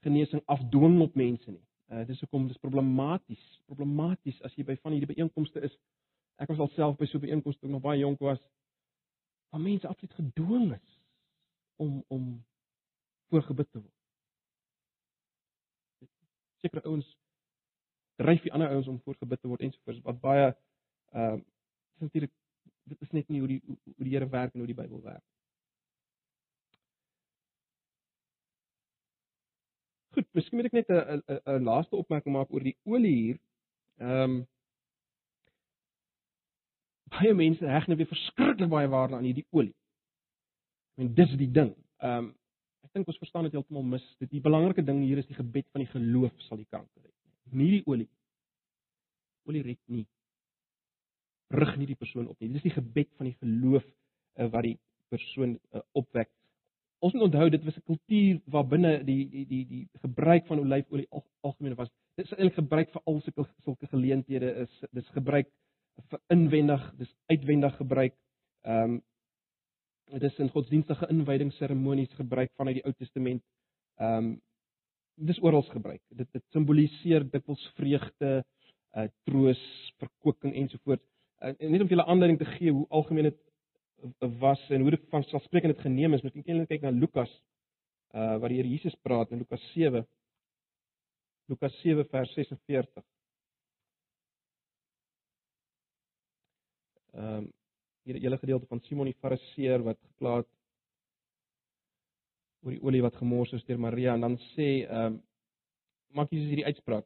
genesing 0.03 0.43
afdwing 0.45 1.01
op 1.01 1.15
mense 1.15 1.51
nie. 1.51 1.65
Uh 1.91 2.03
dis 2.05 2.19
hoekom 2.19 2.47
dis 2.47 2.57
problematies, 2.57 3.61
problematies 3.65 4.41
as 4.41 4.55
jy 4.55 4.63
by 4.63 4.75
van 4.83 4.91
hierdie 4.91 5.15
byeenkomste 5.15 5.61
is. 5.61 5.79
Ek 6.37 6.49
was 6.49 6.59
alself 6.59 6.97
by 6.97 7.05
so 7.05 7.17
'n 7.17 7.21
byeenkomste 7.27 7.61
toe 7.61 7.69
ek 7.69 7.75
nog 7.75 7.87
baie 7.87 7.99
jonk 7.99 8.19
was. 8.19 8.39
Waar 9.51 9.61
mense 9.61 9.87
absoluut 9.87 10.13
gedwing 10.13 10.73
is 10.73 10.98
om 11.79 12.03
om 12.07 12.27
voorgebid 13.29 13.71
te 13.71 13.81
word. 13.81 13.95
Sekere 16.63 16.83
ouens 16.83 17.17
dryf 18.19 18.43
die 18.43 18.53
ander 18.53 18.69
ouens 18.75 18.87
om 18.91 19.01
voorgebid 19.05 19.41
te 19.41 19.47
word 19.47 19.63
ensovoorts 19.67 20.03
wat 20.07 20.21
baie 20.25 20.45
ehm 20.49 21.39
uh, 21.39 21.41
natuurlik 21.99 22.31
dit 22.89 23.01
is 23.01 23.11
net 23.11 23.27
nie 23.27 23.39
hoe 23.39 23.47
die 23.47 23.61
hoe 23.67 24.05
die 24.07 24.13
Here 24.13 24.29
werk 24.29 24.53
en 24.53 24.63
hoe 24.63 24.67
die 24.67 24.77
Bybel 24.77 25.01
werk. 25.03 25.23
Goed, 30.15 30.27
miskien 30.33 30.59
moet 30.59 30.69
ek 30.71 30.77
net 30.79 30.89
'n 30.89 31.23
'n 31.55 31.67
laaste 31.71 31.95
opmerking 31.95 32.35
maak 32.35 32.53
oor 32.53 32.63
die 32.63 32.77
olie 32.83 33.15
hier. 33.15 33.37
Ehm 33.97 34.23
um, 34.23 34.39
baie 37.13 37.33
mense 37.33 37.65
heg 37.65 37.87
net 37.87 37.97
weer 37.97 38.13
verskriklik 38.15 38.69
baie 38.69 38.87
waarde 38.87 39.15
aan 39.15 39.27
hierdie 39.29 39.47
olie. 39.49 39.75
Mean 40.99 41.13
dis 41.15 41.31
die 41.39 41.51
ding. 41.59 41.73
Ehm 42.03 42.29
um, 42.29 42.35
ek 42.83 42.95
dink 42.95 43.09
ons 43.11 43.21
verstaan 43.21 43.45
dit 43.45 43.55
heeltemal 43.55 43.85
mis. 43.85 44.05
Dit 44.19 44.31
die 44.33 44.41
belangrike 44.43 44.83
ding 44.83 45.03
hier 45.03 45.19
is 45.21 45.27
die 45.29 45.37
gebed 45.37 45.67
van 45.71 45.83
die 45.83 45.91
geloof 45.91 46.45
sal 46.47 46.57
die 46.57 46.69
kanker 46.69 47.03
red 47.03 47.15
nie 47.51 47.69
die 47.77 47.83
olie. 47.85 48.07
Olie 49.49 49.63
red 49.65 49.79
nie. 49.87 50.05
Rig 51.49 51.77
nie 51.77 51.87
die 51.89 51.97
persoon 51.97 52.27
op 52.29 52.39
nie. 52.39 52.51
Dis 52.53 52.65
die 52.65 52.75
gebed 52.75 53.09
van 53.17 53.29
die 53.29 53.37
geloof 53.39 53.85
uh, 53.85 54.49
wat 54.53 54.67
die 54.67 54.75
persoon 55.09 55.57
uh, 55.73 55.81
opwek. 55.97 56.29
Ons 57.05 57.15
moet 57.15 57.29
onthou 57.29 57.47
dit 57.49 57.63
was 57.63 57.77
'n 57.77 57.87
kultuur 57.87 58.41
waar 58.45 58.67
binne 58.67 59.03
die 59.03 59.23
die 59.29 59.45
die 59.47 59.65
die 59.65 59.87
gebruik 60.01 60.45
van 60.47 60.59
olyfolie 60.59 61.07
al, 61.09 61.23
algemeen 61.41 61.75
was. 61.75 61.89
Dit 62.15 62.25
is 62.25 62.33
eintlik 62.37 62.59
gebruik 62.59 62.91
vir 62.91 63.01
al 63.05 63.21
sulke 63.21 63.47
sulke 63.63 63.87
geleenthede 63.87 64.51
is 64.65 64.83
dis 64.91 65.07
gebruik 65.15 65.47
vir 66.09 66.19
inwendig, 66.27 66.83
dis 66.97 67.15
uitwendig 67.27 67.75
gebruik. 67.75 68.15
Ehm 68.63 68.83
um, 68.83 69.01
dit 70.11 70.23
is 70.23 70.39
in 70.41 70.49
godsdienstige 70.49 71.07
inwydingsseremonies 71.13 72.13
gebruik 72.17 72.51
vanuit 72.57 72.79
die 72.79 72.85
Ou 72.85 72.93
Testament. 72.97 73.43
Ehm 74.01 74.29
um, 74.29 74.37
dis 75.19 75.39
oral 75.43 75.65
gebruik. 75.67 75.99
Dit 76.15 76.29
dit 76.31 76.43
simboliseer 76.55 77.25
dikwels 77.27 77.65
vreugde, 77.75 78.29
uh 78.95 79.07
troos, 79.27 79.59
verkwikking 79.99 80.53
ensovoorts. 80.55 81.03
Uh, 81.43 81.51
en 81.59 81.73
net 81.73 81.83
om 81.83 81.91
julle 81.91 82.05
aanduiding 82.07 82.39
te 82.39 82.47
gee 82.53 82.71
hoe 82.71 82.85
algemeen 82.87 83.27
dit 83.27 83.41
was 84.39 84.61
en 84.69 84.81
hoe 84.81 84.93
dit 84.95 85.09
van 85.11 85.23
selfsprekend 85.27 85.75
dit 85.75 85.83
geneem 85.83 86.15
is, 86.15 86.23
moet 86.23 86.39
ek 86.39 86.47
net 86.47 86.71
kyk 86.71 86.87
na 86.87 86.95
Lukas 86.95 87.33
uh 88.15 88.37
waar 88.39 88.49
die 88.49 88.61
Here 88.61 88.71
Jesus 88.71 88.95
praat 89.03 89.35
in 89.35 89.43
Lukas 89.43 89.65
7. 89.73 90.05
Lukas 91.51 91.75
7 91.83 92.07
vers 92.07 92.33
46. 92.39 93.03
Ehm 97.13 97.49
hierdie 98.07 98.23
hele 98.23 98.39
gedeelte 98.41 98.69
van 98.69 98.81
Simon 98.87 99.09
die 99.09 99.17
Fariseer 99.21 99.83
wat 99.85 99.99
geklaat 100.13 100.47
oor 102.63 102.75
die 102.75 102.81
olie 102.83 103.01
wat 103.03 103.17
gemors 103.19 103.53
is 103.55 103.65
deur 103.67 103.79
Maria 103.79 104.13
en 104.15 104.27
dan 104.27 104.37
sê 104.51 104.69
ehm 104.83 105.05
um, 105.05 105.19
maak 106.17 106.31
Jesus 106.33 106.49
hierdie 106.49 106.65
uitspraak. 106.65 107.05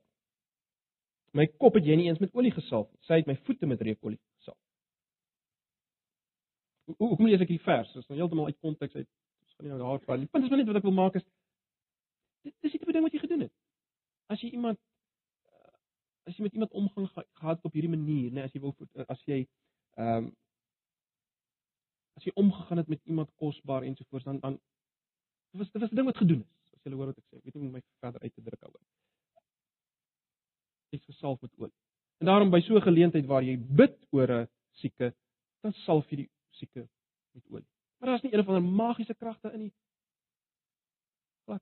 My 1.36 1.44
kop 1.60 1.76
het 1.76 1.88
jy 1.90 1.98
nie 2.00 2.06
eens 2.08 2.22
met 2.24 2.32
olie 2.38 2.54
gesalf 2.56 2.88
nie. 2.88 3.02
Sy 3.04 3.18
het 3.20 3.28
my 3.28 3.36
voete 3.44 3.68
met 3.68 3.82
reukolie 3.84 4.20
gesalf. 4.40 4.60
Hoe 6.88 6.96
hoe 7.02 7.18
kom 7.18 7.28
jy 7.28 7.36
as 7.36 7.44
ek 7.44 7.52
hierdie 7.52 7.66
vers? 7.66 7.90
Dit 7.92 8.06
is 8.06 8.12
nou 8.12 8.20
heeltemal 8.22 8.48
uit 8.48 8.60
konteks 8.64 8.96
uit. 8.96 9.10
Ons 9.44 9.58
gaan 9.58 9.68
nie 9.68 9.74
nou 9.74 9.82
daar 9.82 10.06
praat 10.06 10.22
nie. 10.22 10.30
Die 10.30 10.34
punt 10.38 10.48
is 10.48 10.56
net 10.56 10.70
wat 10.72 10.80
ek 10.80 10.88
wil 10.88 10.96
maak 10.96 11.18
is 11.20 11.28
dit 12.44 12.70
is 12.70 12.78
tipe 12.78 12.96
ding 12.96 13.06
wat 13.06 13.16
jy 13.16 13.24
gedoen 13.24 13.46
het. 13.46 13.54
As 14.32 14.42
jy 14.44 14.54
iemand 14.56 14.80
eh, 14.80 16.32
as 16.32 16.38
jy 16.38 16.48
met 16.48 16.56
iemand 16.60 16.80
omgang 16.80 17.10
gehad 17.12 17.68
op 17.68 17.76
hierdie 17.76 17.92
manier, 17.92 18.32
nê, 18.32 18.40
nee, 18.40 18.48
as 18.48 18.56
jy 18.56 18.64
wil 18.64 18.76
as 19.08 19.28
jy 19.28 19.44
ehm 19.44 20.30
um, 20.30 20.32
as 22.14 22.24
jy 22.24 22.32
omgegaan 22.36 22.78
het 22.78 22.88
met 22.88 23.02
iemand 23.04 23.30
kosbaar 23.36 23.84
ensovoorts 23.84 24.26
dan 24.26 24.40
dan 24.40 24.60
Dit 25.54 25.62
was 25.62 25.72
dit 25.72 25.82
was 25.82 25.92
'n 25.92 25.96
ding 25.96 26.06
wat 26.06 26.18
gedoen 26.18 26.42
is. 26.42 26.74
As 26.74 26.84
jy 26.84 26.92
hoor 26.92 27.06
wat 27.06 27.18
ek 27.18 27.24
sê, 27.24 27.38
ek 27.38 27.44
weet 27.44 27.54
nie 27.54 27.62
hoe 27.62 27.70
om 27.70 27.76
my 27.76 27.84
verder 28.00 28.22
uit 28.22 28.34
te 28.34 28.42
druk 28.42 28.60
daaroor. 28.60 28.86
Dis 30.90 31.04
gesalf 31.06 31.42
met 31.42 31.52
olie. 31.58 31.74
En 32.18 32.26
daarom 32.26 32.50
by 32.50 32.60
so 32.62 32.76
'n 32.76 32.82
geleentheid 32.82 33.26
waar 33.26 33.44
jy 33.44 33.58
bid 33.58 34.08
oor 34.10 34.32
'n 34.32 34.50
sieke, 34.72 35.14
dan 35.62 35.74
salf 35.74 36.10
jy 36.10 36.16
die 36.16 36.30
sieke 36.50 36.90
met 37.32 37.46
olie. 37.50 37.68
Maar 37.98 38.10
daar's 38.10 38.22
nie 38.22 38.34
een 38.34 38.40
of 38.40 38.48
ander 38.48 38.64
magiese 38.64 39.14
kragte 39.14 39.52
in 39.52 39.60
nie. 39.60 39.74
Glad. 41.46 41.62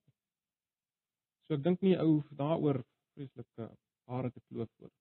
So 1.47 1.53
ek 1.53 1.63
dink 1.63 1.81
nie 1.81 1.97
ou 1.97 2.23
daaroor 2.29 2.83
vreeslike 3.13 3.77
hare 4.05 4.31
te 4.31 4.41
kloof 4.47 4.69
oor. 4.79 4.91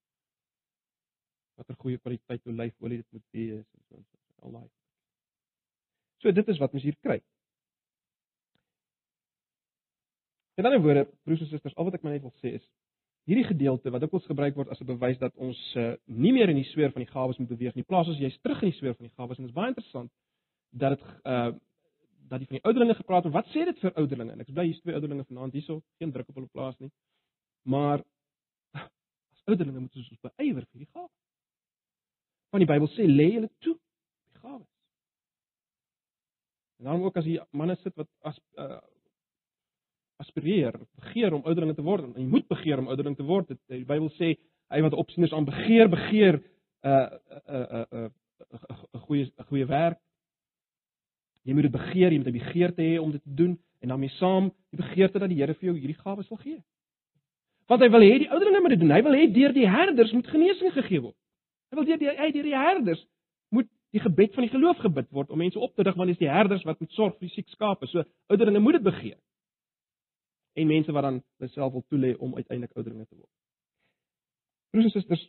Watter 1.54 1.76
goeie 1.76 1.98
kwaliteit 1.98 2.46
olyfolie 2.46 2.96
dit 2.96 3.12
moet 3.12 3.26
wees 3.30 3.66
en 3.74 3.82
so 3.88 3.94
en 3.94 4.04
so 4.04 4.16
al 4.42 4.50
daai. 4.50 4.79
So 6.20 6.32
dit 6.32 6.48
is 6.48 6.58
wat 6.60 6.72
mens 6.72 6.84
hier 6.84 6.96
kry. 7.00 7.20
In 10.60 10.68
ander 10.68 10.82
woorde, 10.84 11.06
broers 11.24 11.40
en 11.40 11.48
susters, 11.48 11.76
al 11.76 11.88
wat 11.88 11.96
ek 11.96 12.02
maar 12.04 12.12
net 12.12 12.26
wil 12.26 12.34
sê 12.42 12.56
is 12.58 12.66
hierdie 13.28 13.46
gedeelte 13.46 13.92
wat 13.92 14.02
ook 14.04 14.16
ons 14.18 14.26
gebruik 14.26 14.56
word 14.56 14.70
as 14.72 14.80
'n 14.80 14.88
bewys 14.88 15.18
dat 15.18 15.34
ons 15.36 15.58
uh, 15.76 15.94
nie 16.06 16.32
meer 16.32 16.48
in 16.48 16.56
die 16.56 16.68
sfeer 16.72 16.92
van 16.92 17.04
die 17.04 17.12
gawes 17.12 17.38
moet 17.38 17.48
beweeg 17.48 17.74
nie. 17.74 17.84
Plaas 17.84 18.08
ons 18.08 18.18
jy's 18.18 18.38
terug 18.40 18.62
in 18.62 18.70
die 18.70 18.78
sfeer 18.78 18.94
van 18.94 19.06
die 19.06 19.14
gawes 19.14 19.38
en 19.38 19.44
dit 19.44 19.52
is 19.52 19.56
baie 19.56 19.72
interessant 19.72 20.10
dat 20.70 20.98
dit 20.98 21.08
uh 21.24 21.52
dat 22.30 22.38
die 22.38 22.46
van 22.46 22.56
die 22.60 22.64
ouderlinge 22.64 22.94
gepraat 22.94 23.24
het. 23.24 23.32
Wat 23.32 23.46
sê 23.50 23.64
dit 23.66 23.78
vir 23.82 23.92
ouderlinge? 23.98 24.32
En 24.32 24.40
ek 24.40 24.52
bly 24.54 24.64
hier's 24.68 24.80
twee 24.80 24.94
ouderlinge 24.94 25.24
vanaand 25.24 25.52
hierso, 25.52 25.80
geen 25.98 26.12
druk 26.12 26.28
op 26.28 26.36
hulle 26.38 26.52
plaas 26.52 26.76
nie. 26.78 26.90
Maar 27.66 28.04
as 29.34 29.42
ouderlinge 29.50 29.80
moet 29.80 29.96
ons 29.96 30.10
ons 30.10 30.20
beywer 30.22 30.66
vir 30.70 30.78
die 30.84 30.90
gawes. 30.92 31.16
Want 32.54 32.62
die 32.62 32.70
Bybel 32.70 32.88
sê 32.94 33.08
lê 33.10 33.32
julle 33.32 33.50
toe 33.58 33.74
die 33.74 34.38
gawes. 34.44 34.69
En 36.80 36.84
dan 36.84 37.02
ook 37.02 37.16
as 37.16 37.24
die 37.24 37.40
manne 37.52 37.76
sit 37.82 37.94
wat 37.94 38.08
as 38.24 38.38
uh, 38.56 38.78
aspireer, 40.20 40.78
begeer 40.96 41.34
om 41.36 41.44
ouderling 41.44 41.76
te 41.76 41.84
word. 41.84 42.06
En 42.08 42.22
jy 42.22 42.28
moet 42.28 42.46
begeer 42.48 42.80
om 42.80 42.88
ouderling 42.88 43.16
te 43.16 43.26
word. 43.26 43.52
Dit 43.52 43.60
die 43.68 43.84
Bybel 43.84 44.08
sê 44.16 44.34
hy 44.72 44.80
wat 44.84 44.96
opsieners 44.96 45.34
aan 45.36 45.48
begeer, 45.48 45.90
begeer 45.92 46.40
'n 46.40 47.20
'n 47.48 47.84
'n 47.84 48.10
'n 48.94 49.00
goeie 49.06 49.28
'n 49.28 49.48
goeie 49.52 49.66
werk. 49.66 50.00
Jy 51.44 51.52
moet 51.54 51.68
dit 51.68 51.72
begeer, 51.72 52.12
jy 52.12 52.18
moet 52.18 52.32
'n 52.32 52.38
begeerte 52.40 52.82
hê 52.82 52.98
om 52.98 53.10
dit 53.10 53.22
te 53.22 53.34
doen 53.34 53.58
en 53.80 53.88
daarmee 53.88 54.16
saam 54.16 54.52
die 54.70 54.80
begeerte 54.80 55.18
dat 55.18 55.28
die 55.28 55.38
Here 55.38 55.54
vir 55.54 55.68
jou 55.68 55.76
hierdie 55.76 56.00
gawes 56.00 56.28
wil 56.28 56.38
gee. 56.38 56.62
Want 57.66 57.82
hy 57.82 57.90
wil 57.90 58.00
hê 58.00 58.18
die 58.18 58.30
ouderlinge 58.30 58.60
moet 58.60 58.70
dit 58.70 58.80
doen. 58.80 58.90
Hy 58.90 59.02
wil 59.02 59.12
hê 59.12 59.32
deur 59.32 59.52
die 59.52 59.68
herders 59.68 60.12
moet 60.12 60.26
genesing 60.26 60.72
gegee 60.72 61.00
word. 61.00 61.16
Hy 61.70 61.76
wil 61.76 61.84
deur 61.84 61.98
die 61.98 62.08
hy 62.08 62.30
deur 62.32 62.42
die 62.42 62.56
herders 62.56 63.06
die 63.90 64.00
gebed 64.00 64.34
van 64.34 64.46
die 64.46 64.52
geloof 64.52 64.78
gebid 64.84 65.10
word 65.10 65.30
om 65.30 65.38
mense 65.38 65.58
op 65.58 65.74
te 65.74 65.82
rig 65.82 65.96
want 65.98 66.08
dit 66.08 66.16
is 66.16 66.24
die 66.24 66.30
herders 66.30 66.64
wat 66.68 66.80
moet 66.80 66.92
sorg 66.92 67.16
vir 67.18 67.26
die 67.28 67.34
siek 67.34 67.48
skape. 67.48 67.86
So 67.90 68.04
ouderlinge 68.30 68.62
moet 68.62 68.78
dit 68.78 68.86
begeer 68.86 69.18
en 70.52 70.66
mense 70.66 70.92
wat 70.92 71.02
dan 71.02 71.22
hulself 71.42 71.72
wil 71.72 71.84
toelê 71.88 72.16
om 72.18 72.34
uiteindelik 72.34 72.76
ouderlinge 72.76 73.06
te 73.06 73.16
word. 73.16 73.30
Broers 74.70 74.84
en 74.84 74.90
susters, 74.90 75.22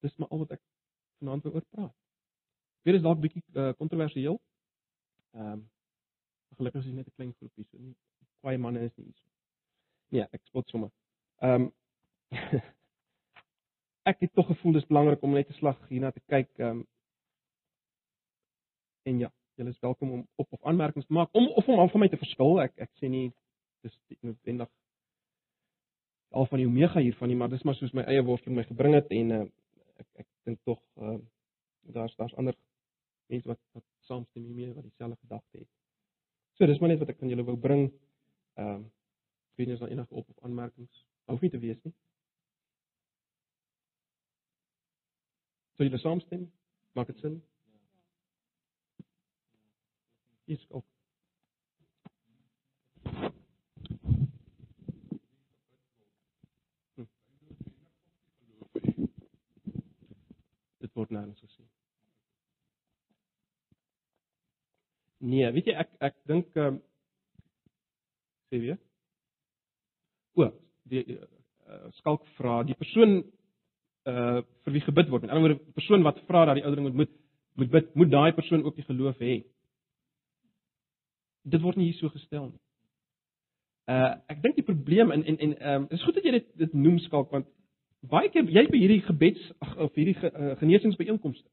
dis 0.00 0.16
maar 0.16 0.28
al 0.28 0.44
wat 0.44 0.54
ek 0.56 0.62
vanaand 1.20 1.44
wil 1.44 1.58
oor 1.58 1.66
praat. 1.74 1.96
Weer 2.84 2.96
is 2.96 3.04
dalk 3.04 3.20
bietjie 3.20 3.42
uh, 3.52 3.72
kontroversieel. 3.80 4.40
Ehm 5.36 5.52
um, 5.52 5.68
gelukkig 6.58 6.80
is 6.80 6.86
dit 6.86 6.94
net 6.94 7.06
'n 7.06 7.14
klein 7.16 7.34
groepie, 7.34 7.64
so 7.64 7.78
nie 7.78 7.94
kwaai 8.40 8.58
manne 8.58 8.80
is 8.84 8.96
nie 8.96 9.06
iets. 9.06 9.22
Nee, 10.08 10.26
ek 10.32 10.42
spot 10.44 10.68
sommer. 10.68 10.90
Ehm 11.40 11.68
um, 11.68 11.72
ek 14.10 14.24
het 14.24 14.32
tog 14.34 14.48
gevoel 14.50 14.78
dis 14.78 14.88
belangrik 14.90 15.22
om 15.22 15.36
net 15.36 15.50
'n 15.50 15.60
slag 15.60 15.78
hierna 15.88 16.10
te 16.10 16.22
kyk 16.26 16.50
ehm 16.58 16.80
um, 16.80 16.86
en 19.08 19.18
ja, 19.18 19.30
Julle 19.60 19.70
is 19.70 19.80
welkom 19.80 20.10
om 20.10 20.28
op 20.34 20.52
of 20.52 20.64
aanmerkings 20.64 21.06
te 21.06 21.12
maak 21.12 21.28
om 21.32 21.48
of 21.48 21.66
om 21.68 21.78
al 21.78 21.88
van 21.88 22.00
my 22.00 22.08
te 22.08 22.16
verskil. 22.16 22.60
Ek 22.62 22.78
ek 22.80 22.90
sê 22.96 23.08
nie 23.12 23.26
dis 23.84 23.96
noodwendig 24.20 24.70
al 26.30 26.46
van 26.46 26.62
die 26.62 26.68
omega 26.68 27.02
hiervan 27.04 27.28
nie, 27.28 27.36
maar 27.36 27.50
dis 27.52 27.66
maar 27.68 27.76
soos 27.76 27.92
my 27.92 28.06
eie 28.08 28.22
worsteling 28.24 28.56
my 28.56 28.64
gebring 28.68 28.96
het 28.96 29.12
en 29.12 29.34
uh, 29.36 29.42
ek 30.00 30.24
ek 30.24 30.28
dink 30.48 30.62
tog 30.64 30.80
uh, 30.96 31.18
daar's 31.92 32.16
daar's 32.16 32.36
ander 32.40 32.56
mense 33.28 33.52
wat 33.52 33.60
wat 33.76 33.84
saamstem 34.08 34.46
hiermee 34.46 34.72
wat 34.72 34.86
dieselfde 34.88 35.20
gedagte 35.20 35.58
het. 35.58 35.68
So 36.56 36.66
dis 36.70 36.80
maar 36.80 36.94
net 36.94 37.04
wat 37.04 37.12
ek 37.12 37.20
aan 37.20 37.34
julle 37.34 37.44
wou 37.50 37.58
bring. 37.68 37.90
Ehm 38.56 38.74
um, 38.78 38.88
weet 39.60 39.68
nie 39.68 39.76
as 39.76 39.84
daar 39.84 39.92
enige 39.92 40.14
op 40.22 40.28
of 40.28 40.44
aanmerkings 40.48 41.04
hoef 41.30 41.44
nie 41.44 41.52
te 41.52 41.60
wees 41.60 41.82
nie. 41.84 41.92
Sou 45.80 45.86
julle 45.88 45.98
saamstem? 45.98 46.42
Maak 46.92 47.06
dit 47.06 47.18
sin? 47.18 47.42
Ja. 50.46 50.54
Is 50.54 50.70
ook. 50.70 50.84
Hm. 56.94 57.04
Dit 60.78 60.92
word 60.92 61.10
nou 61.16 61.24
gesê. 61.32 61.64
Nee, 65.16 65.48
weet 65.56 65.72
jy 65.72 65.80
ek 65.80 65.96
ek 66.10 66.20
dink 66.28 66.60
ehm 66.60 66.76
um, 66.76 66.80
sê 68.52 68.60
weer. 68.66 68.76
O, 70.36 70.52
die 70.92 71.06
uh, 71.16 71.88
skalk 72.02 72.28
vra 72.36 72.60
die 72.68 72.76
persoon 72.84 73.22
uh 74.08 74.40
vir 74.64 74.72
wie 74.72 74.84
gebid 74.84 75.08
word. 75.08 75.22
Met 75.22 75.30
ander 75.30 75.48
woorde, 75.48 75.64
die 75.64 75.76
persoon 75.76 76.02
wat 76.02 76.20
vra 76.28 76.44
dat 76.44 76.60
die 76.60 76.64
ouderling 76.64 76.96
moet 76.96 77.12
moet 77.58 77.70
bid, 77.70 77.94
moet 77.94 78.10
daai 78.10 78.32
persoon 78.32 78.64
ook 78.64 78.76
die 78.76 78.86
geloof 78.86 79.18
hê. 79.18 79.42
Dit 81.42 81.60
word 81.60 81.76
nie 81.76 81.90
hier 81.90 81.98
so 81.98 82.08
gestel 82.08 82.48
nie. 82.48 82.60
Uh 83.90 84.16
ek 84.32 84.42
dink 84.42 84.56
die 84.56 84.66
probleem 84.66 85.10
en 85.10 85.24
en 85.24 85.38
en 85.38 85.56
ehm 85.58 85.82
um, 85.82 85.88
is 85.90 86.04
goed 86.04 86.14
dat 86.14 86.24
jy 86.24 86.36
dit 86.38 86.52
dit 86.64 86.72
noem 86.72 86.98
skalk 86.98 87.30
want 87.30 87.48
baie 88.00 88.30
keer 88.32 88.48
jy 88.48 88.66
by 88.70 88.78
hierdie 88.78 89.02
gebeds 89.04 89.52
ag 89.60 89.76
of 89.76 89.94
hierdie 89.94 90.16
ge, 90.16 90.30
uh, 90.32 90.56
genesingsbyeenkomste 90.60 91.48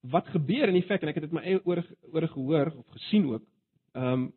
wat 0.00 0.28
gebeur 0.34 0.68
in 0.68 0.82
feite 0.82 1.04
en 1.04 1.12
ek 1.12 1.20
het 1.20 1.26
dit 1.28 1.34
my 1.36 1.42
eie 1.44 1.60
oor 1.64 1.82
oor 2.12 2.26
gehoor 2.28 2.72
of 2.76 2.86
gesien 2.98 3.26
ook. 3.30 3.46
Ehm 3.94 4.12
um, 4.12 4.32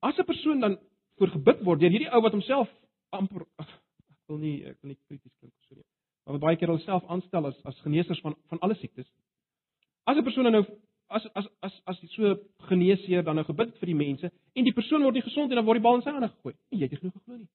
as 0.00 0.18
'n 0.18 0.24
persoon 0.24 0.60
dan 0.60 0.78
voor 1.18 1.28
gebid 1.28 1.60
word 1.64 1.80
deur 1.80 1.90
hierdie 1.94 2.10
ou 2.10 2.22
wat 2.22 2.32
homself 2.32 2.70
amper 3.14 3.46
ek 3.62 3.68
wil 4.28 4.38
nie 4.38 4.56
ek 4.64 4.78
wil 4.80 4.92
nie 4.92 5.00
krities 5.08 5.34
klink 5.40 5.54
so 5.68 5.74
nie. 5.74 5.86
Maar 6.24 6.40
baie 6.40 6.56
keer 6.56 6.72
homself 6.72 7.04
aanstel 7.12 7.46
as 7.50 7.60
as 7.68 7.80
geneesers 7.84 8.20
van 8.24 8.36
van 8.48 8.60
alle 8.60 8.76
siektes. 8.80 9.08
As 10.04 10.16
'n 10.16 10.24
persoon 10.24 10.50
nou 10.50 10.64
as 11.08 11.26
as 11.34 11.46
as 11.60 11.80
as 11.86 11.98
so 12.14 12.36
geneesheer 12.68 13.24
dan 13.24 13.36
nou 13.36 13.44
gebid 13.44 13.76
vir 13.80 13.86
die 13.86 14.00
mense 14.00 14.30
en 14.54 14.64
die 14.64 14.72
persoon 14.72 15.02
word 15.02 15.14
nie 15.14 15.28
gesond 15.28 15.50
en 15.50 15.56
dan 15.60 15.64
word 15.64 15.80
die 15.80 15.86
bal 15.86 15.96
in 15.96 16.02
sy 16.02 16.10
hande 16.10 16.28
gegooi. 16.28 16.54
Jy 16.70 16.82
het 16.82 16.90
nie 16.90 17.00
genoeg 17.02 17.16
geglo 17.18 17.36
nie. 17.36 17.48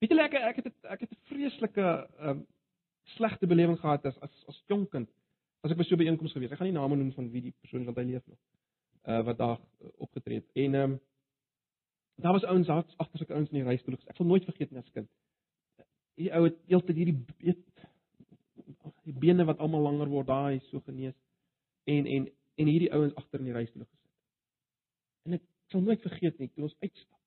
Weet 0.00 0.10
julle 0.10 0.26
ek 0.26 0.34
ek 0.34 0.56
het 0.56 0.74
ek 0.96 1.00
het 1.00 1.12
'n 1.12 1.22
vreeslike 1.30 1.86
um, 2.20 2.46
slegte 3.16 3.46
belewing 3.46 3.78
gehad 3.78 4.04
as 4.06 4.18
as 4.22 4.44
as 4.48 4.62
jong 4.68 4.88
kind 4.90 5.08
as 5.64 5.70
ek 5.70 5.78
by 5.78 5.84
so 5.84 5.94
'n 5.94 5.98
byeenkoms 5.98 6.32
gewees. 6.32 6.52
Ek 6.52 6.58
gaan 6.58 6.70
nie 6.70 6.78
name 6.80 6.96
noem 6.96 7.12
van 7.12 7.30
wie 7.30 7.42
die 7.42 7.54
persoon 7.60 7.84
wat 7.84 7.96
hy 7.96 8.04
leef 8.04 8.26
nog. 8.26 8.38
Uh 9.06 9.22
wat 9.24 9.38
daar 9.38 9.58
uh, 9.58 9.88
opgetree 9.98 10.42
het. 10.42 10.50
En 10.54 10.74
ehm 10.74 10.90
um, 10.90 11.00
daar 12.18 12.32
was 12.32 12.44
ouens 12.44 12.66
daar 12.66 12.84
agter 12.96 13.18
sulke 13.18 13.34
ouens 13.34 13.50
in 13.50 13.60
die 13.60 13.66
reistoel. 13.66 13.94
Ek 14.06 14.16
sal 14.16 14.26
nooit 14.26 14.44
vergeet 14.44 14.70
nie 14.70 14.80
as 14.80 14.90
kind. 14.90 15.08
Hierdie 16.18 16.34
ou 16.34 16.44
het 16.48 16.56
heeltyd 16.66 16.98
hierdie 16.98 17.18
weet 17.38 17.84
die 19.06 19.14
bene 19.14 19.46
wat 19.48 19.60
almal 19.62 19.86
langer 19.86 20.10
word, 20.10 20.26
daai 20.26 20.58
so 20.70 20.82
genees. 20.86 21.14
En 21.86 22.06
en 22.06 22.26
en 22.58 22.66
hierdie 22.66 22.90
ouens 22.92 23.14
agter 23.14 23.38
in 23.38 23.50
die 23.50 23.54
reistoel 23.54 23.86
gesit. 23.86 24.10
En 25.28 25.38
ek 25.38 25.44
sal 25.72 25.84
nooit 25.86 26.02
vergeet 26.02 26.42
nie 26.42 26.50
toe 26.50 26.66
ons 26.66 26.76
uitstap. 26.82 27.20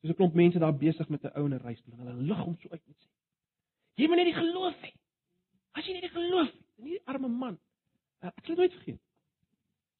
Dis 0.00 0.12
'n 0.12 0.16
klomp 0.16 0.38
mense 0.38 0.62
daar 0.62 0.76
besig 0.76 1.08
met 1.08 1.24
'n 1.24 1.34
ou 1.34 1.44
in 1.46 1.54
'n 1.54 1.64
reistoel 1.66 1.94
en 1.94 2.06
hulle 2.06 2.28
lig 2.30 2.44
hom 2.44 2.56
so 2.62 2.68
uit 2.70 2.82
en 2.86 2.94
sê: 2.94 3.08
"Jy 3.94 4.06
moet 4.06 4.16
net 4.16 4.30
die 4.32 4.40
geloof 4.42 4.78
hê. 4.86 4.92
As 5.72 5.86
jy 5.86 5.92
net 5.92 6.02
die 6.02 6.14
geloof 6.14 6.52
het, 6.52 6.66
en 6.78 6.84
hierdie 6.84 7.06
arme 7.06 7.28
man. 7.28 7.58
Uh, 8.22 8.30
ek 8.36 8.44
sal 8.46 8.56
nooit 8.56 8.72
vergeet. 8.72 9.00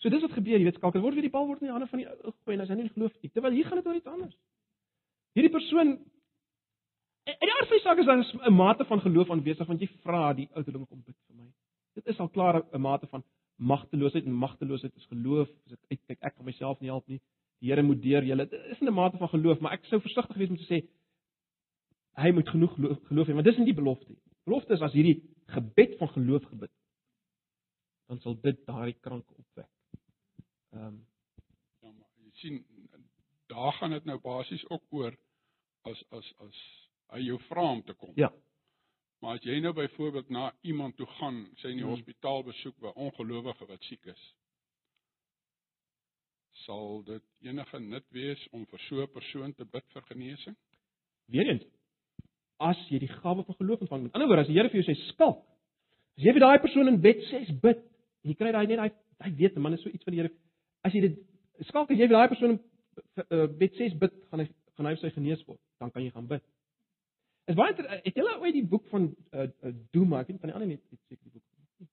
So 0.01 0.09
dis 0.09 0.23
wat 0.25 0.33
gebeur, 0.33 0.57
jy 0.59 0.65
weet, 0.65 0.79
skalk, 0.81 0.95
dit 0.97 1.05
word 1.05 1.19
weer 1.19 1.27
die 1.27 1.33
bal 1.33 1.47
word 1.49 1.61
in 1.61 1.69
die 1.69 1.75
hande 1.75 1.89
van 1.91 2.01
die 2.01 2.09
ou 2.09 2.33
gegooi 2.33 2.55
en 2.55 2.63
as 2.65 2.71
hy 2.73 2.79
nie 2.79 2.93
geloof 2.95 3.17
nie, 3.21 3.31
terwyl 3.35 3.57
hier 3.57 3.69
gaan 3.69 3.81
dit 3.81 3.91
oor 3.91 3.99
iets 3.99 4.09
anders. 4.09 4.37
Hierdie 5.37 5.53
persoon 5.53 5.99
en 7.31 7.47
die 7.47 7.55
aard 7.55 7.69
van 7.69 7.77
die 7.77 7.85
saak 7.85 8.01
is 8.01 8.09
dan 8.09 8.25
'n 8.25 8.55
mate 8.55 8.85
van 8.85 9.01
geloof 9.01 9.31
aanwesig 9.31 9.69
want 9.69 9.81
jy 9.81 9.91
vra 10.05 10.33
die 10.33 10.49
ou 10.57 10.63
ding 10.63 10.87
kom 10.89 11.03
bid 11.05 11.17
vir 11.27 11.37
my. 11.37 11.51
Dit 11.95 12.07
is 12.07 12.19
al 12.19 12.29
klaar 12.29 12.63
'n 12.63 12.81
mate 12.81 13.07
van 13.07 13.23
magteloosheid 13.57 14.25
en 14.25 14.33
magteloosheid 14.33 14.97
is 14.97 15.07
geloof. 15.13 15.49
As 15.67 15.73
ek 15.73 15.85
uitkyk, 15.91 16.19
ek 16.21 16.35
kan 16.37 16.45
myself 16.45 16.81
nie 16.81 16.89
help 16.89 17.07
nie. 17.09 17.21
Die 17.61 17.69
Here 17.69 17.83
moet 17.83 18.03
deur 18.03 18.25
julle. 18.25 18.49
Dit 18.49 18.61
is 18.71 18.81
'n 18.81 18.93
mate 18.93 19.19
van 19.19 19.29
geloof, 19.29 19.61
maar 19.61 19.73
ek 19.73 19.85
sou 19.85 20.01
versigtig 20.01 20.37
wees 20.37 20.51
om 20.51 20.57
te 20.57 20.65
sê 20.65 20.89
hy 22.17 22.33
moet 22.33 22.49
genoeg 22.49 22.75
geloof 23.09 23.29
hê, 23.29 23.35
want 23.35 23.45
dis 23.45 23.57
nie 23.57 23.71
die 23.73 23.81
belofte 23.81 24.09
nie. 24.09 24.21
Belofte 24.45 24.73
is 24.73 24.81
as 24.81 24.93
hierdie 24.93 25.23
gebed 25.47 25.97
van 25.99 26.09
geloof 26.09 26.45
gebid, 26.45 26.71
dan 28.09 28.21
sal 28.21 28.37
dit 28.41 28.67
daardie 28.67 28.97
kranke 29.01 29.35
opwek. 29.39 29.69
Ehm 30.73 30.87
um, 30.87 31.07
ja, 31.81 31.93
maar 31.93 32.11
jy 32.25 32.31
sien 32.43 32.61
daar 33.51 33.73
gaan 33.73 33.91
dit 33.91 34.05
nou 34.05 34.19
basies 34.23 34.65
ook 34.71 34.85
oor 34.91 35.17
as 35.83 36.05
as 36.11 36.33
as 36.47 36.61
hy 37.15 37.25
jou 37.27 37.39
vra 37.49 37.71
om 37.71 37.83
te 37.83 37.95
kom. 37.95 38.13
Ja. 38.17 38.33
Maar 39.21 39.37
as 39.37 39.45
jy 39.45 39.59
nou 39.61 39.73
byvoorbeeld 39.77 40.29
na 40.29 40.53
iemand 40.61 40.97
toe 40.97 41.07
gaan, 41.07 41.43
sê 41.61 41.73
in 41.73 41.81
die 41.81 41.85
hmm. 41.85 41.97
hospitaal 41.97 42.45
besoek 42.45 42.79
by 42.81 42.93
ongelowige 42.95 43.67
wat 43.67 43.83
siek 43.89 44.07
is, 44.07 44.23
sal 46.65 47.03
dit 47.05 47.27
enige 47.49 47.81
nut 47.81 48.07
wees 48.17 48.47
om 48.53 48.65
vir 48.67 48.81
so 48.89 49.03
'n 49.03 49.13
persoon 49.13 49.55
te 49.55 49.65
bid 49.65 49.85
vir 49.93 50.03
genesing? 50.03 50.57
Weerens 51.27 51.67
as 52.61 52.81
jy 52.93 53.01
die 53.01 53.11
gawe 53.11 53.43
van 53.45 53.57
geloof 53.57 53.81
ontvang. 53.87 54.03
Met 54.07 54.17
ander 54.17 54.29
woorde, 54.29 54.45
as 54.45 54.51
die 54.51 54.59
Here 54.59 54.69
vir 54.69 54.83
jou 54.83 54.89
sê 54.91 54.97
skalk, 55.09 55.41
as 56.19 56.27
jy 56.27 56.35
vir 56.37 56.45
daai 56.45 56.61
persoon 56.63 56.93
in 56.93 57.01
bed 57.01 57.23
sê 57.31 57.41
bid, 57.63 57.81
jy 58.29 58.37
kry 58.37 58.53
daai 58.53 58.67
net 58.69 58.83
daai 58.83 58.91
hy 59.25 59.31
weet, 59.37 59.57
man 59.61 59.77
is 59.77 59.83
so 59.85 59.93
iets 59.93 60.05
van 60.05 60.17
die 60.17 60.23
Here. 60.23 60.33
As 60.87 60.95
jy 60.95 61.03
dit 61.07 61.19
skalk 61.69 61.91
as 61.91 61.99
jy 61.99 62.09
vir 62.09 62.17
daai 62.17 62.33
persoon 62.33 62.57
uh, 62.57 63.47
bed 63.61 63.77
sê 63.79 63.91
bid, 64.01 64.17
gaan 64.31 64.45
hy 64.45 64.49
gaan 64.77 64.89
hy 64.89 64.95
sy 65.01 65.13
genees 65.17 65.45
word. 65.49 65.61
Dan 65.81 65.93
kan 65.93 66.05
jy 66.05 66.13
gaan 66.15 66.29
bid. 66.31 66.45
Is 67.51 67.59
baie 67.59 67.75
het 67.75 68.17
julle 68.17 68.37
ooit 68.41 68.55
die 68.55 68.67
boek 68.67 68.87
van 68.93 69.11
uh, 69.35 69.47
uh, 69.47 69.75
Duma, 69.93 70.23
ek 70.23 70.31
weet 70.31 70.41
van 70.41 70.53
die 70.53 70.57
ander 70.57 70.71
net 70.71 70.83
seker 71.09 71.25
die 71.25 71.35
boek. 71.35 71.89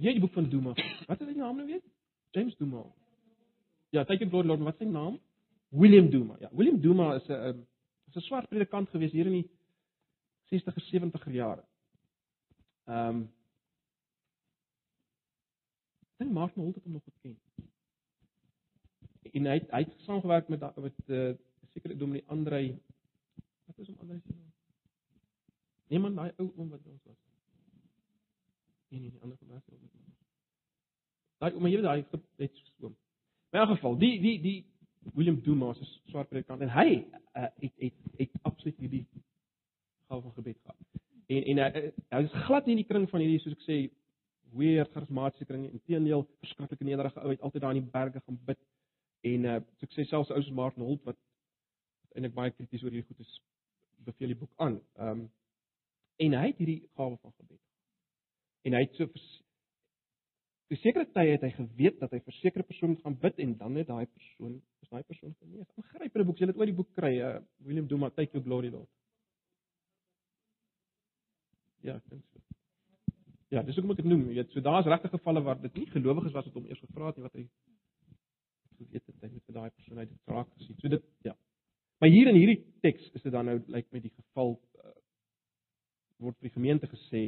Jy 0.00 0.14
die 0.16 0.22
boek 0.22 0.36
van 0.36 0.48
Duma. 0.50 0.74
Wat 1.08 1.20
is 1.20 1.28
sy 1.28 1.36
naam 1.36 1.60
nou 1.60 1.66
weer? 1.68 1.82
James 2.36 2.56
Duma. 2.58 2.84
Ja, 3.92 4.04
thank 4.04 4.22
you 4.22 4.30
Lord, 4.30 4.62
wat 4.62 4.78
is 4.78 4.86
sy 4.86 4.90
naam? 4.90 5.18
William 5.70 6.08
Duma. 6.10 6.36
Ja, 6.40 6.48
William 6.52 6.80
Duma 6.80 7.14
is 7.16 7.28
'n 7.28 7.32
uh, 7.32 7.54
was 8.06 8.16
'n 8.16 8.26
swart 8.26 8.48
predikant 8.48 8.90
gewees 8.90 9.12
hier 9.12 9.26
in 9.26 9.32
die 9.32 9.50
60er 10.50 10.82
70er 10.92 11.32
jare. 11.32 11.64
Ehm 12.86 13.08
um, 13.08 13.28
Dink 16.20 16.32
Martin 16.32 16.62
Holt 16.62 16.74
het 16.74 16.84
hom 16.84 16.92
nog 16.92 17.04
geken. 17.04 17.38
En 19.32 19.46
hy 19.46 19.54
het, 19.56 19.70
hy 19.70 19.78
het 19.86 19.92
saamgewerk 20.04 20.48
met 20.52 20.60
met 20.60 20.98
'n 21.06 21.12
uh, 21.12 21.34
sekere 21.72 21.96
dominee 21.96 22.24
Andrei 22.26 22.78
wat 23.66 23.78
is 23.78 23.86
hom 23.86 23.96
Andrei 24.00 24.20
se 24.20 24.32
naam? 24.32 24.52
Nee 25.86 25.98
man, 25.98 26.14
daai 26.14 26.32
ou 26.36 26.52
oom 26.56 26.68
wat 26.68 26.86
ons 26.86 27.02
was. 27.04 27.16
Nee 28.88 29.00
nee, 29.00 29.10
die 29.10 29.20
ander 29.20 29.36
gewas 29.38 29.62
ook 29.72 29.80
met 29.80 29.94
ons. 29.94 30.18
Daai 31.38 31.54
oom 31.54 31.64
hier 31.64 31.82
daai 31.82 32.04
het 32.36 32.56
so. 32.78 32.92
In 33.50 33.58
elk 33.58 33.68
geval, 33.68 33.96
die 33.98 34.20
die 34.20 34.40
die 34.40 34.66
William 35.14 35.40
Dumas 35.42 35.80
is 35.80 36.02
swart 36.06 36.28
predikant 36.28 36.60
en 36.60 36.68
hy 36.68 36.88
uh, 37.36 37.48
het 37.64 37.72
het 37.76 37.94
het 38.16 38.30
absoluut 38.42 38.76
hierdie 38.76 39.06
gawe 40.06 40.22
van 40.22 40.32
gebed 40.32 40.58
gehad. 40.60 40.76
En 41.26 41.42
en 41.44 41.62
hy 41.64 41.92
hy 42.08 42.22
is 42.28 42.38
glad 42.44 42.66
nie 42.66 42.76
in 42.76 42.82
die 42.84 42.90
kring 42.92 43.08
van 43.10 43.20
hierdie 43.24 43.40
soos 43.40 43.56
ek 43.56 43.64
sê 43.64 43.80
weer 44.52 44.88
charismatiese 44.92 45.46
kring 45.48 45.64
nie. 45.64 45.72
Inteendeel, 45.78 46.26
verskriklike 46.44 46.84
nederige 46.84 47.20
ou 47.20 47.30
het 47.30 47.40
altyd 47.40 47.62
daar 47.62 47.74
in 47.76 47.82
die 47.82 47.90
berge 47.90 48.22
gaan 48.24 48.40
bid. 48.44 48.60
En 49.32 49.44
uh 49.44 49.58
ek 49.86 49.92
sê 49.96 50.06
selfs 50.08 50.30
ou 50.30 50.42
se 50.42 50.54
Martin 50.54 50.86
Holt 50.86 51.04
wat 51.08 51.18
eintlik 52.14 52.34
baie 52.34 52.54
krities 52.56 52.82
oor 52.82 52.94
hierdie 52.94 53.08
goed 53.08 53.26
is 53.26 53.36
beveel 54.06 54.34
die 54.34 54.40
boek 54.42 54.52
aan. 54.56 54.80
Ehm 54.98 55.20
um, 55.20 55.28
en 56.20 56.34
hy 56.36 56.46
het 56.50 56.58
hierdie 56.60 56.82
gawe 56.98 57.16
van 57.16 57.32
gebed. 57.32 57.60
En 58.68 58.74
hy 58.76 58.82
het 58.84 58.98
so 58.98 59.06
Te 60.70 60.76
sekere 60.78 61.02
tye 61.10 61.32
het 61.32 61.42
hy 61.42 61.48
geweet 61.56 61.96
dat 61.98 62.12
hy 62.14 62.20
vir 62.22 62.34
sekere 62.36 62.62
persone 62.62 62.94
gaan 63.02 63.16
bid 63.18 63.40
en 63.42 63.56
dan 63.58 63.72
net 63.74 63.88
daai 63.88 64.06
persoon, 64.06 64.52
is 64.84 64.92
daai 64.92 65.02
persoon 65.02 65.32
genees. 65.40 65.66
Ek 65.74 65.88
gryp 65.96 66.14
in 66.14 66.22
'n 66.22 66.26
boek, 66.28 66.38
jy 66.38 66.46
het 66.46 66.60
oor 66.60 66.70
die 66.70 66.76
boek 66.78 66.92
kry, 66.94 67.10
uh, 67.18 67.40
William 67.66 67.88
Duma, 67.90 68.10
Take 68.10 68.38
Your 68.38 68.44
Glory 68.44 68.70
Lord. 68.70 68.86
Ja, 71.82 71.96
ek 71.96 72.06
dink 72.12 72.22
so. 72.30 72.59
Ja, 73.50 73.62
dis 73.66 73.74
hoekom 73.74 73.96
ek 73.96 73.98
dit 73.98 74.06
noem, 74.06 74.28
jy 74.30 74.36
weet, 74.38 74.52
so 74.54 74.62
daar's 74.62 74.86
regte 74.86 75.10
gevalle 75.10 75.42
waar 75.42 75.58
dit 75.58 75.74
nie 75.80 75.88
gelowiges 75.90 76.34
was 76.36 76.46
wat 76.46 76.58
hom 76.58 76.68
eers 76.68 76.82
gevra 76.84 77.08
het 77.10 77.16
nie 77.18 77.24
wat 77.24 77.38
hy 77.38 77.46
geweet 78.80 79.06
het 79.10 79.24
hy 79.24 79.30
moet 79.32 79.48
vir 79.48 79.56
daai 79.56 79.70
persoon 79.70 79.98
uit 79.98 80.10
die 80.10 80.20
draak 80.30 80.52
gesien. 80.56 80.78
So 80.78 80.92
dit 80.92 81.08
ja. 81.26 81.34
Maar 82.00 82.12
hier 82.14 82.30
in 82.30 82.38
hierdie 82.38 82.60
teks 82.84 83.10
is 83.10 83.26
dit 83.26 83.34
dan 83.34 83.50
nou 83.50 83.56
lyk 83.58 83.74
like 83.74 83.96
met 83.96 84.06
die 84.06 84.12
geval 84.14 84.54
uh, 84.54 84.94
word 86.22 86.38
vir 86.38 86.48
die 86.48 86.54
gemeente 86.54 86.88
gesê 86.92 87.24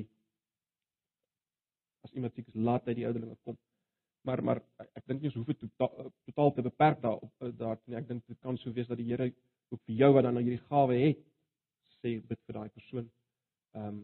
as 2.07 2.15
iemand 2.15 2.39
siek 2.39 2.49
is, 2.51 2.57
laat 2.71 2.87
hy 2.87 2.97
die 2.99 3.07
ouderlinge 3.07 3.37
kom. 3.43 3.59
Maar 4.27 4.45
maar 4.47 4.63
ek 4.87 5.05
dink 5.11 5.21
nie 5.21 5.31
ons 5.33 5.41
hoef 5.41 5.51
dit 5.51 5.61
totaal, 5.67 6.15
totaal 6.31 6.55
te 6.55 6.67
beperk 6.71 7.03
daar 7.03 7.19
op 7.19 7.53
daar 7.59 7.83
nie. 7.85 7.99
Ek 7.99 8.09
dink 8.09 8.25
dit 8.31 8.39
kan 8.39 8.59
sou 8.63 8.73
wees 8.79 8.91
dat 8.91 9.03
die 9.03 9.11
Here 9.11 9.33
ook 9.75 9.83
vir 9.91 9.99
jou 10.05 10.15
wat 10.15 10.27
dan 10.29 10.39
nou 10.39 10.47
hierdie 10.47 10.65
gawe 10.71 11.03
het 11.03 11.23
sê 11.99 12.19
bid 12.23 12.41
vir 12.47 12.61
daai 12.61 12.75
persoon. 12.79 13.11
Ehm 13.75 13.95
um, 13.95 14.03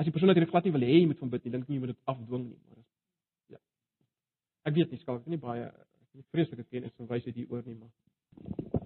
as 0.00 0.06
die 0.08 0.12
persoon 0.14 0.30
natuurlik 0.32 0.52
glad 0.54 0.64
nie 0.66 0.72
wil 0.74 0.86
hê 0.88 0.94
jy 0.96 1.06
moet 1.10 1.18
van 1.20 1.30
bid 1.34 1.44
nie, 1.44 1.52
dink 1.52 1.68
nie 1.68 1.76
jy 1.76 1.82
moet 1.84 1.92
dit 1.92 2.00
afdwing 2.12 2.44
nie, 2.46 2.58
maar 2.66 2.78
dis 2.80 3.56
ja. 3.56 3.60
Ek 4.70 4.74
weet 4.78 4.94
nie, 4.94 5.00
skalk 5.02 5.26
nie 5.28 5.40
baie 5.42 5.66
ek 5.68 6.22
het 6.22 6.30
vreeslike 6.34 6.64
kennis 6.70 6.94
van 6.96 7.10
wysheid 7.10 7.36
hier 7.36 7.50
oor 7.52 7.66
nie, 7.66 7.76
maar 7.80 7.92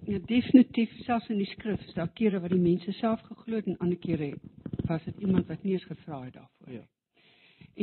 Ja, 0.05 0.19
definitief 0.29 0.91
selfs 1.05 1.29
in 1.33 1.39
die 1.41 1.47
skrif 1.49 1.81
is 1.87 1.93
daar 1.97 2.11
kere 2.13 2.37
wat 2.43 2.51
die 2.53 2.61
mense 2.61 2.91
self 2.99 3.21
geglo 3.25 3.57
het 3.57 3.65
en 3.71 3.77
ander 3.81 3.97
kere 3.97 4.33
was 4.85 5.03
dit 5.07 5.23
iemand 5.25 5.47
wat 5.49 5.63
nie 5.63 5.73
eens 5.73 5.87
gevra 5.89 6.19
het 6.25 6.35
daarvoor 6.35 6.69
nie. 6.69 6.75
Ja. 6.77 6.83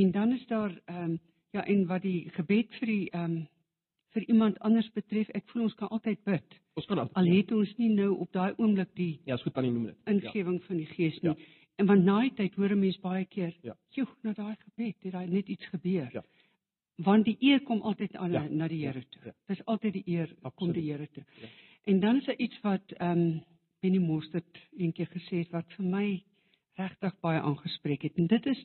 En 0.03 0.11
dan 0.15 0.33
is 0.37 0.45
daar 0.47 0.77
ehm 0.85 1.03
um, 1.11 1.17
ja 1.53 1.65
en 1.67 1.87
wat 1.87 2.03
die 2.03 2.31
gebed 2.37 2.71
vir 2.79 2.87
die 2.93 3.11
ehm 3.11 3.25
um, 3.25 3.49
vir 4.13 4.29
iemand 4.29 4.59
anders 4.61 4.91
betref, 4.93 5.29
ek 5.35 5.49
voel 5.51 5.63
ons 5.63 5.75
kan 5.75 5.89
altyd 5.89 6.21
bid. 6.25 6.59
ons 6.77 6.87
kan 6.87 6.99
Al 6.99 7.27
het 7.33 7.53
ons 7.53 7.77
nie 7.79 7.89
nou 7.95 8.11
op 8.19 8.33
daai 8.33 8.53
oomblik 8.57 8.95
die 8.95 9.21
Ja, 9.25 9.35
is 9.35 9.43
goed 9.43 9.57
aan 9.57 9.65
die 9.65 9.73
noem 9.73 9.87
dit. 9.87 9.97
ingewing 10.05 10.63
van 10.63 10.77
die 10.77 10.87
Gees 10.87 11.21
nie. 11.23 11.31
Ja. 11.31 11.37
En 11.83 11.89
want 11.91 12.05
na 12.07 12.21
die 12.23 12.31
tyd 12.39 12.55
hoor 12.55 12.71
'n 12.71 12.79
mens 12.79 12.99
baie 13.03 13.25
keer, 13.25 13.55
Ja. 13.63 13.75
"Joe, 13.91 14.07
na 14.23 14.33
daai 14.33 14.55
gebed 14.57 14.95
het 15.03 15.13
daar 15.13 15.29
net 15.29 15.49
iets 15.49 15.67
gebeur." 15.67 16.09
Ja. 16.13 16.23
Want 16.97 17.25
die 17.25 17.37
eer 17.41 17.61
kom 17.61 17.81
altyd 17.81 18.17
aan 18.17 18.31
Ja. 18.33 18.47
na 18.49 18.69
die 18.69 18.79
Ja. 18.79 18.93
Here 18.93 19.05
toe. 19.09 19.23
Ja. 19.25 19.33
Dis 19.47 19.65
altyd 19.65 19.93
die 19.93 20.03
eer 20.07 20.27
kom 20.27 20.39
Absoluut. 20.43 20.75
die 20.75 20.93
Here 20.93 21.09
toe. 21.11 21.25
Ja. 21.41 21.49
En 21.85 22.01
dan 22.01 22.17
is 22.17 22.25
daar 22.25 22.37
iets 22.37 22.61
wat 22.61 22.93
ehm 22.93 23.19
um, 23.19 23.43
Benny 23.81 23.99
Mostert 23.99 24.59
eendag 24.77 25.09
gesê 25.09 25.39
het 25.39 25.51
wat 25.51 25.73
vir 25.73 25.85
my 25.85 26.23
regtig 26.77 27.21
baie 27.21 27.41
aangespreek 27.41 28.03
het. 28.03 28.17
En 28.17 28.27
dit 28.27 28.47
is 28.47 28.65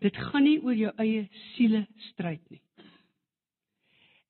dit 0.00 0.16
gaan 0.16 0.42
nie 0.42 0.62
oor 0.62 0.74
jou 0.74 0.92
eie 0.96 1.28
siele 1.54 1.86
stryd 1.96 2.50
nie. 2.50 2.60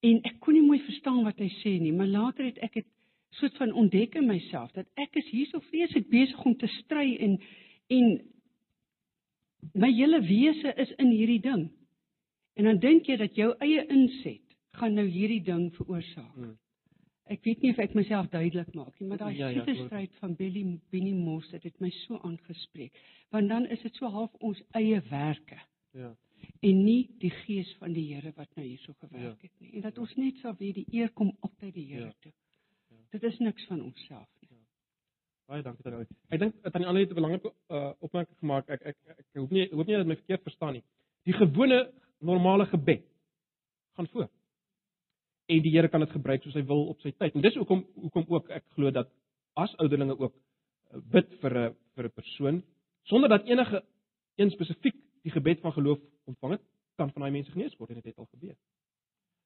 En 0.00 0.20
ek 0.24 0.40
kon 0.40 0.54
nie 0.54 0.62
mooi 0.66 0.80
verstaan 0.80 1.22
wat 1.24 1.38
hy 1.38 1.48
sê 1.48 1.80
nie, 1.80 1.92
maar 1.92 2.06
later 2.06 2.44
het 2.44 2.58
ek 2.58 2.72
dit 2.72 2.86
soort 3.30 3.56
van 3.56 3.72
ontdek 3.72 4.14
in 4.14 4.26
myself 4.26 4.72
dat 4.72 4.86
ek 4.96 5.16
is 5.16 5.30
hierso 5.30 5.60
vreeslik 5.60 6.08
besig 6.10 6.44
om 6.44 6.56
te 6.56 6.66
stry 6.66 7.16
en 7.20 7.38
en 7.86 8.20
my 9.74 9.90
hele 9.92 10.20
wese 10.26 10.72
is 10.76 10.90
in 10.98 11.10
hierdie 11.10 11.40
ding. 11.40 11.68
En 12.58 12.64
dan 12.68 12.78
dink 12.82 13.06
jy 13.08 13.16
dat 13.16 13.36
jou 13.38 13.52
eie 13.64 13.84
inset 13.88 14.56
gaan 14.76 14.94
nou 14.94 15.06
hierdie 15.08 15.42
ding 15.44 15.70
veroorsaak. 15.76 16.34
Hmm. 16.34 16.56
Ek 17.30 17.44
weet 17.46 17.62
nie 17.62 17.70
of 17.72 17.78
ek 17.80 17.94
myself 17.94 18.28
duidelik 18.32 18.72
maak 18.74 18.98
nie, 19.00 19.08
maar 19.08 19.18
daai 19.20 19.36
Ja, 19.38 19.48
ja, 19.48 19.62
stryd 19.64 20.12
van 20.20 20.34
Billy 20.36 20.64
Benny 20.90 21.12
Moss 21.16 21.50
het 21.54 21.62
dit 21.62 21.78
my 21.80 21.90
so 22.02 22.18
aangespreek. 22.26 22.92
Want 23.30 23.48
dan 23.48 23.66
is 23.66 23.80
dit 23.82 23.94
so 23.96 24.06
half 24.10 24.34
ons 24.40 24.60
eie 24.74 25.00
werke 25.10 25.60
Ja. 25.94 26.14
en 26.62 26.84
nie 26.84 27.08
die 27.20 27.30
gees 27.30 27.72
van 27.78 27.92
die 27.92 28.14
Here 28.14 28.32
wat 28.36 28.48
nou 28.56 28.66
hierso 28.66 28.92
gewerk 28.98 29.22
Ja. 29.42 29.48
het 29.48 29.60
nie. 29.60 29.70
En 29.74 29.80
dat 29.80 29.98
ons 29.98 30.14
net 30.16 30.36
sal 30.38 30.54
weet 30.58 30.74
die 30.74 30.86
eer 30.90 31.10
kom 31.10 31.32
altyd 31.40 31.74
die 31.74 31.86
Here 31.86 32.04
Ja. 32.06 32.14
toe. 32.20 32.32
Dit 33.10 33.22
is 33.22 33.38
niks 33.38 33.66
van 33.66 33.80
onsself 33.82 34.28
nie. 34.40 34.41
Baie 35.52 35.64
dankie 35.66 35.84
daaroor. 35.84 36.06
Ek 36.32 36.40
dink 36.40 36.54
aan 36.64 36.80
die 36.80 36.88
ander 36.88 37.02
het 37.02 37.10
'n 37.12 37.18
belangrike 37.18 37.50
uh, 37.68 37.90
opmerking 38.00 38.38
gemaak. 38.40 38.70
Ek 38.72 38.82
ek 38.90 38.96
ek 39.20 39.26
hoop 39.36 39.50
nie 39.52 39.64
ek 39.66 39.72
hoop 39.76 39.86
nie 39.86 39.96
dat 39.98 40.08
my 40.08 40.16
verkeerd 40.16 40.42
verstaan 40.48 40.72
nie. 40.78 40.84
Die 41.28 41.34
gewone 41.36 41.92
normale 42.20 42.64
gebed 42.66 43.02
gaan 43.96 44.08
voor. 44.14 44.28
En 45.52 45.60
die 45.62 45.72
Here 45.74 45.88
kan 45.88 46.00
dit 46.00 46.10
gebruik 46.10 46.42
soos 46.42 46.54
hy 46.54 46.64
wil 46.64 46.86
op 46.88 47.00
sy 47.00 47.12
tyd. 47.12 47.34
En 47.34 47.44
dis 47.44 47.58
hoekom 47.60 47.84
hoekom 48.00 48.24
ook 48.28 48.48
ek 48.48 48.64
glo 48.76 48.90
dat 48.90 49.10
as 49.52 49.76
ouderlinge 49.76 50.16
ook 50.16 50.32
uh, 50.32 51.00
bid 51.12 51.28
vir 51.42 51.52
'n 51.58 51.74
vir 51.96 52.04
'n 52.04 52.14
persoon 52.14 52.62
sonder 53.02 53.28
dat 53.28 53.44
enige 53.44 53.84
een 54.36 54.50
spesifiek 54.50 54.96
die 55.22 55.32
gebed 55.32 55.60
van 55.60 55.72
geloof 55.72 56.00
ontvang 56.24 56.52
het, 56.52 56.62
kan 56.96 57.12
van 57.12 57.22
daai 57.22 57.32
mense 57.32 57.52
genees 57.52 57.76
word 57.76 57.90
en 57.90 58.00
dit 58.00 58.04
het 58.04 58.18
al 58.18 58.28
gebeur. 58.32 58.56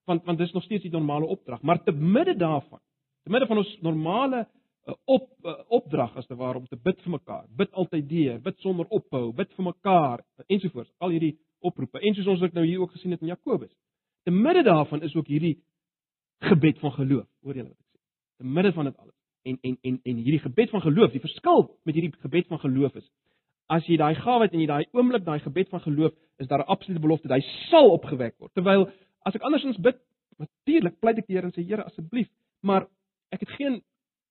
Want 0.04 0.24
want 0.24 0.38
dis 0.38 0.52
nog 0.52 0.62
steeds 0.62 0.82
die 0.82 0.92
normale 0.92 1.26
opdrag, 1.26 1.62
maar 1.62 1.82
te 1.82 1.92
midde 1.92 2.36
daarvan, 2.36 2.80
te 3.24 3.30
midde 3.30 3.46
van 3.46 3.58
ons 3.58 3.78
normale 3.80 4.46
'n 4.86 4.96
op 5.04 5.28
opdrag 5.68 6.16
as 6.16 6.26
te 6.26 6.36
waar 6.36 6.56
om 6.56 6.66
te 6.66 6.76
bid 6.76 7.00
vir 7.02 7.10
mekaar. 7.10 7.46
Bid 7.56 7.72
altyd 7.72 8.08
deur, 8.08 8.40
bid 8.40 8.58
sonder 8.58 8.86
ophou, 8.88 9.32
bid 9.32 9.52
vir 9.54 9.64
mekaar 9.64 10.24
ensovoorts. 10.46 10.92
Al 10.98 11.10
hierdie 11.10 11.38
oproepe. 11.60 12.00
En 12.00 12.14
soos 12.14 12.26
ons 12.26 12.40
dit 12.40 12.52
nou 12.52 12.66
hier 12.66 12.80
ook 12.80 12.92
gesien 12.92 13.10
het 13.10 13.20
in 13.20 13.26
Jakobus. 13.26 13.72
Te 14.22 14.30
midde 14.30 14.62
daarvan 14.62 15.02
is 15.02 15.14
ook 15.14 15.26
hierdie 15.26 15.62
gebed 16.38 16.78
van 16.78 16.92
geloof, 16.92 17.26
hoor 17.42 17.54
julle 17.54 17.68
wat 17.68 17.78
ek 17.78 17.86
sê. 17.92 18.00
Te 18.38 18.44
midde 18.44 18.72
van 18.72 18.84
dit 18.84 18.96
alles. 18.96 19.14
En 19.42 19.58
en 19.62 19.78
en 19.82 20.00
en 20.02 20.16
hierdie 20.16 20.42
gebed 20.42 20.70
van 20.70 20.80
geloof, 20.80 21.12
die 21.12 21.20
verskil 21.20 21.78
met 21.82 21.94
hierdie 21.94 22.12
gebed 22.20 22.46
van 22.46 22.58
geloof 22.58 22.94
is 22.94 23.10
as 23.72 23.86
jy 23.88 23.98
daai 23.98 24.14
gawe 24.18 24.46
het 24.46 24.54
en 24.54 24.62
jy 24.62 24.68
daai 24.70 24.86
oomblik 24.94 25.24
daai 25.26 25.40
gebed 25.42 25.70
van 25.72 25.82
geloof, 25.82 26.14
is 26.38 26.46
daar 26.46 26.62
'n 26.62 26.70
absolute 26.70 27.00
belofte 27.00 27.28
dat 27.28 27.38
hy 27.40 27.46
sal 27.70 27.90
opgewek 27.90 28.34
word. 28.38 28.52
Terwyl 28.54 28.90
as 29.24 29.34
ek 29.34 29.42
andersins 29.42 29.78
bid, 29.78 29.96
natuurlik 30.38 31.00
pleit 31.00 31.18
ek 31.18 31.26
die 31.26 31.36
Here 31.36 31.46
en 31.46 31.52
sê 31.52 31.66
Here 31.66 31.84
asseblief, 31.84 32.28
maar 32.62 32.86
ek 33.32 33.40
het 33.40 33.48
geen 33.58 33.82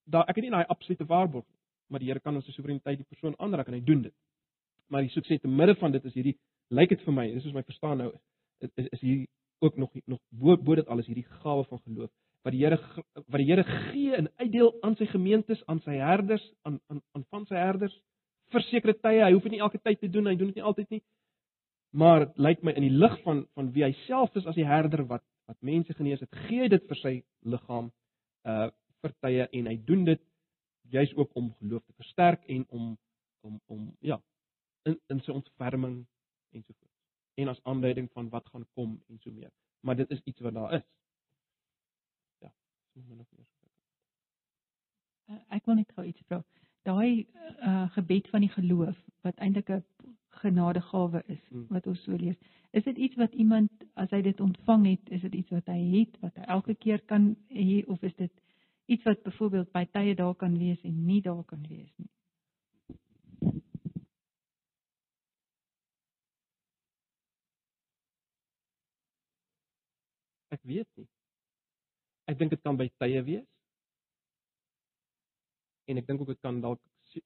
daar 0.06 0.28
ek 0.30 0.40
het 0.40 0.46
nie 0.46 0.54
daai 0.54 0.66
absolute 0.70 1.08
waarborg 1.10 1.46
nie, 1.46 1.60
maar 1.90 2.02
die 2.04 2.10
Here 2.10 2.20
kan 2.20 2.36
ons 2.36 2.46
se 2.46 2.54
soewereiniteit 2.56 3.02
die 3.02 3.10
persoon 3.10 3.36
aanraak 3.40 3.68
en 3.68 3.78
hy 3.78 3.84
doen 3.86 4.02
dit. 4.08 4.16
Maar 4.90 5.06
die 5.06 5.14
sukses 5.14 5.42
te 5.42 5.48
midde 5.48 5.76
van 5.80 5.92
dit 5.92 6.06
is 6.06 6.14
hierdie 6.14 6.38
lyk 6.74 6.90
dit 6.90 7.02
vir 7.06 7.14
my, 7.14 7.26
dis 7.34 7.44
soos 7.46 7.54
my 7.54 7.64
verstaan 7.66 7.98
nou 8.02 8.12
is 8.64 8.72
is, 8.76 8.88
is 8.98 9.02
hier 9.02 9.26
ook 9.66 9.78
nog 9.78 9.92
nog 10.06 10.20
bo, 10.30 10.58
bo 10.58 10.76
dit 10.76 10.88
alles 10.88 11.08
hierdie 11.10 11.28
gawe 11.42 11.66
van 11.70 11.82
geloof 11.86 12.12
wat 12.46 12.54
die 12.54 12.62
Here 12.62 12.78
wat 13.26 13.40
die 13.42 13.48
Here 13.50 13.64
gee 13.64 14.14
en 14.16 14.30
uitdeel 14.38 14.74
aan 14.86 14.96
sy 15.00 15.08
gemeentes, 15.10 15.64
aan 15.66 15.82
sy 15.82 15.98
herders, 15.98 16.46
aan 16.62 16.80
aan 16.88 17.02
aan 17.18 17.26
van 17.34 17.46
sy 17.50 17.58
herders 17.58 17.96
vir 18.54 18.66
sekere 18.70 18.94
tye. 18.94 19.24
Hy 19.24 19.32
hoef 19.34 19.48
dit 19.48 19.56
nie 19.56 19.64
elke 19.66 19.82
tyd 19.82 20.00
te 20.00 20.10
doen, 20.12 20.30
hy 20.30 20.36
doen 20.38 20.52
dit 20.54 20.60
nie 20.62 20.68
altyd 20.70 20.92
nie. 20.94 21.02
Maar 21.98 22.28
dit 22.28 22.44
lyk 22.46 22.62
my 22.64 22.76
in 22.78 22.86
die 22.86 22.94
lig 22.94 23.16
van 23.24 23.46
van 23.58 23.72
wie 23.74 23.86
hy 23.88 23.94
self 24.06 24.36
is 24.38 24.46
as 24.46 24.58
die 24.60 24.68
herder 24.68 25.08
wat 25.10 25.26
wat 25.50 25.58
mense 25.62 25.94
genees 25.94 26.22
het, 26.22 26.32
gee 26.48 26.70
dit 26.70 26.86
vir 26.90 27.02
sy 27.02 27.16
liggaam 27.46 27.92
uh 28.46 28.70
vir 29.06 29.14
tye 29.26 29.48
en 29.60 29.70
hy 29.72 29.76
doen 29.90 30.06
dit 30.08 30.22
juis 30.94 31.14
ook 31.16 31.36
om 31.42 31.54
geloof 31.60 31.84
te 31.86 31.94
versterk 32.02 32.46
en 32.56 32.66
om 32.70 32.98
om 33.46 33.60
om 33.66 33.88
ja 34.02 34.20
in 34.90 35.00
in 35.14 35.22
sy 35.26 35.34
ontferming 35.34 36.02
en 36.52 36.64
so 36.64 36.74
voort. 36.74 36.92
En 37.42 37.52
as 37.52 37.64
aanduiding 37.64 38.10
van 38.12 38.30
wat 38.30 38.50
gaan 38.54 38.68
kom 38.74 39.00
en 39.10 39.20
so 39.20 39.32
meer. 39.32 39.52
Maar 39.82 39.96
dit 39.96 40.12
is 40.12 40.22
iets 40.24 40.40
wat 40.46 40.54
daar 40.54 40.74
is. 40.74 40.86
Ja, 42.40 42.52
so 42.94 43.02
min 43.08 43.20
of 43.20 43.32
meer. 43.32 43.50
Uh, 45.26 45.42
ek 45.58 45.66
wil 45.66 45.80
net 45.82 45.92
gou 45.98 46.06
iets 46.06 46.22
vra. 46.30 46.44
Daai 46.86 47.26
uh, 47.26 47.90
gebed 47.98 48.30
van 48.30 48.46
die 48.46 48.52
geloof 48.54 48.98
wat 49.26 49.42
eintlik 49.42 49.70
'n 49.74 49.84
genadegawe 50.42 51.24
is 51.26 51.42
Hmm. 51.50 51.66
wat 51.70 51.88
ons 51.88 52.04
so 52.04 52.16
lees. 52.16 52.38
Is 52.72 52.84
dit 52.84 52.98
iets 52.98 53.16
wat 53.16 53.34
iemand 53.34 53.72
as 53.94 54.10
hy 54.10 54.22
dit 54.22 54.40
ontvang 54.40 54.86
het, 54.86 55.10
is 55.10 55.22
dit 55.22 55.34
iets 55.34 55.50
wat 55.50 55.66
hy 55.66 55.80
het 55.98 56.20
wat 56.20 56.36
hy 56.36 56.44
elke 56.58 56.76
keer 56.76 57.02
kan 57.02 57.36
hê 57.50 57.84
of 57.88 58.04
is 58.04 58.16
dit 58.16 58.32
iets 58.86 59.04
wat 59.04 59.24
byvoorbeeld 59.24 59.72
by 59.72 59.86
tye 59.92 60.16
daar 60.16 60.36
kan 60.36 60.58
wees 60.58 60.82
en 60.84 61.06
nie 61.06 61.22
daar 61.22 61.44
kan 61.44 61.66
wees 61.70 61.92
nie? 61.96 62.10
Ek 70.56 70.62
weet 70.64 70.88
nie. 70.96 71.08
Ek 72.30 72.38
dink 72.40 72.54
dit 72.54 72.62
kan 72.62 72.78
by 72.78 72.88
tye 73.02 73.24
wees. 73.26 73.48
En 75.90 75.98
ek 76.02 76.08
dink 76.08 76.22
ook 76.22 76.34
dit 76.34 76.42
kan 76.42 76.62
dalk 76.62 76.82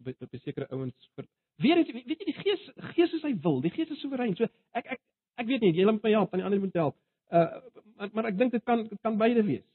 by, 0.05 0.13
by 0.19 0.39
sekere 0.43 0.67
ouens 0.75 1.11
vir 1.15 1.27
Weer 1.59 1.75
eens, 1.81 1.89
weet 1.91 2.21
jy 2.21 2.29
die 2.29 2.37
Gees 2.37 2.67
Gees 2.93 3.13
is 3.17 3.23
hy 3.25 3.33
wil. 3.43 3.59
Die 3.63 3.71
Gees 3.73 3.89
is 3.91 3.99
soewerein. 4.03 4.35
So 4.39 4.47
ek 4.79 4.93
ek 4.95 5.01
ek 5.43 5.47
weet 5.47 5.63
nie, 5.65 5.73
jy 5.75 5.87
moet 5.87 6.03
my 6.03 6.13
help, 6.15 6.31
aan 6.33 6.41
die 6.41 6.47
ander 6.47 6.61
moet 6.63 6.79
help. 6.79 6.95
Uh 7.31 7.47
maar, 7.99 8.11
maar 8.15 8.29
ek 8.29 8.37
dink 8.39 8.55
dit 8.55 8.63
kan 8.63 8.85
dit 8.87 9.01
kan 9.03 9.17
beide 9.19 9.43
wees. 9.43 9.65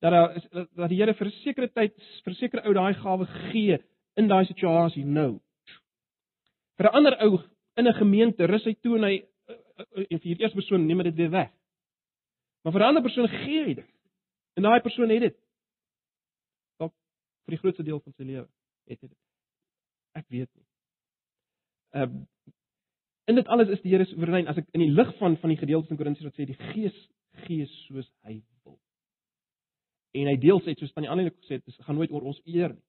Dat 0.00 0.12
daar 0.12 0.36
is 0.36 0.48
dat 0.52 0.88
die 0.88 0.98
Here 1.00 1.14
vir 1.14 1.26
'n 1.26 1.38
sekere 1.42 1.68
tyd 1.68 1.94
vir 2.24 2.34
sekere 2.34 2.66
ou 2.66 2.74
daai 2.74 2.94
gawe 2.94 3.26
gee 3.50 3.78
in 4.16 4.28
daai 4.28 4.44
situasie 4.44 5.04
nou. 5.04 5.40
Vir 6.76 6.86
'n 6.86 6.94
ander 6.94 7.16
ou 7.22 7.38
in 7.76 7.88
'n 7.88 7.94
gemeente 7.94 8.46
rus 8.46 8.64
hy 8.64 8.74
toe 8.74 8.96
en 8.96 9.04
hy 9.04 9.24
en 10.10 10.18
vir 10.18 10.28
hierdie 10.28 10.42
eerste 10.42 10.56
persoon 10.56 10.86
neem 10.86 11.02
dit 11.02 11.14
weer 11.14 11.30
weg. 11.30 11.50
Maar 12.62 12.72
vir 12.72 12.82
'n 12.82 12.88
ander 12.88 13.02
persoon 13.02 13.28
gee 13.28 13.64
hy 13.64 13.74
dit. 13.74 13.88
En 14.56 14.62
daai 14.62 14.80
persoon 14.80 15.10
het 15.10 15.20
dit. 15.20 15.36
Dalk 16.78 16.92
vir 17.44 17.52
die 17.54 17.58
grootste 17.58 17.82
deel 17.82 18.00
van 18.00 18.12
sy 18.12 18.22
lewe 18.22 18.48
het 18.86 19.00
hy 19.00 19.08
dit. 19.08 19.18
Ek 20.12 20.28
weet 20.28 20.50
nie. 20.54 20.66
Ehm 21.94 22.10
uh, 22.10 22.24
in 23.26 23.34
dit 23.34 23.46
alles 23.46 23.68
is 23.68 23.80
die 23.82 23.90
Here 23.90 24.04
soewerein 24.04 24.46
as 24.46 24.56
ek 24.56 24.68
in 24.72 24.80
die 24.80 24.92
lig 24.92 25.16
van 25.18 25.36
van 25.36 25.50
die 25.50 25.58
gedeeltes 25.58 25.90
in 25.90 25.96
Korintiërs 25.96 26.28
wat 26.28 26.36
sê 26.38 26.46
die 26.46 26.58
Gees 26.70 26.98
gee 27.46 27.66
soos 27.66 28.10
hy. 28.22 28.42
En 30.16 30.30
hy 30.30 30.36
deel 30.40 30.60
sê 30.64 30.74
soos 30.78 30.92
tannie 30.94 31.10
Annelie 31.12 31.34
gesê 31.34 31.58
het, 31.58 31.64
dit 31.66 31.84
gaan 31.84 31.98
nooit 31.98 32.12
oor 32.14 32.28
ons 32.32 32.40
eer 32.48 32.72
nie. 32.72 32.84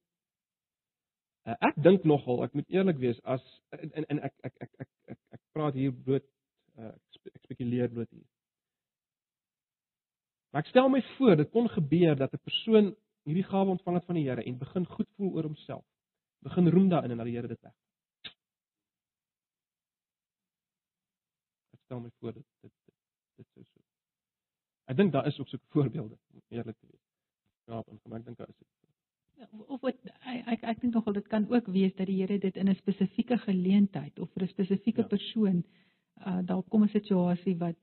Uh, 1.48 1.56
ek 1.70 1.78
dink 1.80 2.04
nogal, 2.04 2.42
ek 2.44 2.56
moet 2.60 2.74
eerlik 2.76 2.98
wees 3.00 3.20
as 3.24 3.44
en 3.76 3.92
en, 3.92 4.06
en 4.12 4.20
ek, 4.28 4.34
ek 4.48 4.56
ek 4.66 4.72
ek 4.84 4.90
ek 5.14 5.20
ek 5.38 5.42
praat 5.56 5.78
hier 5.80 5.94
bloot 6.08 6.26
uh, 6.76 6.92
ek, 6.92 7.16
spe, 7.16 7.32
ek 7.32 7.46
spekuleer 7.48 7.92
bloot 7.94 8.10
hier. 8.12 8.26
Maar 10.52 10.66
ek 10.66 10.72
stel 10.74 10.92
my 10.92 11.00
voor 11.16 11.40
dit 11.40 11.52
kon 11.54 11.70
gebeur 11.72 12.20
dat 12.20 12.36
'n 12.36 12.44
persoon 12.50 12.92
hierdie 13.28 13.48
gawe 13.48 13.76
ontvang 13.76 14.00
het 14.00 14.10
van 14.12 14.20
die 14.20 14.26
Here 14.28 14.44
en 14.44 14.60
begin 14.60 14.86
goed 14.86 15.10
voel 15.16 15.32
oor 15.36 15.48
homself. 15.48 15.86
Begin 16.44 16.70
roem 16.70 16.90
daarin 16.90 17.12
en 17.12 17.18
dat 17.18 17.28
die 17.32 17.36
Here 17.36 17.48
dit 17.48 17.62
weg. 17.62 17.76
Ek 21.76 21.82
stel 21.84 22.00
my 22.00 22.12
voor 22.20 22.34
dit 22.34 22.46
dit 22.62 22.72
dit, 22.86 22.96
dit 23.36 23.48
sou 23.54 23.64
so. 23.64 23.82
Ek 24.88 24.98
dink 24.98 25.12
daar 25.12 25.28
is 25.28 25.40
ook 25.40 25.48
so 25.48 25.58
voorbeelde, 25.76 26.18
eerlik 26.50 26.78
te 26.80 26.88
wees. 26.88 26.97
Ja, 27.68 27.84
en 27.88 28.16
ek 28.16 28.26
dink 28.26 28.38
daar 28.38 28.50
is 28.50 28.58
dit. 28.58 28.68
Ja, 29.38 29.48
Of 29.68 29.82
wat 29.82 29.96
ek 30.26 30.64
ek, 30.64 30.80
dink 30.82 30.94
nogal 30.94 31.14
dit 31.14 31.28
kan 31.28 31.46
ook 31.52 31.68
wees 31.74 31.94
dat 31.96 32.08
die 32.08 32.16
Here 32.22 32.40
dit 32.40 32.56
in 32.58 32.70
'n 32.70 32.76
spesifieke 32.76 33.38
geleentheid 33.38 34.20
of 34.20 34.32
vir 34.34 34.44
'n 34.44 34.48
spesifieke 34.48 35.02
Ja. 35.02 35.08
persoon 35.08 35.64
uh 36.26 36.42
dalk 36.46 36.70
kom 36.70 36.84
'n 36.84 36.90
situasie 36.90 37.56
wat 37.58 37.76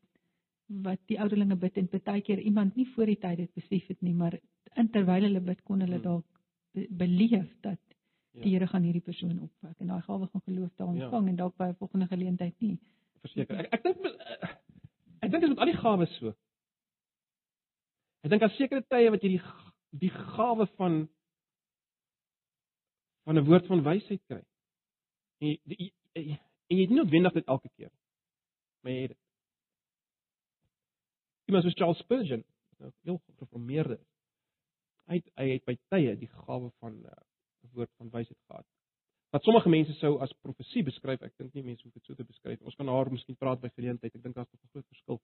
wat 0.66 0.98
die 1.06 1.20
ouderlinge 1.20 1.56
bid 1.56 1.76
en 1.76 1.88
baie 2.04 2.22
keer 2.22 2.40
iemand 2.40 2.76
nie 2.76 2.86
voor 2.94 3.06
die 3.06 3.16
tyd 3.20 3.36
dit 3.36 3.54
besef 3.54 3.86
het 3.88 4.00
nie, 4.02 4.14
maar 4.14 4.38
in 4.76 4.88
terwyl 4.90 5.22
hulle 5.22 5.40
bid 5.40 5.62
kon 5.64 5.80
hulle 5.80 5.94
Hmm. 5.96 6.02
dalk 6.02 6.24
be, 6.74 6.86
beleef 6.90 7.60
dat 7.60 7.78
Ja. 8.32 8.42
die 8.42 8.50
Here 8.52 8.66
gaan 8.66 8.82
hierdie 8.82 9.02
persoon 9.02 9.38
opwek 9.40 9.80
en 9.80 9.86
daai 9.86 10.00
gawe 10.02 10.26
van 10.26 10.40
geloof 10.40 10.74
daar 10.76 10.94
Ja. 10.94 11.04
ontvang 11.04 11.28
en 11.28 11.36
dalk 11.36 11.56
by 11.56 11.64
'n 11.68 11.74
volgende 11.74 12.06
geleentheid 12.06 12.54
nie. 12.60 12.78
verseker. 13.20 13.56
Ek 13.58 13.72
ek 13.74 13.82
dink 13.82 13.96
ek 15.22 15.30
dink 15.30 15.40
dit 15.40 15.42
is 15.42 15.48
met 15.48 15.58
al 15.58 15.66
die 15.66 15.76
gawes 15.76 16.16
so. 16.18 16.34
Ek 18.24 18.30
dink 18.30 18.42
aan 18.42 18.50
sekere 18.50 18.82
tye 18.88 19.10
wat 19.10 19.22
jy 19.22 19.28
die 19.36 19.42
die 19.98 20.10
gawe 20.10 20.66
van 20.76 21.04
van 23.24 23.38
'n 23.38 23.44
woord 23.44 23.66
van 23.66 23.82
wysheid 23.82 24.22
kry. 24.26 24.42
En 25.40 25.48
jy, 25.48 25.60
die, 25.64 25.94
en 26.12 26.24
jy 26.68 26.80
het 26.80 26.90
nie 26.90 26.98
noodwendig 26.98 27.32
dit 27.32 27.46
elke 27.46 27.70
keer. 27.76 27.92
Maar 28.80 28.92
jy 28.92 29.00
het 29.00 29.14
dit. 29.14 29.20
Iemand 31.44 31.64
soos 31.64 31.74
Charles 31.74 31.98
Spurgeon, 31.98 32.44
nou 32.78 32.92
heel 33.02 33.18
gereformeerde. 33.24 33.98
Hy 35.08 35.20
het, 35.20 35.30
hy 35.40 35.48
het 35.48 35.64
by 35.64 35.76
tye 35.88 36.16
die 36.16 36.28
gawe 36.28 36.70
van 36.80 36.92
'n 37.00 37.06
uh, 37.06 37.72
woord 37.72 37.90
van 37.96 38.10
wysheid 38.10 38.40
gehad. 38.46 38.66
Wat 39.30 39.42
sommige 39.42 39.68
mense 39.68 39.92
sou 39.92 40.20
as 40.22 40.32
profesie 40.46 40.84
beskryf, 40.86 41.22
ek 41.22 41.36
dink 41.36 41.54
nie 41.54 41.62
mense 41.62 41.82
hoef 41.82 41.92
dit 41.92 42.04
so 42.04 42.14
te 42.14 42.24
beskryf. 42.24 42.60
Ons 42.62 42.74
kan 42.74 42.86
daar 42.86 43.10
miskien 43.10 43.36
praat 43.36 43.60
by 43.60 43.68
geleentheid. 43.68 44.14
Ek 44.14 44.22
dink 44.22 44.34
daar's 44.34 44.52
'n 44.52 44.68
groot 44.70 44.86
verskil. 44.86 45.20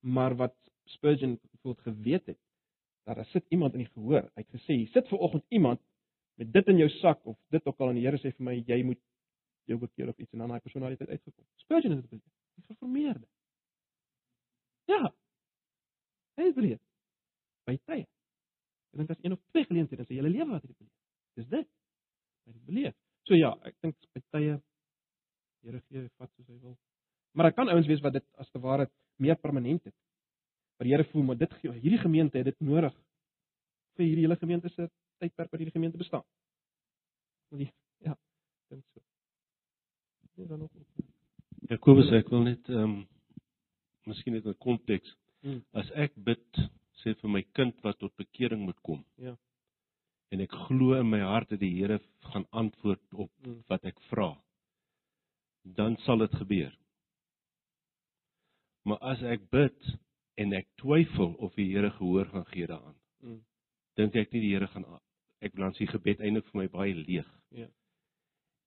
Maar 0.00 0.36
wat 0.36 0.56
Spurgeon 0.84 1.38
bijvoorbeeld 1.42 1.84
geweet 1.84 2.26
het, 2.26 2.40
daar 3.14 3.26
sit 3.26 3.44
iemand 3.48 3.72
in 3.72 3.84
die 3.84 3.92
gehoor. 3.92 4.30
Hy 4.34 4.42
het 4.42 4.50
gesê, 4.60 4.74
"Hier 4.76 4.88
sit 4.88 5.08
ver 5.08 5.18
oggend 5.18 5.44
iemand 5.48 5.80
met 6.34 6.52
dit 6.52 6.66
in 6.66 6.76
jou 6.76 6.88
sak 6.88 7.26
of 7.26 7.38
dit 7.48 7.66
ook 7.66 7.80
al 7.80 7.88
en 7.88 7.94
die 7.94 8.04
Here 8.04 8.18
sê 8.18 8.34
vir 8.36 8.44
my 8.44 8.64
jy 8.66 8.82
moet 8.82 9.00
jou 9.64 9.78
bekeer 9.78 10.08
of 10.08 10.18
iets 10.18 10.32
en 10.32 10.38
dan 10.38 10.48
daai 10.48 10.60
persoon 10.60 10.82
het 10.82 11.08
uitgekom." 11.08 11.44
Spurgeon 11.54 11.92
het 11.92 12.00
dit 12.00 12.10
beleef. 12.10 12.34
Die 12.54 12.64
geformeerde. 12.64 13.26
Ja. 14.84 15.14
Hy 16.34 16.44
het 16.44 16.54
beleef. 16.54 16.80
By 17.64 17.76
tye. 17.84 18.06
Ek 18.92 18.96
dink 18.96 19.10
as 19.10 19.22
een 19.22 19.32
of 19.32 19.40
twee 19.50 19.64
geleenthede 19.64 20.00
in 20.00 20.06
sy 20.06 20.14
hele 20.14 20.28
lewe 20.28 20.50
wat 20.50 20.62
hy 20.62 20.68
dit 20.68 20.78
beleef. 20.78 20.94
Dis 21.34 21.48
dit. 21.48 21.68
Hy 22.44 22.52
het 22.52 22.54
dit 22.54 22.64
beleef. 22.64 22.94
So 23.28 23.34
ja, 23.34 23.52
ek 23.68 23.76
dink 23.84 23.96
by 24.14 24.22
tye 24.30 24.60
Here 25.66 25.80
gee 25.90 26.08
vat 26.16 26.30
soos 26.36 26.46
hy 26.46 26.56
wil. 26.62 26.76
Maar 27.34 27.48
daar 27.48 27.56
kan 27.56 27.68
ouens 27.68 27.86
wees 27.90 28.00
wat 28.00 28.12
dit 28.12 28.24
as 28.38 28.50
te 28.50 28.60
ware 28.62 28.88
meer 29.18 29.36
permanent 29.36 29.84
het. 29.84 29.94
Die 30.78 30.92
Here 30.92 31.04
voel 31.10 31.22
maar 31.26 31.38
dit 31.38 31.52
hierdie 31.62 31.98
gemeente 31.98 32.38
het 32.38 32.46
dit 32.52 32.60
nodig 32.60 32.94
vir 33.98 34.06
hierdie 34.06 34.24
hele 34.26 34.36
gemeente 34.38 34.70
se 34.70 34.86
tydperk 35.18 35.50
wat 35.50 35.58
hierdie 35.58 35.74
gemeente 35.74 35.98
bestaan. 35.98 36.22
Want 37.50 37.64
die 37.64 37.72
ja, 38.06 38.14
dink 38.70 38.84
so. 38.94 39.02
Ja, 40.38 40.46
dan 40.46 40.58
nog. 40.58 40.70
Jakobus, 41.68 42.12
ek 42.14 42.30
wil 42.30 42.46
net 42.46 42.68
ehm 42.70 42.84
um, 42.84 42.98
miskien 44.08 44.32
net 44.32 44.46
'n 44.46 44.54
konteks. 44.62 45.10
Hmm. 45.42 45.64
As 45.72 45.90
ek 45.90 46.14
bid 46.14 46.62
sê 47.02 47.14
vir 47.20 47.30
my 47.30 47.42
kind 47.52 47.76
wat 47.82 47.98
tot 47.98 48.14
bekering 48.16 48.62
moet 48.64 48.78
kom. 48.82 49.04
Ja. 49.16 49.36
En 50.30 50.40
ek 50.40 50.52
glo 50.68 50.94
in 50.98 51.10
my 51.10 51.20
hart 51.20 51.50
dat 51.50 51.60
die 51.60 51.74
Here 51.74 52.00
gaan 52.32 52.46
antwoord 52.50 53.14
op 53.14 53.30
Mm. 53.46 53.62
wat 53.66 53.84
ek 53.84 54.00
vra. 54.10 54.36
Dan 55.62 55.96
sal 55.96 56.18
dit 56.18 56.34
gebeur. 56.34 56.72
Maar 58.84 58.98
as 58.98 59.22
ek 59.22 59.50
bid 59.50 59.98
en 60.38 60.54
ek 60.54 60.68
twyfel 60.80 61.34
of 61.42 61.54
die 61.58 61.68
Here 61.72 61.90
gehoor 61.98 62.30
gaan 62.30 62.46
gee 62.54 62.66
daaraan, 62.66 62.96
Mm. 63.22 63.40
dink 63.96 64.14
ek 64.16 64.32
nie 64.32 64.40
die 64.40 64.54
Here 64.54 64.66
gaan 64.70 64.84
ek 65.42 65.54
dan 65.58 65.74
sien 65.74 65.90
gebed 65.90 66.20
eintlik 66.20 66.46
vir 66.50 66.60
my 66.62 66.68
baie 66.72 66.94
leeg. 66.94 67.26
Ja. 67.56 67.66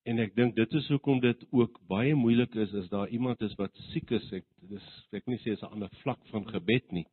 En 0.09 0.19
ek 0.23 0.35
dink 0.35 0.55
dit 0.57 0.73
is 0.79 0.87
hoekom 0.89 1.19
dit 1.21 1.43
ook 1.53 1.79
baie 1.91 2.15
moeilik 2.17 2.55
is 2.55 2.73
as 2.73 2.89
daar 2.89 3.09
iemand 3.13 3.41
is 3.45 3.53
wat 3.59 3.75
siek 3.91 4.11
is. 4.17 4.27
Ek 4.33 4.45
dis 4.69 4.87
ek 5.13 5.27
nie 5.29 5.37
sê 5.43 5.53
is 5.53 5.61
'n 5.61 5.73
ander 5.75 5.91
vlak 6.01 6.19
van 6.31 6.47
gebed 6.47 6.91
nie. 6.91 7.05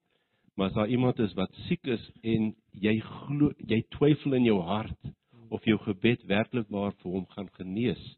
Maar 0.56 0.68
as 0.68 0.74
daar 0.74 0.88
iemand 0.88 1.18
is 1.18 1.34
wat 1.34 1.52
siek 1.68 1.86
is 1.86 2.10
en 2.22 2.54
jy 2.72 2.98
glo 3.00 3.52
jy 3.58 3.82
twyfel 3.90 4.34
in 4.34 4.44
jou 4.44 4.60
hart 4.62 5.12
of 5.50 5.64
jou 5.64 5.78
gebed 5.78 6.24
werklik 6.26 6.68
waar 6.70 6.92
vir 6.92 7.12
hom 7.12 7.26
gaan 7.26 7.48
genees, 7.58 8.16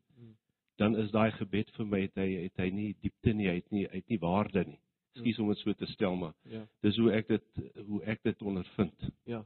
dan 0.78 0.96
is 0.96 1.10
daai 1.10 1.30
gebed 1.32 1.70
vir 1.76 1.86
my 1.86 2.00
het 2.00 2.14
hy 2.16 2.28
het 2.44 2.56
hy 2.56 2.70
nie 2.70 2.94
diepte 3.02 3.34
nie, 3.34 3.48
hy 3.48 3.54
het 3.54 3.70
nie 3.72 3.86
hy 3.86 3.96
het 3.96 4.08
nie 4.08 4.18
waarde 4.18 4.64
nie. 4.64 4.80
Ekskuus 5.14 5.38
om 5.42 5.48
dit 5.48 5.58
so 5.58 5.72
te 5.74 5.86
stel, 5.86 6.16
maar 6.16 6.34
Ja. 6.44 6.66
dis 6.80 6.96
hoe 6.96 7.12
ek 7.12 7.28
dit 7.28 7.44
hoe 7.86 8.02
ek 8.04 8.22
dit 8.22 8.42
ondervind. 8.42 9.10
Ja. 9.24 9.44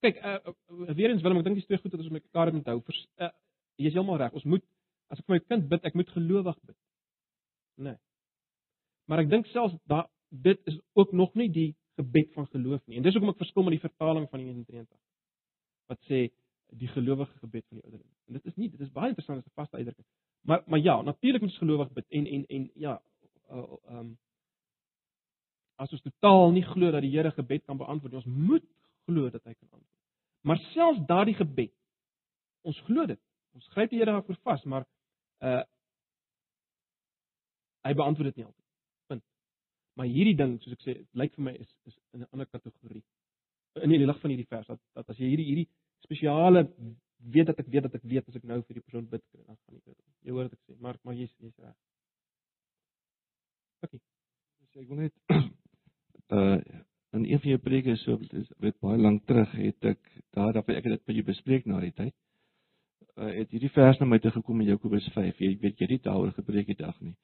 Kyk, 0.00 0.16
uh, 0.16 0.38
uh, 0.46 0.94
weer 0.94 1.10
eens 1.10 1.22
Willem, 1.22 1.38
ek 1.38 1.44
dink 1.44 1.56
dis 1.56 1.66
twee 1.66 1.78
goed 1.78 1.90
dat 1.90 2.00
ons 2.00 2.10
mekaar 2.10 2.52
moet 2.52 2.66
hou. 2.66 2.80
Vers, 2.82 3.06
uh, 3.18 3.28
jy 3.78 3.86
is 3.86 3.94
heeltemal 3.94 4.18
reg. 4.18 4.32
Ons 4.32 4.44
moet 4.44 4.64
as 5.12 5.20
ek 5.20 5.26
vir 5.26 5.36
my 5.36 5.44
kind 5.44 5.68
bid, 5.68 5.84
ek 5.84 5.94
moet 5.94 6.10
gelowig 6.10 6.58
bid. 6.66 6.76
Nee. 7.76 7.96
Maar 9.06 9.22
ek 9.22 9.30
dink 9.30 9.46
selfs 9.52 9.76
da 9.86 10.06
dit 10.32 10.60
is 10.66 10.78
ook 10.98 11.12
nog 11.12 11.34
nie 11.34 11.48
die 11.52 11.70
gebed 12.00 12.32
van 12.32 12.46
geloof 12.46 12.80
nie. 12.86 12.96
En 12.96 13.02
dis 13.02 13.14
hoekom 13.14 13.30
ek 13.34 13.42
verskil 13.42 13.66
met 13.66 13.76
die 13.76 13.84
vertaling 13.84 14.28
van 14.30 14.40
die 14.40 14.48
133 14.48 14.98
wat 15.92 16.00
sê 16.08 16.30
die 16.72 16.88
gelowige 16.88 17.38
gebed 17.42 17.66
van 17.68 17.78
die 17.78 17.84
ouderling. 17.84 18.10
En 18.26 18.38
dit 18.38 18.46
is 18.48 18.56
nie 18.56 18.70
dit 18.72 18.80
is 18.80 18.92
baie 18.94 19.10
interessant 19.12 19.38
as 19.42 19.46
'n 19.46 19.58
vaste 19.60 19.76
uitdrukking. 19.76 20.06
Maar 20.48 20.62
maar 20.66 20.80
ja, 20.80 21.02
natuurlik 21.02 21.40
moet 21.42 21.50
ons 21.50 21.58
gelowig 21.58 21.92
bid 21.92 22.06
en 22.08 22.26
en 22.26 22.46
en 22.46 22.70
ja, 22.74 23.02
uh, 23.50 23.76
um 23.88 24.18
as 25.82 25.92
ons 25.94 26.04
totaal 26.04 26.52
nie 26.54 26.64
glo 26.66 26.90
dat 26.94 27.02
die 27.04 27.12
Here 27.12 27.32
gebed 27.34 27.64
kan 27.66 27.78
beantwoord 27.80 28.14
nie, 28.14 28.22
ons 28.22 28.48
moet 28.48 28.66
glo 29.08 29.30
dat 29.30 29.42
hy 29.44 29.54
kan 29.54 29.68
antwoord. 29.68 29.98
Maar 30.46 30.58
selfs 30.72 31.04
daardie 31.08 31.36
gebed, 31.38 31.72
ons 32.66 32.78
glo 32.86 33.06
dit. 33.10 33.20
Ons 33.58 33.68
gryp 33.74 33.90
die 33.90 34.00
Here 34.00 34.14
daarvoor 34.14 34.38
vas, 34.48 34.64
maar 34.64 34.88
uh 35.42 35.62
hy 37.82 37.90
beantwoord 37.98 38.30
dit 38.30 38.36
nie 38.38 38.44
altyd. 38.46 38.66
Punt. 39.10 39.24
Maar 39.98 40.06
hierdie 40.06 40.36
ding, 40.38 40.52
soos 40.62 40.76
ek 40.76 40.84
sê, 40.84 40.92
lyk 41.18 41.32
vir 41.34 41.46
my 41.48 41.54
is 41.58 41.70
is 41.90 41.96
in 42.14 42.20
'n 42.22 42.28
ander 42.30 42.46
kategorie. 42.46 43.02
In 43.82 43.90
die 43.90 43.98
lig 44.06 44.20
van 44.20 44.30
hierdie 44.30 44.46
vers 44.46 44.68
dat 44.70 44.80
dat 44.94 45.10
as 45.10 45.18
jy 45.18 45.32
hierdie 45.32 45.48
hierdie 45.48 45.68
spesiale 46.04 46.62
weet 47.34 47.46
dat 47.46 47.58
ek 47.58 47.66
weet 47.66 47.82
dat 47.82 47.94
ek 47.94 48.04
weet 48.04 48.28
as 48.28 48.36
ek 48.36 48.44
nou 48.44 48.60
vir 48.62 48.78
die 48.78 48.84
persoon 48.86 49.08
bid, 49.08 49.24
dan 49.32 49.56
gaan 49.56 49.76
ek 49.76 49.84
dit. 49.84 49.98
Jy 50.22 50.30
hoor 50.30 50.46
wat 50.48 50.52
ek 50.52 50.62
sê, 50.62 50.78
maar 50.78 50.98
maar 51.02 51.14
jy's 51.14 51.34
jy's 51.38 51.58
reg. 51.58 51.74
Okay. 53.82 54.00
So 54.72 54.80
ek 54.80 54.88
wil 54.88 55.02
net 55.02 55.52
uh 56.30 56.60
in 57.12 57.26
een 57.28 57.40
van 57.40 57.50
jou 57.50 57.58
preke 57.60 57.96
so 57.96 58.18
weet 58.58 58.78
baie 58.80 58.98
lank 58.98 59.26
terug 59.26 59.50
het 59.52 59.84
ek 59.84 59.98
daar 60.32 60.52
dat 60.52 60.68
ek 60.68 60.84
dit 60.84 61.02
met 61.06 61.16
jou 61.16 61.24
bespreek 61.24 61.66
na 61.66 61.80
die 61.80 61.92
tyd. 61.92 62.14
Uh 63.16 63.28
het 63.34 63.50
hierdie 63.50 63.72
vers 63.74 63.98
na 64.00 64.06
my 64.06 64.18
toe 64.18 64.30
gekom 64.30 64.60
in 64.60 64.70
Jakobus 64.72 65.08
5. 65.12 65.38
Jy 65.38 65.58
weet 65.60 65.78
jy 65.78 65.90
het 65.90 66.02
daaroor 66.08 66.32
gepreek 66.32 66.66
die 66.66 66.78
dag 66.78 67.00
nie. 67.00 67.14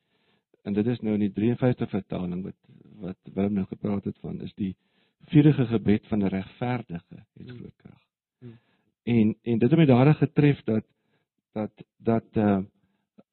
En 0.65 0.77
dit 0.77 0.87
is 0.87 1.01
nou 1.01 1.15
in 1.15 1.25
die 1.25 1.33
53 1.33 1.91
vertaling 1.91 2.45
wat 2.45 2.59
wat 3.01 3.33
Willem 3.35 3.55
nou 3.55 3.67
gepraat 3.67 4.05
het 4.05 4.19
van 4.21 4.41
is 4.45 4.53
die 4.55 4.75
vurige 5.33 5.67
gebed 5.67 6.07
van 6.07 6.25
'n 6.25 6.33
regverdige 6.35 7.25
het 7.35 7.51
groot 7.51 7.77
krag. 7.77 8.03
Hmm. 8.39 8.59
En 9.05 9.37
en 9.43 9.59
dit 9.59 9.71
het 9.71 9.79
my 9.79 9.87
daar 9.87 10.15
getref 10.15 10.63
dat 10.65 10.85
dat 11.53 11.73
dat 11.97 12.37
uh 12.37 12.61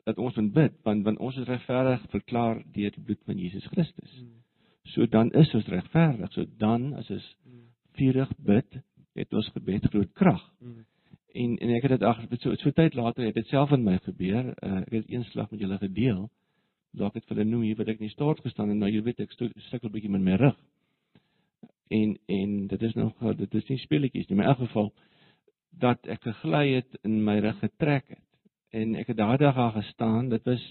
dat 0.03 0.17
ons 0.17 0.35
moet 0.35 0.53
bid 0.53 0.73
want 0.83 1.03
want 1.03 1.17
ons 1.17 1.37
is 1.37 1.47
regverdig 1.47 2.09
verklaar 2.09 2.63
deur 2.71 2.91
die 2.91 3.03
bloed 3.03 3.21
van 3.25 3.37
Jesus 3.37 3.65
Christus. 3.65 4.21
Mm. 4.21 4.44
So 4.93 5.07
dan 5.07 5.31
is 5.31 5.53
ons 5.53 5.67
regverdig. 5.67 6.31
So 6.33 6.45
dan 6.57 6.93
as 6.93 7.09
ons 7.09 7.29
vurig 7.97 8.31
bid, 8.37 8.77
het 9.15 9.33
ons 9.33 9.49
gebed 9.55 9.87
groot 9.89 10.11
krag. 10.13 10.43
Mm. 10.59 10.83
En 11.35 11.57
en 11.57 11.73
ek 11.75 11.87
het 11.87 11.95
dit 11.97 12.07
ag 12.07 12.21
so 12.39 12.55
so 12.61 12.71
tyd 12.71 12.95
later 12.95 13.25
het 13.25 13.35
dit 13.35 13.47
self 13.51 13.71
in 13.75 13.83
my 13.83 13.97
gebeur. 14.03 14.53
Uh, 14.63 14.81
ek 14.85 14.93
het 14.99 15.09
eenslag 15.11 15.51
met 15.51 15.63
julle 15.63 15.79
gedeel. 15.81 16.21
Dalk 16.95 17.17
het 17.17 17.25
vir 17.27 17.39
hulle 17.39 17.49
noem 17.49 17.65
hier 17.67 17.79
wat 17.79 17.91
ek 17.91 17.99
nie 18.03 18.11
staat 18.13 18.39
gestaan 18.43 18.71
en 18.71 18.79
nou 18.83 18.91
jy 18.91 19.01
weet 19.03 19.25
ek 19.25 19.35
sukkel 19.35 19.91
bietjie 19.91 20.11
met 20.13 20.23
my 20.23 20.37
rug. 20.39 20.59
En 21.93 22.15
en 22.37 22.55
dit 22.71 22.87
is 22.87 22.95
nog 22.95 23.27
dit 23.41 23.59
is 23.59 23.67
nie 23.71 23.81
speletjies 23.83 24.29
nie. 24.29 24.37
In 24.39 24.45
elk 24.47 24.63
geval 24.63 24.93
dat 25.75 26.07
ek 26.07 26.23
gegly 26.23 26.65
het 26.77 26.99
in 27.03 27.23
my 27.23 27.39
rug 27.43 27.59
getrek 27.59 28.07
het. 28.15 28.23
En 28.75 28.95
ek 28.99 29.11
het 29.11 29.17
daardie 29.17 29.47
dag 29.47 29.55
daar 29.59 29.75
gestaan. 29.75 30.29
Dit 30.29 30.47
was 30.47 30.63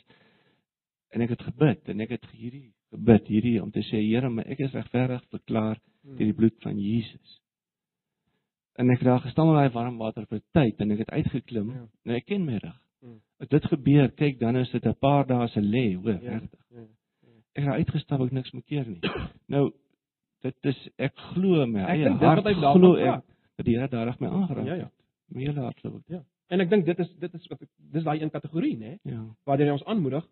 en 1.14 1.22
ek 1.24 1.36
het 1.36 1.44
gebid 1.50 1.92
en 1.92 2.00
ek 2.00 2.16
het 2.16 2.24
hierdie 2.32 2.72
gebid 2.94 3.26
hierdie 3.30 3.58
om 3.62 3.70
te 3.74 3.82
sê 3.90 4.00
Here, 4.02 4.30
maar 4.30 4.46
ek 4.50 4.60
is 4.66 4.74
regverdig 4.76 5.22
verklaar 5.34 5.78
deur 6.04 6.26
die 6.28 6.36
bloed 6.36 6.56
van 6.62 6.78
Jesus. 6.78 7.38
En 8.78 8.90
ek 8.90 9.02
het 9.02 9.08
daar 9.08 9.22
gestaan 9.22 9.52
in 9.52 9.58
daai 9.60 9.74
warm 9.74 9.98
water 10.02 10.26
vir 10.30 10.40
tyd 10.56 10.80
en 10.82 10.90
ek 10.94 11.04
het 11.04 11.12
uitgeklim. 11.14 11.70
Ja. 11.74 11.84
Nou 12.08 12.16
ek 12.18 12.26
ken 12.26 12.44
my 12.46 12.58
rug. 12.58 12.76
Mm. 13.04 13.20
As 13.44 13.48
dit 13.52 13.68
gebeur, 13.70 14.10
kyk 14.18 14.40
dan 14.40 14.56
is 14.56 14.70
dit 14.72 14.86
'n 14.86 14.94
paar 15.00 15.26
dae 15.26 15.46
se 15.48 15.60
lê, 15.60 15.94
hoor, 15.94 16.18
Ja. 16.22 16.38
regtig. 16.38 16.60
Ja. 16.70 16.84
Ek 17.54 17.64
het 17.64 17.74
uitgestap 17.74 18.20
ek 18.20 18.32
niks 18.32 18.52
meer 18.52 18.62
keer 18.66 18.86
nie. 18.86 19.00
Nou 19.48 19.70
dit 20.42 20.54
is 20.62 20.88
ek 20.98 21.14
glo 21.32 21.66
my 21.66 21.80
Ek 21.80 21.88
eie 21.88 22.08
hart 22.10 22.44
daarvan 22.44 22.74
glo 22.74 22.96
ek 22.96 23.22
dat 23.56 23.66
die 23.66 23.76
Here 23.76 23.88
daarig 23.88 24.20
my 24.20 24.28
aangeraak 24.28 24.66
Ja, 24.66 24.74
ja. 24.74 24.84
het. 24.84 24.92
My 25.34 25.40
hele 25.40 25.60
hart 25.60 25.78
glo 25.80 26.00
ek. 26.08 26.22
En 26.50 26.60
ek 26.60 26.70
dink 26.70 26.84
dit 26.86 26.98
is 26.98 27.10
dit 27.20 27.34
is 27.34 27.46
wat 27.48 27.62
ek, 27.62 27.68
dis 27.92 28.04
daai 28.04 28.20
een 28.22 28.30
kategorie, 28.30 28.76
né? 28.76 28.98
Ja, 29.04 29.22
Waardeur 29.46 29.66
hy 29.66 29.72
ons 29.72 29.84
aanmoedig 29.84 30.26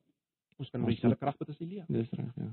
ons 0.58 0.70
kan 0.70 0.80
Ons 0.80 0.86
met 0.86 0.94
dieselfde 0.96 1.16
krag 1.18 1.36
bid 1.38 1.48
as 1.48 1.60
Elia. 1.60 1.84
dis 1.88 2.08
reg, 2.18 2.32
ja. 2.36 2.52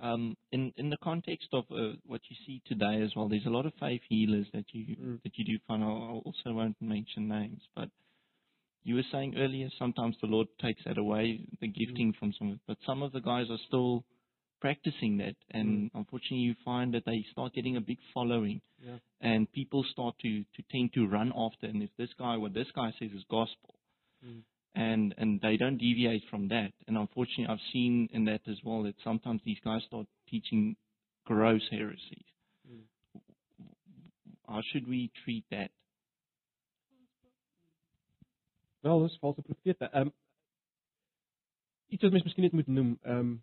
um, 0.00 0.36
in 0.52 0.72
in 0.76 0.90
the 0.90 0.96
context 1.02 1.48
of 1.52 1.64
uh, 1.70 1.94
what 2.06 2.20
you 2.28 2.36
see 2.46 2.60
today 2.66 3.02
as 3.02 3.14
well, 3.16 3.28
there's 3.28 3.46
a 3.46 3.50
lot 3.50 3.66
of 3.66 3.72
faith 3.80 4.02
healers 4.08 4.46
that 4.52 4.64
you 4.72 4.96
Mm. 4.96 5.22
that 5.22 5.36
you 5.38 5.44
do 5.44 5.58
find. 5.66 5.82
I 5.82 5.86
I 5.88 6.12
also 6.24 6.52
won't 6.52 6.80
mention 6.80 7.28
names, 7.28 7.62
but 7.74 7.88
you 8.84 8.94
were 8.94 9.08
saying 9.10 9.36
earlier 9.36 9.68
sometimes 9.78 10.16
the 10.20 10.26
Lord 10.28 10.48
takes 10.60 10.84
that 10.84 10.98
away, 10.98 11.40
the 11.60 11.68
gifting 11.68 12.12
from 12.18 12.32
some, 12.32 12.48
of 12.48 12.54
it, 12.54 12.60
but 12.66 12.78
some 12.86 13.02
of 13.02 13.12
the 13.12 13.20
guys 13.20 13.50
are 13.50 13.58
still 13.66 14.04
practicing 14.60 15.18
that, 15.18 15.36
and 15.50 15.90
unfortunately, 15.94 16.38
you 16.38 16.54
find 16.64 16.94
that 16.94 17.04
they 17.04 17.22
start 17.30 17.52
getting 17.52 17.76
a 17.76 17.80
big 17.80 17.98
following, 18.14 18.60
Yeah. 18.84 18.98
and 19.20 19.50
people 19.52 19.82
start 19.84 20.14
to 20.24 20.44
to 20.56 20.62
tend 20.70 20.92
to 20.94 21.06
run 21.06 21.32
after. 21.36 21.66
And 21.66 21.82
if 21.82 21.90
this 21.96 22.12
guy, 22.18 22.36
what 22.36 22.52
this 22.54 22.70
guy 22.72 22.90
says 22.98 23.12
is 23.12 23.24
gospel, 23.24 23.74
Mm. 24.24 24.42
And 24.76 25.14
and 25.16 25.40
they 25.40 25.56
don't 25.56 25.78
deviate 25.78 26.22
from 26.30 26.48
that. 26.48 26.72
And 26.86 26.98
unfortunately, 26.98 27.46
I've 27.48 27.72
seen 27.72 28.08
in 28.12 28.26
that 28.26 28.42
as 28.46 28.58
well 28.62 28.82
that 28.82 28.94
sometimes 29.02 29.40
these 29.44 29.58
guys 29.64 29.82
start 29.86 30.06
teaching 30.28 30.76
gross 31.24 31.62
heresies. 31.70 32.28
Mm. 32.70 32.82
How 34.46 34.60
should 34.70 34.86
we 34.86 35.10
treat 35.24 35.44
that? 35.50 35.70
Wel, 38.82 39.02
dis 39.02 39.18
valse 39.20 39.42
profete. 39.42 39.90
Ehm 39.92 40.06
um, 40.06 40.12
iets 41.88 42.02
wat 42.02 42.12
mens 42.12 42.24
miskien 42.24 42.44
net 42.44 42.52
moet 42.52 42.66
noem, 42.66 42.98
ehm 43.02 43.18
um, 43.18 43.42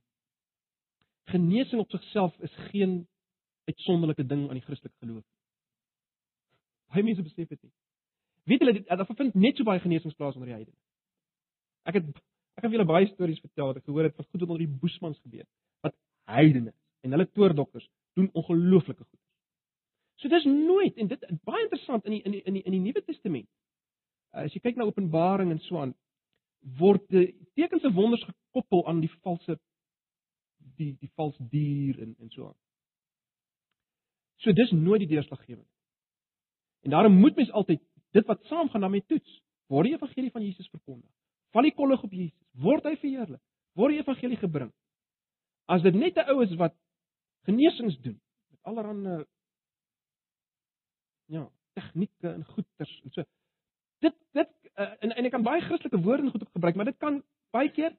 genesing 1.23 1.81
op 1.81 1.89
sigself 1.89 2.39
is 2.39 2.53
geen 2.69 3.07
uitsonderlike 3.65 4.25
ding 4.25 4.47
aan 4.47 4.59
die 4.59 4.65
Christelike 4.65 4.95
geloof. 4.99 5.25
Baie 6.91 7.03
mense 7.03 7.23
besef 7.23 7.47
dit 7.47 7.61
nie. 7.61 7.73
Weet 8.43 8.59
julle 8.59 8.73
dit 8.73 8.87
daar 8.87 9.05
vind 9.15 9.33
net 9.33 9.57
so 9.57 9.63
baie 9.63 9.79
genesings 9.79 10.15
plaas 10.15 10.35
onder 10.35 10.51
die 10.51 10.55
heidene. 10.55 10.77
Ek 11.89 11.99
het 11.99 12.07
ek 12.53 12.67
het 12.67 12.75
julle 12.75 12.85
baie 12.85 13.07
stories 13.09 13.41
vertel 13.41 13.71
wat 13.71 13.79
ek 13.79 13.87
gehoor 13.89 14.05
het 14.05 14.15
van 14.15 14.27
goed 14.29 14.43
wat 14.43 14.49
onder 14.53 14.61
die 14.61 14.79
boesmans 14.81 15.19
gebeur. 15.23 15.45
Wat 15.81 15.95
heidene 16.29 16.73
en 17.03 17.15
hulle 17.15 17.27
toordokters 17.33 17.87
doen 18.13 18.29
ongelooflike 18.33 19.03
goed. 19.03 19.19
So 20.21 20.29
dis 20.29 20.45
nooit 20.45 20.97
en 21.01 21.09
dit 21.11 21.25
baie 21.43 21.63
interessant 21.65 22.05
in 22.05 22.17
die 22.17 22.21
in 22.23 22.37
die 22.37 22.41
in 22.43 22.59
die, 22.59 22.63
in 22.63 22.77
die 22.77 22.83
Nuwe 22.85 23.03
Testament. 23.03 23.49
As 24.31 24.53
jy 24.53 24.61
kyk 24.61 24.77
na 24.77 24.87
Openbaring 24.89 25.51
en 25.51 25.59
so 25.65 25.81
aan, 25.81 25.93
word 26.79 27.03
die 27.11 27.33
tekens 27.57 27.83
en 27.83 27.95
wonders 27.97 28.23
gekoppel 28.29 28.85
aan 28.87 29.01
die 29.03 29.11
valse 29.21 29.57
die 30.77 30.93
die 31.01 31.11
vals 31.17 31.37
dier 31.51 31.99
en 32.01 32.15
en 32.19 32.29
so 32.31 32.47
aan. 32.47 32.59
So 34.45 34.53
dis 34.53 34.71
nooit 34.71 35.03
die 35.03 35.11
deurslaggewende. 35.15 35.69
En 36.83 36.91
daarom 36.95 37.19
moet 37.19 37.35
mens 37.35 37.51
altyd 37.51 37.81
dit 38.11 38.25
wat 38.25 38.43
saamgaan 38.45 38.81
daarmee 38.81 39.05
toets. 39.07 39.41
Word 39.71 39.87
die 39.87 39.95
evangelie 39.95 40.31
van 40.31 40.43
Jesus 40.43 40.69
verkondig? 40.69 41.09
Val 41.53 41.67
die 41.67 41.75
kollig 41.77 42.03
op 42.03 42.13
Jesus? 42.13 42.39
Word 42.61 42.85
hy 42.89 42.95
verheerlik? 43.01 43.41
Word 43.77 43.93
die 43.93 44.01
evangelie 44.01 44.39
gebring? 44.41 44.71
As 45.69 45.81
dit 45.81 45.95
net 45.95 46.17
'n 46.17 46.29
ou 46.33 46.41
is 46.43 46.55
wat 46.57 46.75
genesings 47.45 47.97
doen 48.01 48.19
met 48.49 48.59
allerlei 48.63 49.25
ja, 51.25 51.49
tegnieke 51.73 52.29
en 52.29 52.43
goeters 52.45 53.01
en 53.03 53.11
so. 53.11 53.23
Dit 53.99 54.15
dit 54.31 54.49
uh, 54.75 54.93
en 54.99 55.15
en 55.15 55.25
ek 55.25 55.31
kan 55.31 55.45
baie 55.45 55.61
Christelike 55.61 56.01
woorde 56.01 56.23
en 56.23 56.31
goed 56.31 56.45
op 56.45 56.51
gebruik, 56.57 56.75
maar 56.75 56.89
dit 56.89 56.97
kan 56.97 57.21
baie 57.53 57.69
keer 57.71 57.95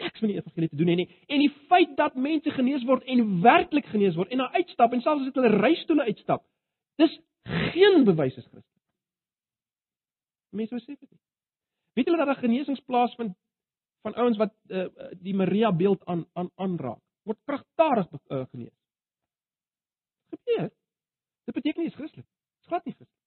niks 0.00 0.20
met 0.20 0.30
die 0.30 0.38
evangelie 0.40 0.68
te 0.68 0.76
doen 0.76 0.90
hê 0.92 0.96
nie. 1.02 1.08
En 1.28 1.42
die 1.44 1.52
feit 1.70 1.96
dat 1.96 2.16
mense 2.16 2.50
genees 2.50 2.84
word 2.88 3.04
en 3.04 3.40
werklik 3.44 3.86
genees 3.92 4.16
word 4.16 4.32
en 4.32 4.42
na 4.42 4.50
uitstap 4.56 4.92
en 4.92 5.04
selfs 5.04 5.20
as 5.20 5.30
dit 5.30 5.40
hulle 5.40 5.60
reistoele 5.60 6.08
uitstap, 6.08 6.44
dis 7.00 7.20
geen 7.44 8.04
bewys 8.08 8.36
is 8.36 8.48
Christus. 8.48 8.72
Mense 10.56 10.74
besef 10.74 10.98
dit 10.98 11.10
nie. 11.10 11.25
Weet 11.96 12.04
julle 12.04 12.20
dat 12.20 12.26
daar 12.26 12.44
genesings 12.44 12.80
plaasvind 12.84 13.36
van 14.04 14.14
ouens 14.14 14.36
wat 14.36 14.52
uh, 14.68 14.86
die 15.20 15.34
Maria 15.34 15.72
beeld 15.72 16.04
aan 16.04 16.26
aan 16.32 16.50
aanraak? 16.54 17.00
Word 17.24 17.38
kragtadig 17.44 18.10
uh, 18.12 18.44
genees. 18.50 18.74
Gebeur. 20.28 20.68
Dit 21.44 21.54
beteken 21.54 21.82
nie 21.82 21.90
is 21.90 21.96
Christelik. 21.96 22.26
Dit's 22.26 22.68
glad 22.68 22.84
nie 22.84 22.94
Christelik. 22.94 23.22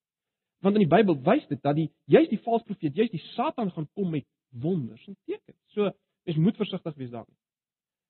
Want 0.60 0.76
in 0.76 0.84
die 0.84 0.92
Bybel 0.92 1.18
wys 1.24 1.48
dit 1.48 1.62
dat 1.64 1.76
die 1.76 1.88
juist 2.06 2.30
die 2.30 2.42
valse 2.44 2.68
profeet, 2.68 2.96
juist 2.96 3.16
die 3.16 3.24
Satan 3.34 3.72
gaan 3.72 3.90
kom 3.98 4.12
met 4.12 4.28
wonders 4.50 5.08
en 5.08 5.18
tekens. 5.26 5.58
So 5.74 5.90
mens 6.28 6.38
moet 6.38 6.62
versigtig 6.62 6.96
wees 6.96 7.10
daarmee. 7.10 7.38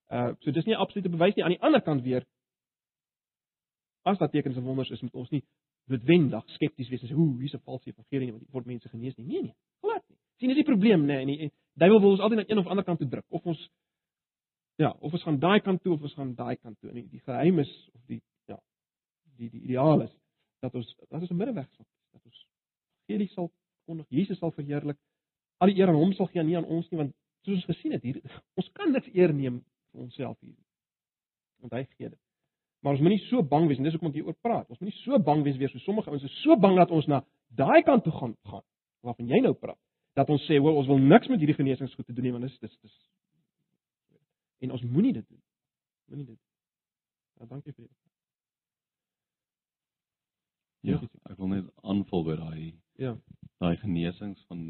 Uh 0.10 0.34
so 0.44 0.52
dis 0.52 0.66
nie 0.66 0.76
'n 0.76 0.84
absolute 0.84 1.10
bewys 1.10 1.36
nie. 1.36 1.44
Aan 1.44 1.56
die 1.56 1.62
ander 1.62 1.82
kant 1.82 2.04
weer 2.04 2.26
as 4.04 4.18
daar 4.18 4.30
tekens 4.30 4.56
en 4.56 4.64
wonders 4.64 4.90
is, 4.90 5.02
moet 5.02 5.14
ons 5.14 5.30
nie 5.30 5.44
noodwendig 5.90 6.50
skepties 6.50 6.90
wees 6.90 7.02
en 7.02 7.10
sê, 7.10 7.16
"Ooh, 7.16 7.38
hier's 7.40 7.54
'n 7.54 7.66
valse 7.66 7.90
evangelie 7.90 8.32
want 8.32 8.44
hier 8.44 8.52
word 8.52 8.66
mense 8.66 8.90
genees 8.90 9.16
nie." 9.16 9.26
Nee 9.26 9.42
nee, 9.42 9.56
glad. 9.82 10.04
Sien, 10.40 10.52
dis 10.52 10.62
die 10.62 10.68
probleem, 10.68 11.04
nê, 11.06 11.20
nee, 11.28 11.38
en 11.48 11.50
die 11.50 11.52
duiwel 11.80 12.02
wil 12.04 12.16
ons 12.16 12.24
altyd 12.24 12.42
na 12.42 12.48
een 12.48 12.62
of 12.62 12.68
ander 12.72 12.86
kant 12.88 13.00
toe 13.02 13.10
druk. 13.12 13.26
Of 13.36 13.46
ons 13.46 13.62
ja, 14.80 14.94
of 15.00 15.14
ons 15.14 15.24
gaan 15.24 15.40
daai 15.40 15.60
kant 15.60 15.82
toe 15.84 15.94
of 15.94 16.04
ons 16.08 16.16
gaan 16.16 16.32
daai 16.36 16.56
kant 16.56 16.80
toe. 16.80 16.90
En 16.92 17.00
die, 17.00 17.22
geheim 17.26 17.60
is 17.60 17.72
of 17.94 18.02
die 18.08 18.22
ja, 18.48 18.60
die 19.40 19.50
die 19.52 19.66
ideaal 19.68 20.06
is 20.06 20.14
dat 20.64 20.76
ons 20.76 20.88
dat 21.08 21.20
ons 21.22 21.32
'n 21.32 21.40
middeweg 21.40 21.68
sal 21.76 21.86
dat 22.12 22.24
ons 22.24 22.46
evangelie 23.08 23.30
sal 23.34 23.52
kondig, 23.86 24.06
Jesus 24.10 24.38
sal 24.38 24.52
verheerlik. 24.52 24.98
Al 25.60 25.68
die 25.68 25.80
eer 25.82 25.90
aan 25.90 26.00
hom 26.00 26.14
sal 26.14 26.28
gee, 26.28 26.44
nie 26.44 26.58
aan 26.58 26.66
ons 26.66 26.90
nie, 26.92 26.98
want 26.98 27.14
soos 27.44 27.56
ons 27.56 27.66
gesien 27.66 27.92
het 27.92 28.04
hier, 28.04 28.22
ons 28.56 28.70
kan 28.78 28.92
niks 28.92 29.10
eer 29.14 29.34
neem 29.34 29.60
vir 29.92 30.02
onsself 30.02 30.38
hier. 30.40 30.56
Want 31.60 31.74
hy 31.74 31.84
gee 31.98 32.10
dit. 32.10 32.20
Maar 32.80 32.96
ons 32.96 33.02
moenie 33.02 33.20
so 33.28 33.44
bang 33.44 33.68
wees 33.68 33.78
en 33.78 33.84
dis 33.84 33.94
hoekom 33.98 34.14
ek 34.14 34.22
hieroor 34.22 34.38
praat. 34.40 34.70
Ons 34.70 34.80
moenie 34.80 34.96
so 35.02 35.20
bang 35.20 35.44
wees 35.44 35.58
weer 35.58 35.72
so 35.74 35.80
sommige 35.84 36.12
ouens 36.12 36.24
is 36.24 36.42
so 36.44 36.56
bang 36.56 36.78
dat 36.80 36.92
ons 36.96 37.10
na 37.12 37.24
daai 37.50 37.84
kant 37.84 38.06
toe 38.06 38.14
gaan 38.16 38.36
gaan 38.48 38.64
waarvan 39.04 39.28
jy 39.28 39.42
nou 39.44 39.54
praat. 39.54 39.80
Dat 40.20 40.30
ons 40.30 40.44
sê, 40.50 40.60
"Wel, 40.60 40.76
ons 40.76 40.88
wil 40.88 40.98
niks 41.00 41.28
met 41.32 41.40
hierdie 41.40 41.56
genesingsgoed 41.56 42.06
te 42.06 42.14
doen 42.14 42.24
nie, 42.28 42.32
want 42.36 42.44
dis 42.44 42.60
dis 42.60 42.78
dis 42.82 42.98
en 44.60 44.72
ons 44.76 44.82
moenie 44.84 45.14
dit 45.14 45.28
doen. 45.28 45.42
Moenie 46.12 46.26
dit. 46.26 46.40
Ja, 47.40 47.46
dankie 47.46 47.74
vir 47.74 47.86
dit. 47.86 47.98
Ja, 50.90 51.00
ek 51.28 51.38
wil 51.40 51.52
net 51.52 51.70
aanvul 51.84 52.24
by 52.28 52.36
daai 52.40 52.74
Ja. 53.00 53.18
daai 53.60 53.76
genesings 53.78 54.44
van 54.48 54.62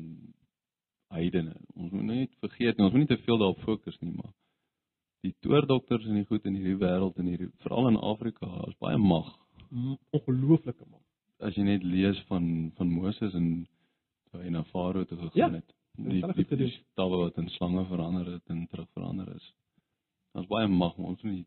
heidene. 1.14 1.56
Ons 1.76 1.91
moet 1.91 2.04
net 2.06 2.36
vergeet 2.41 2.80
ons 2.80 2.91
moet 2.93 3.08
nie 3.08 3.16
te 3.18 3.24
veel 3.24 3.38
daarop 3.38 3.62
fokus 3.66 3.97
nie, 4.02 4.12
maar 4.14 4.34
die 5.22 5.36
toordokters 5.41 6.06
en 6.06 6.16
die 6.16 6.26
goed 6.26 6.45
in 6.45 6.56
hierdie 6.56 6.78
wêreld 6.78 7.18
en 7.18 7.26
hierdie 7.26 7.52
veral 7.64 7.88
in 7.88 7.97
Afrika, 7.97 8.47
is 8.68 8.78
baie 8.80 8.97
mag. 8.97 9.30
Ongelooflike 10.12 10.86
man. 10.89 11.02
As 11.39 11.56
jy 11.56 11.64
net 11.64 11.84
lees 11.84 12.20
van 12.28 12.72
van 12.78 12.89
Moses 12.89 13.34
en 13.34 13.68
toe 14.32 14.42
hy 14.42 14.50
na 14.50 14.64
Farao 14.64 15.06
toe 15.06 15.18
gegaan 15.18 15.38
Ja, 15.40 15.50
het. 15.52 15.76
Die 16.00 16.22
die, 16.22 16.46
gedoen. 16.46 16.58
die 16.58 16.72
stawwe 16.92 17.18
wat 17.18 17.38
in 17.38 17.50
slange 17.50 17.86
verander 17.86 18.26
het 18.32 18.48
en 18.48 18.68
terug 18.68 18.88
verander 18.94 19.36
is. 19.36 19.54
Daar's 20.34 20.48
baie 20.48 20.68
mag, 20.68 20.98
ons 20.98 21.22
nie 21.24 21.46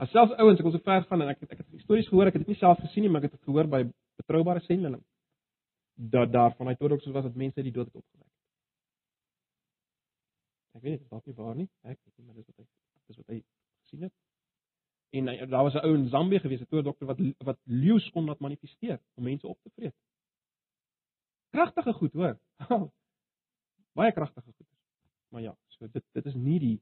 As 0.00 0.08
selfs 0.10 0.32
ouens, 0.40 0.56
ek 0.58 0.64
wil 0.64 0.72
so 0.72 0.80
ver 0.80 1.02
gaan 1.04 1.22
en 1.22 1.28
ek 1.28 1.40
het 1.40 1.50
ek 1.52 1.58
het 1.58 1.80
stories 1.82 2.06
gehoor, 2.08 2.26
ek 2.30 2.38
het 2.38 2.46
dit 2.46 2.54
nie 2.54 2.56
self 2.60 2.78
gesien 2.80 3.02
nie, 3.04 3.10
maar 3.12 3.20
ek 3.20 3.30
het 3.30 3.38
dit 3.38 3.48
gehoor 3.50 3.66
by 3.68 3.82
betroubare 4.16 4.60
sending. 4.64 4.94
Dat 6.14 6.32
daar 6.32 6.54
van 6.56 6.70
hy 6.70 6.74
toordokters 6.80 7.12
was 7.12 7.26
dat 7.28 7.36
mense 7.36 7.56
uit 7.60 7.66
die 7.68 7.72
dood 7.76 7.86
het 7.90 7.96
opgewek. 8.00 8.30
Ek 10.78 10.82
weet 10.86 10.98
dit 11.02 11.10
dalk 11.10 11.26
nie 11.28 11.34
waar 11.36 11.54
nie. 11.58 11.68
Ek 11.84 11.98
weet 11.98 12.16
nie, 12.16 12.26
maar 12.26 12.38
dis 12.38 12.46
wat 12.48 12.56
hy 12.62 12.66
dis 13.10 13.18
wat 13.20 13.32
hy 13.34 13.38
gesien 13.84 14.06
het. 14.06 14.14
En 15.20 15.28
hy, 15.28 15.36
daar 15.52 15.64
was 15.66 15.74
'n 15.74 15.84
ou 15.84 15.94
in 15.98 16.08
Zambië 16.08 16.40
gewees, 16.40 16.60
'n 16.64 16.70
toordokter 16.72 17.06
wat 17.06 17.18
wat 17.44 17.58
leeu's 17.64 18.08
kon 18.10 18.24
laat 18.24 18.40
manifesteer 18.40 19.00
om 19.16 19.24
mense 19.24 19.46
op 19.46 19.58
te 19.62 19.70
vreet. 19.76 19.94
Kragtige 21.50 21.92
goed, 21.92 22.12
hoor. 22.12 22.38
Baie 23.98 24.12
kragtige 24.12 24.52
goed. 24.52 24.66
Maar 25.30 25.42
ja, 25.42 25.56
so 25.66 25.86
dit 25.92 26.04
dit 26.12 26.26
is 26.26 26.34
nie 26.34 26.58
die 26.58 26.76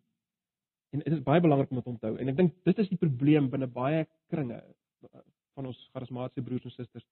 en 0.90 1.02
dit 1.04 1.12
is 1.12 1.22
baie 1.22 1.40
belangrik 1.40 1.70
om 1.70 1.76
dit 1.76 1.86
onthou. 1.86 2.14
En 2.16 2.28
ek 2.28 2.36
dink 2.36 2.54
dit 2.64 2.78
is 2.78 2.88
die 2.88 3.00
probleem 3.00 3.48
binne 3.52 3.68
baie 3.72 4.06
kringe 4.32 4.60
eh, 4.60 5.24
van 5.56 5.68
ons 5.68 5.80
charismatiese 5.92 6.44
broers 6.44 6.64
en 6.64 6.74
susters. 6.76 7.06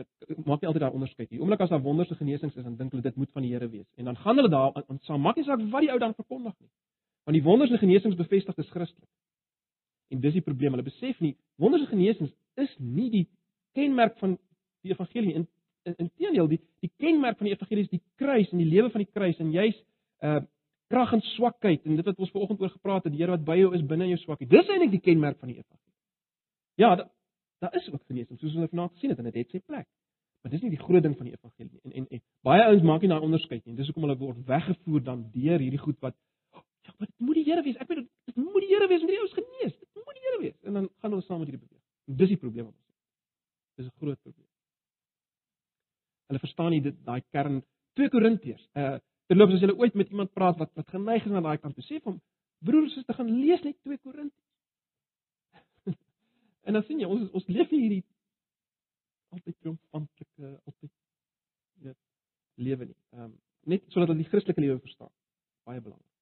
Ek, 0.00 0.08
ek 0.28 0.38
maak 0.48 0.62
nie 0.62 0.70
altyd 0.70 0.86
daai 0.86 0.96
onderskeid 0.96 1.32
nie. 1.32 1.40
Oomblik 1.42 1.64
as 1.64 1.72
daar 1.72 1.82
wonderse 1.84 2.16
genesings 2.16 2.56
is, 2.56 2.64
dan 2.64 2.78
dink 2.78 2.94
hulle 2.94 3.04
dit 3.04 3.18
moet 3.20 3.32
van 3.36 3.44
die 3.44 3.52
Here 3.52 3.68
wees. 3.68 3.88
En 4.00 4.08
dan 4.08 4.16
gaan 4.16 4.40
hulle 4.40 4.52
daar 4.52 4.80
aan 4.80 5.00
saam 5.08 5.20
maak 5.20 5.36
nie 5.36 5.44
saak 5.48 5.60
wat 5.74 5.84
die 5.84 5.92
ou 5.92 5.98
dan 6.00 6.16
verkondig 6.16 6.56
nie. 6.60 6.70
Want 7.28 7.36
die 7.36 7.44
wonders 7.44 7.74
en 7.74 7.82
genesings 7.82 8.16
bevestig 8.16 8.56
dis 8.56 8.72
Christus. 8.72 9.08
En 10.12 10.20
dis 10.20 10.36
die 10.36 10.44
probleem. 10.44 10.72
Hulle 10.76 10.88
besef 10.88 11.20
nie 11.20 11.34
wonders 11.60 11.84
en 11.84 11.92
genesings 11.92 12.32
is 12.60 12.72
nie 12.78 13.10
die 13.12 13.26
kenmerk 13.76 14.16
van 14.20 14.38
die 14.84 14.92
evangelie 14.92 15.36
inteendeel 15.84 16.48
die 16.48 16.60
die 16.84 16.90
kenmerk 16.98 17.38
van 17.38 17.48
die 17.48 17.54
evangelie 17.54 17.84
is 17.86 17.92
die 17.92 18.02
kruis 18.20 18.50
en 18.52 18.62
die 18.62 18.68
lewe 18.70 18.90
van 18.90 19.04
die 19.04 19.10
kruis 19.12 19.38
en 19.42 19.52
jy's 19.54 19.78
uh 20.22 20.40
krag 20.92 21.14
en 21.16 21.22
swakheid 21.32 21.86
en 21.88 21.96
dit 21.96 22.04
wat 22.04 22.18
ons 22.20 22.30
vanoggend 22.34 22.60
oor 22.60 22.70
gepraat 22.74 23.06
het, 23.06 23.14
die 23.14 23.22
Here 23.22 23.32
wat 23.32 23.44
by 23.48 23.54
jou 23.56 23.70
is 23.72 23.84
binne 23.88 24.10
jou 24.10 24.18
swakheid. 24.20 24.50
Dis 24.50 24.68
eintlik 24.68 24.90
die 24.92 25.00
kenmerk 25.00 25.38
van 25.40 25.48
die 25.48 25.56
evangelie. 25.56 25.94
Ja, 26.82 26.94
daar 27.00 27.08
daar 27.64 27.76
is 27.78 27.86
ook 27.92 28.02
genesing 28.10 28.38
soos 28.38 28.56
ons 28.58 28.68
vanaand 28.70 28.92
gesien 28.96 29.14
het 29.14 29.22
en 29.22 29.30
dit 29.30 29.38
het 29.40 29.54
sy 29.54 29.60
plek. 29.64 29.86
Maar 30.42 30.52
dis 30.52 30.64
nie 30.64 30.72
die 30.74 30.82
groot 30.82 31.02
ding 31.02 31.14
van 31.16 31.30
die 31.30 31.32
evangelie 31.32 31.70
nie. 31.70 31.80
En 31.86 31.92
en, 32.02 32.08
en 32.18 32.22
baie 32.44 32.66
ouens 32.66 32.84
maak 32.90 33.00
nie 33.00 33.10
daai 33.12 33.24
onderskeid 33.24 33.64
nie. 33.64 33.76
Dis 33.78 33.88
hoekom 33.88 34.08
hulle 34.08 34.18
word 34.20 34.44
weggevoer 34.48 35.04
dan 35.08 35.24
deur 35.32 35.64
hierdie 35.64 35.80
goed 35.80 36.00
wat 36.04 36.18
ja, 36.82 36.92
maar 36.98 37.06
dit 37.06 37.18
moet 37.18 37.38
die 37.38 37.44
Here 37.46 37.62
wees. 37.62 37.78
Ek 37.80 37.88
weet 37.88 38.04
dit 38.04 38.36
moet 38.36 38.64
die 38.64 38.72
Here 38.74 38.88
wees 38.90 39.04
om 39.04 39.12
hierdie 39.12 39.24
ouens 39.24 39.36
genees. 39.38 39.76
Dit 39.78 40.04
moet 40.04 40.18
die 40.18 40.24
Here 40.26 40.40
wees. 40.42 40.58
En 40.66 40.80
dan 40.80 40.88
gaan 40.98 41.14
hulle 41.14 41.26
saam 41.28 41.38
met 41.44 41.52
hierdie 41.52 41.62
beweeg. 41.62 41.84
Dis 42.22 42.34
die 42.34 42.40
probleem 42.44 42.66
wat 42.68 42.74
ons 42.74 42.88
het. 42.88 42.98
Dis 43.80 43.86
'n 43.86 43.96
groot 44.02 44.20
probleem. 44.20 44.41
Hulle 46.32 46.40
verstaan 46.40 46.72
nie 46.72 46.80
dit 46.80 46.96
daai 47.04 47.20
kern 47.34 47.58
2 48.00 48.12
Korintiërs. 48.14 48.68
Uh 48.72 48.96
terloops 49.30 49.54
as 49.56 49.62
jy 49.64 49.72
ooit 49.76 49.94
met 49.96 50.10
iemand 50.12 50.32
praat 50.36 50.56
wat 50.60 50.72
wat 50.76 50.88
geneig 50.92 51.26
is 51.28 51.32
na 51.32 51.40
daai 51.44 51.58
kant 51.60 51.76
toe 51.76 51.84
sê 51.84 52.00
van 52.04 52.16
broers 52.64 52.96
is 52.96 53.04
te 53.08 53.16
gaan 53.16 53.28
lees 53.28 53.62
net 53.66 53.76
2 53.88 54.00
Korintiërs. 54.06 54.48
En 56.66 56.78
dan 56.78 56.84
sien 56.88 57.00
jy 57.04 57.08
ons 57.08 57.28
ons 57.30 57.48
leef 57.52 57.70
hierdie 57.70 58.02
altyd 59.36 59.56
triomfantelike 59.60 60.54
altyd 60.64 60.92
weet 61.84 62.00
lewe 62.68 62.90
nie. 62.90 62.98
Ehm 63.12 63.28
um, 63.28 63.36
net 63.72 63.84
sodat 63.92 64.10
hulle 64.10 64.24
die 64.24 64.30
Christelike 64.32 64.64
lewe 64.64 64.80
verstaan. 64.82 65.12
Baie 65.68 65.80
belangrik. 65.80 66.12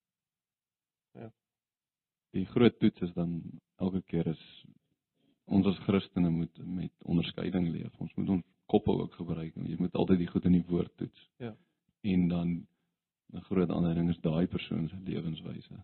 Die 2.31 2.45
groot 2.45 2.77
toets 2.79 3.01
is 3.01 3.11
dan 3.13 3.41
elke 3.83 4.01
keer 4.07 4.27
is 4.31 4.43
ons 5.51 5.67
as 5.67 5.79
Christene 5.83 6.29
moet 6.31 6.61
met 6.63 6.93
onderskeiding 7.03 7.67
leef. 7.73 7.91
Ons 7.99 8.13
moet 8.15 8.29
ons 8.37 8.45
koppe 8.73 8.91
ook 9.03 9.15
gebruik. 9.19 9.55
Jy 9.55 9.77
moet 9.79 9.95
altyd 9.99 10.21
die 10.23 10.29
goed 10.31 10.45
in 10.49 10.57
die 10.57 10.65
woord 10.67 10.91
toets. 10.99 11.29
Ja. 11.43 11.55
En 12.13 12.27
dan 12.27 12.49
'n 13.33 13.43
groot 13.47 13.69
ander 13.69 13.95
ding 13.95 14.09
is 14.09 14.19
daai 14.21 14.47
persoon 14.47 14.87
se 14.89 14.97
lewenswyse. 15.05 15.83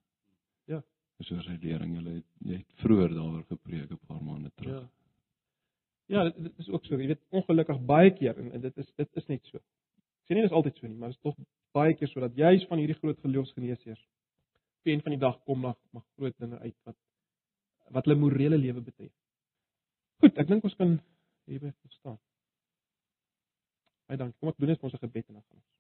Ja. 0.65 0.83
Soos 1.19 1.45
sy 1.45 1.57
lering, 1.61 1.95
jy 1.95 2.13
het 2.13 2.25
jy 2.49 2.57
het 2.57 2.73
vroeër 2.83 3.13
daaroor 3.13 3.43
gepreek 3.43 3.91
'n 3.91 4.05
paar 4.07 4.23
maande 4.23 4.51
terug. 4.55 4.81
Ja. 4.81 4.89
Ja, 6.07 6.29
dit, 6.29 6.53
is 6.57 6.69
ook 6.69 6.85
so. 6.85 6.95
Jy 6.95 7.07
weet 7.07 7.23
ongelukkig 7.29 7.79
baie 7.85 8.11
keer 8.15 8.37
en, 8.37 8.51
en 8.51 8.61
dit 8.61 8.77
is 8.77 8.93
dit 8.95 9.15
is 9.15 9.25
net 9.27 9.45
so. 9.45 9.57
Ek 9.57 10.29
sê 10.29 10.35
nie 10.35 10.45
dis 10.45 10.51
altyd 10.51 10.77
so 10.77 10.87
nie, 10.87 10.95
maar 10.95 11.09
dit 11.09 11.17
is 11.17 11.23
tog 11.23 11.35
baie 11.75 11.93
keer 11.93 12.07
sodat 12.07 12.35
juis 12.35 12.63
van 12.69 12.79
hierdie 12.79 12.95
groot 12.95 13.19
geloofsgeneesheers 13.19 14.05
pen 14.87 15.03
van 15.03 15.15
die 15.15 15.19
dag 15.19 15.35
kom 15.43 15.59
mag 15.65 15.77
mag 15.91 16.05
groot 16.15 16.35
dinge 16.39 16.59
uit 16.59 16.75
wat 16.87 16.95
wat 17.95 18.07
hulle 18.07 18.19
morele 18.19 18.57
lewe 18.59 18.81
betref. 18.83 19.11
Goed, 20.23 20.39
ek 20.41 20.47
dink 20.47 20.65
ons 20.67 20.75
kan 20.79 20.97
hierby 21.47 21.71
staan. 21.99 22.17
Baie 24.07 24.19
dankie. 24.19 24.39
Kom 24.39 24.53
ek 24.53 24.61
doen 24.61 24.71
net 24.71 24.83
ons 24.87 24.99
gebed 25.01 25.27
en 25.27 25.39
dan 25.39 25.43
gaan 25.43 25.59
ons. 25.59 25.73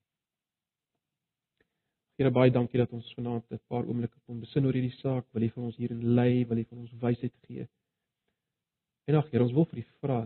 Here 2.17 2.31
baie 2.33 2.51
dankie 2.51 2.79
dat 2.81 2.93
ons 2.97 3.13
vanaand 3.15 3.51
'n 3.53 3.59
paar 3.71 3.85
oomblikke 3.85 4.19
kon 4.25 4.39
besin 4.41 4.65
oor 4.65 4.73
hierdie 4.73 4.97
saak. 5.01 5.25
Wil 5.33 5.43
U 5.43 5.49
vir 5.49 5.63
ons 5.63 5.77
hierin 5.77 6.01
lei, 6.15 6.45
wil 6.45 6.57
U 6.57 6.63
vir 6.63 6.79
ons 6.79 6.93
wysheid 7.03 7.35
gee. 7.47 7.67
En 9.07 9.15
ag 9.15 9.29
Here, 9.31 9.43
ons 9.43 9.53
wil 9.53 9.65
vir 9.65 9.79
U 9.79 9.85
vra 10.01 10.19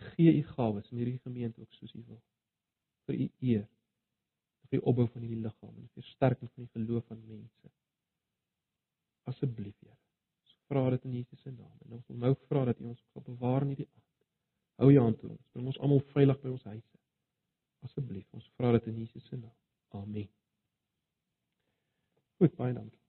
gee 0.00 0.32
U 0.38 0.42
gawes 0.54 0.90
in 0.92 0.98
hierdie 0.98 1.18
gemeente 1.18 1.60
ook 1.60 1.72
soos 1.74 1.94
U 1.94 2.02
wil. 2.06 2.22
vir 3.06 3.14
U 3.14 3.30
eer. 3.40 3.68
vir 4.70 4.78
die 4.78 4.86
opbou 4.86 5.06
van 5.10 5.22
hierdie 5.22 5.42
liggaam 5.42 5.70
en 5.74 5.88
vir 5.88 6.02
versterking 6.02 6.50
van 6.50 6.64
die 6.64 6.72
geloof 6.76 7.06
van 7.10 7.22
mense. 7.26 7.70
Asseblief, 9.26 9.74
Here. 9.80 9.96
Ons 10.44 10.52
vra 10.68 10.90
dit 10.94 11.04
in 11.08 11.16
Jesus 11.18 11.40
se 11.42 11.50
naam 11.50 11.78
en 11.84 11.96
ons 11.96 12.06
wil 12.06 12.20
nou 12.24 12.34
vra 12.46 12.64
dat 12.68 12.80
U 12.80 12.84
ons 12.92 13.00
sal 13.12 13.24
bewaar 13.26 13.66
in 13.66 13.72
hierdie 13.74 13.88
aand. 13.88 14.09
Hou 14.80 14.88
U 14.88 15.00
hand 15.00 15.18
toe 15.20 15.28
ons. 15.30 15.46
Bring 15.52 15.66
ons 15.68 15.78
almal 15.84 16.00
veilig 16.14 16.38
by 16.40 16.52
ons 16.54 16.64
huise. 16.70 17.00
Asseblief, 17.84 18.26
ons 18.36 18.46
vra 18.56 18.72
dit 18.76 18.88
in 18.92 19.02
Jesus 19.02 19.26
se 19.28 19.36
naam. 19.36 19.56
Amen. 20.00 20.28
Goed, 22.40 22.56
baie 22.56 22.72
dankie. 22.72 22.99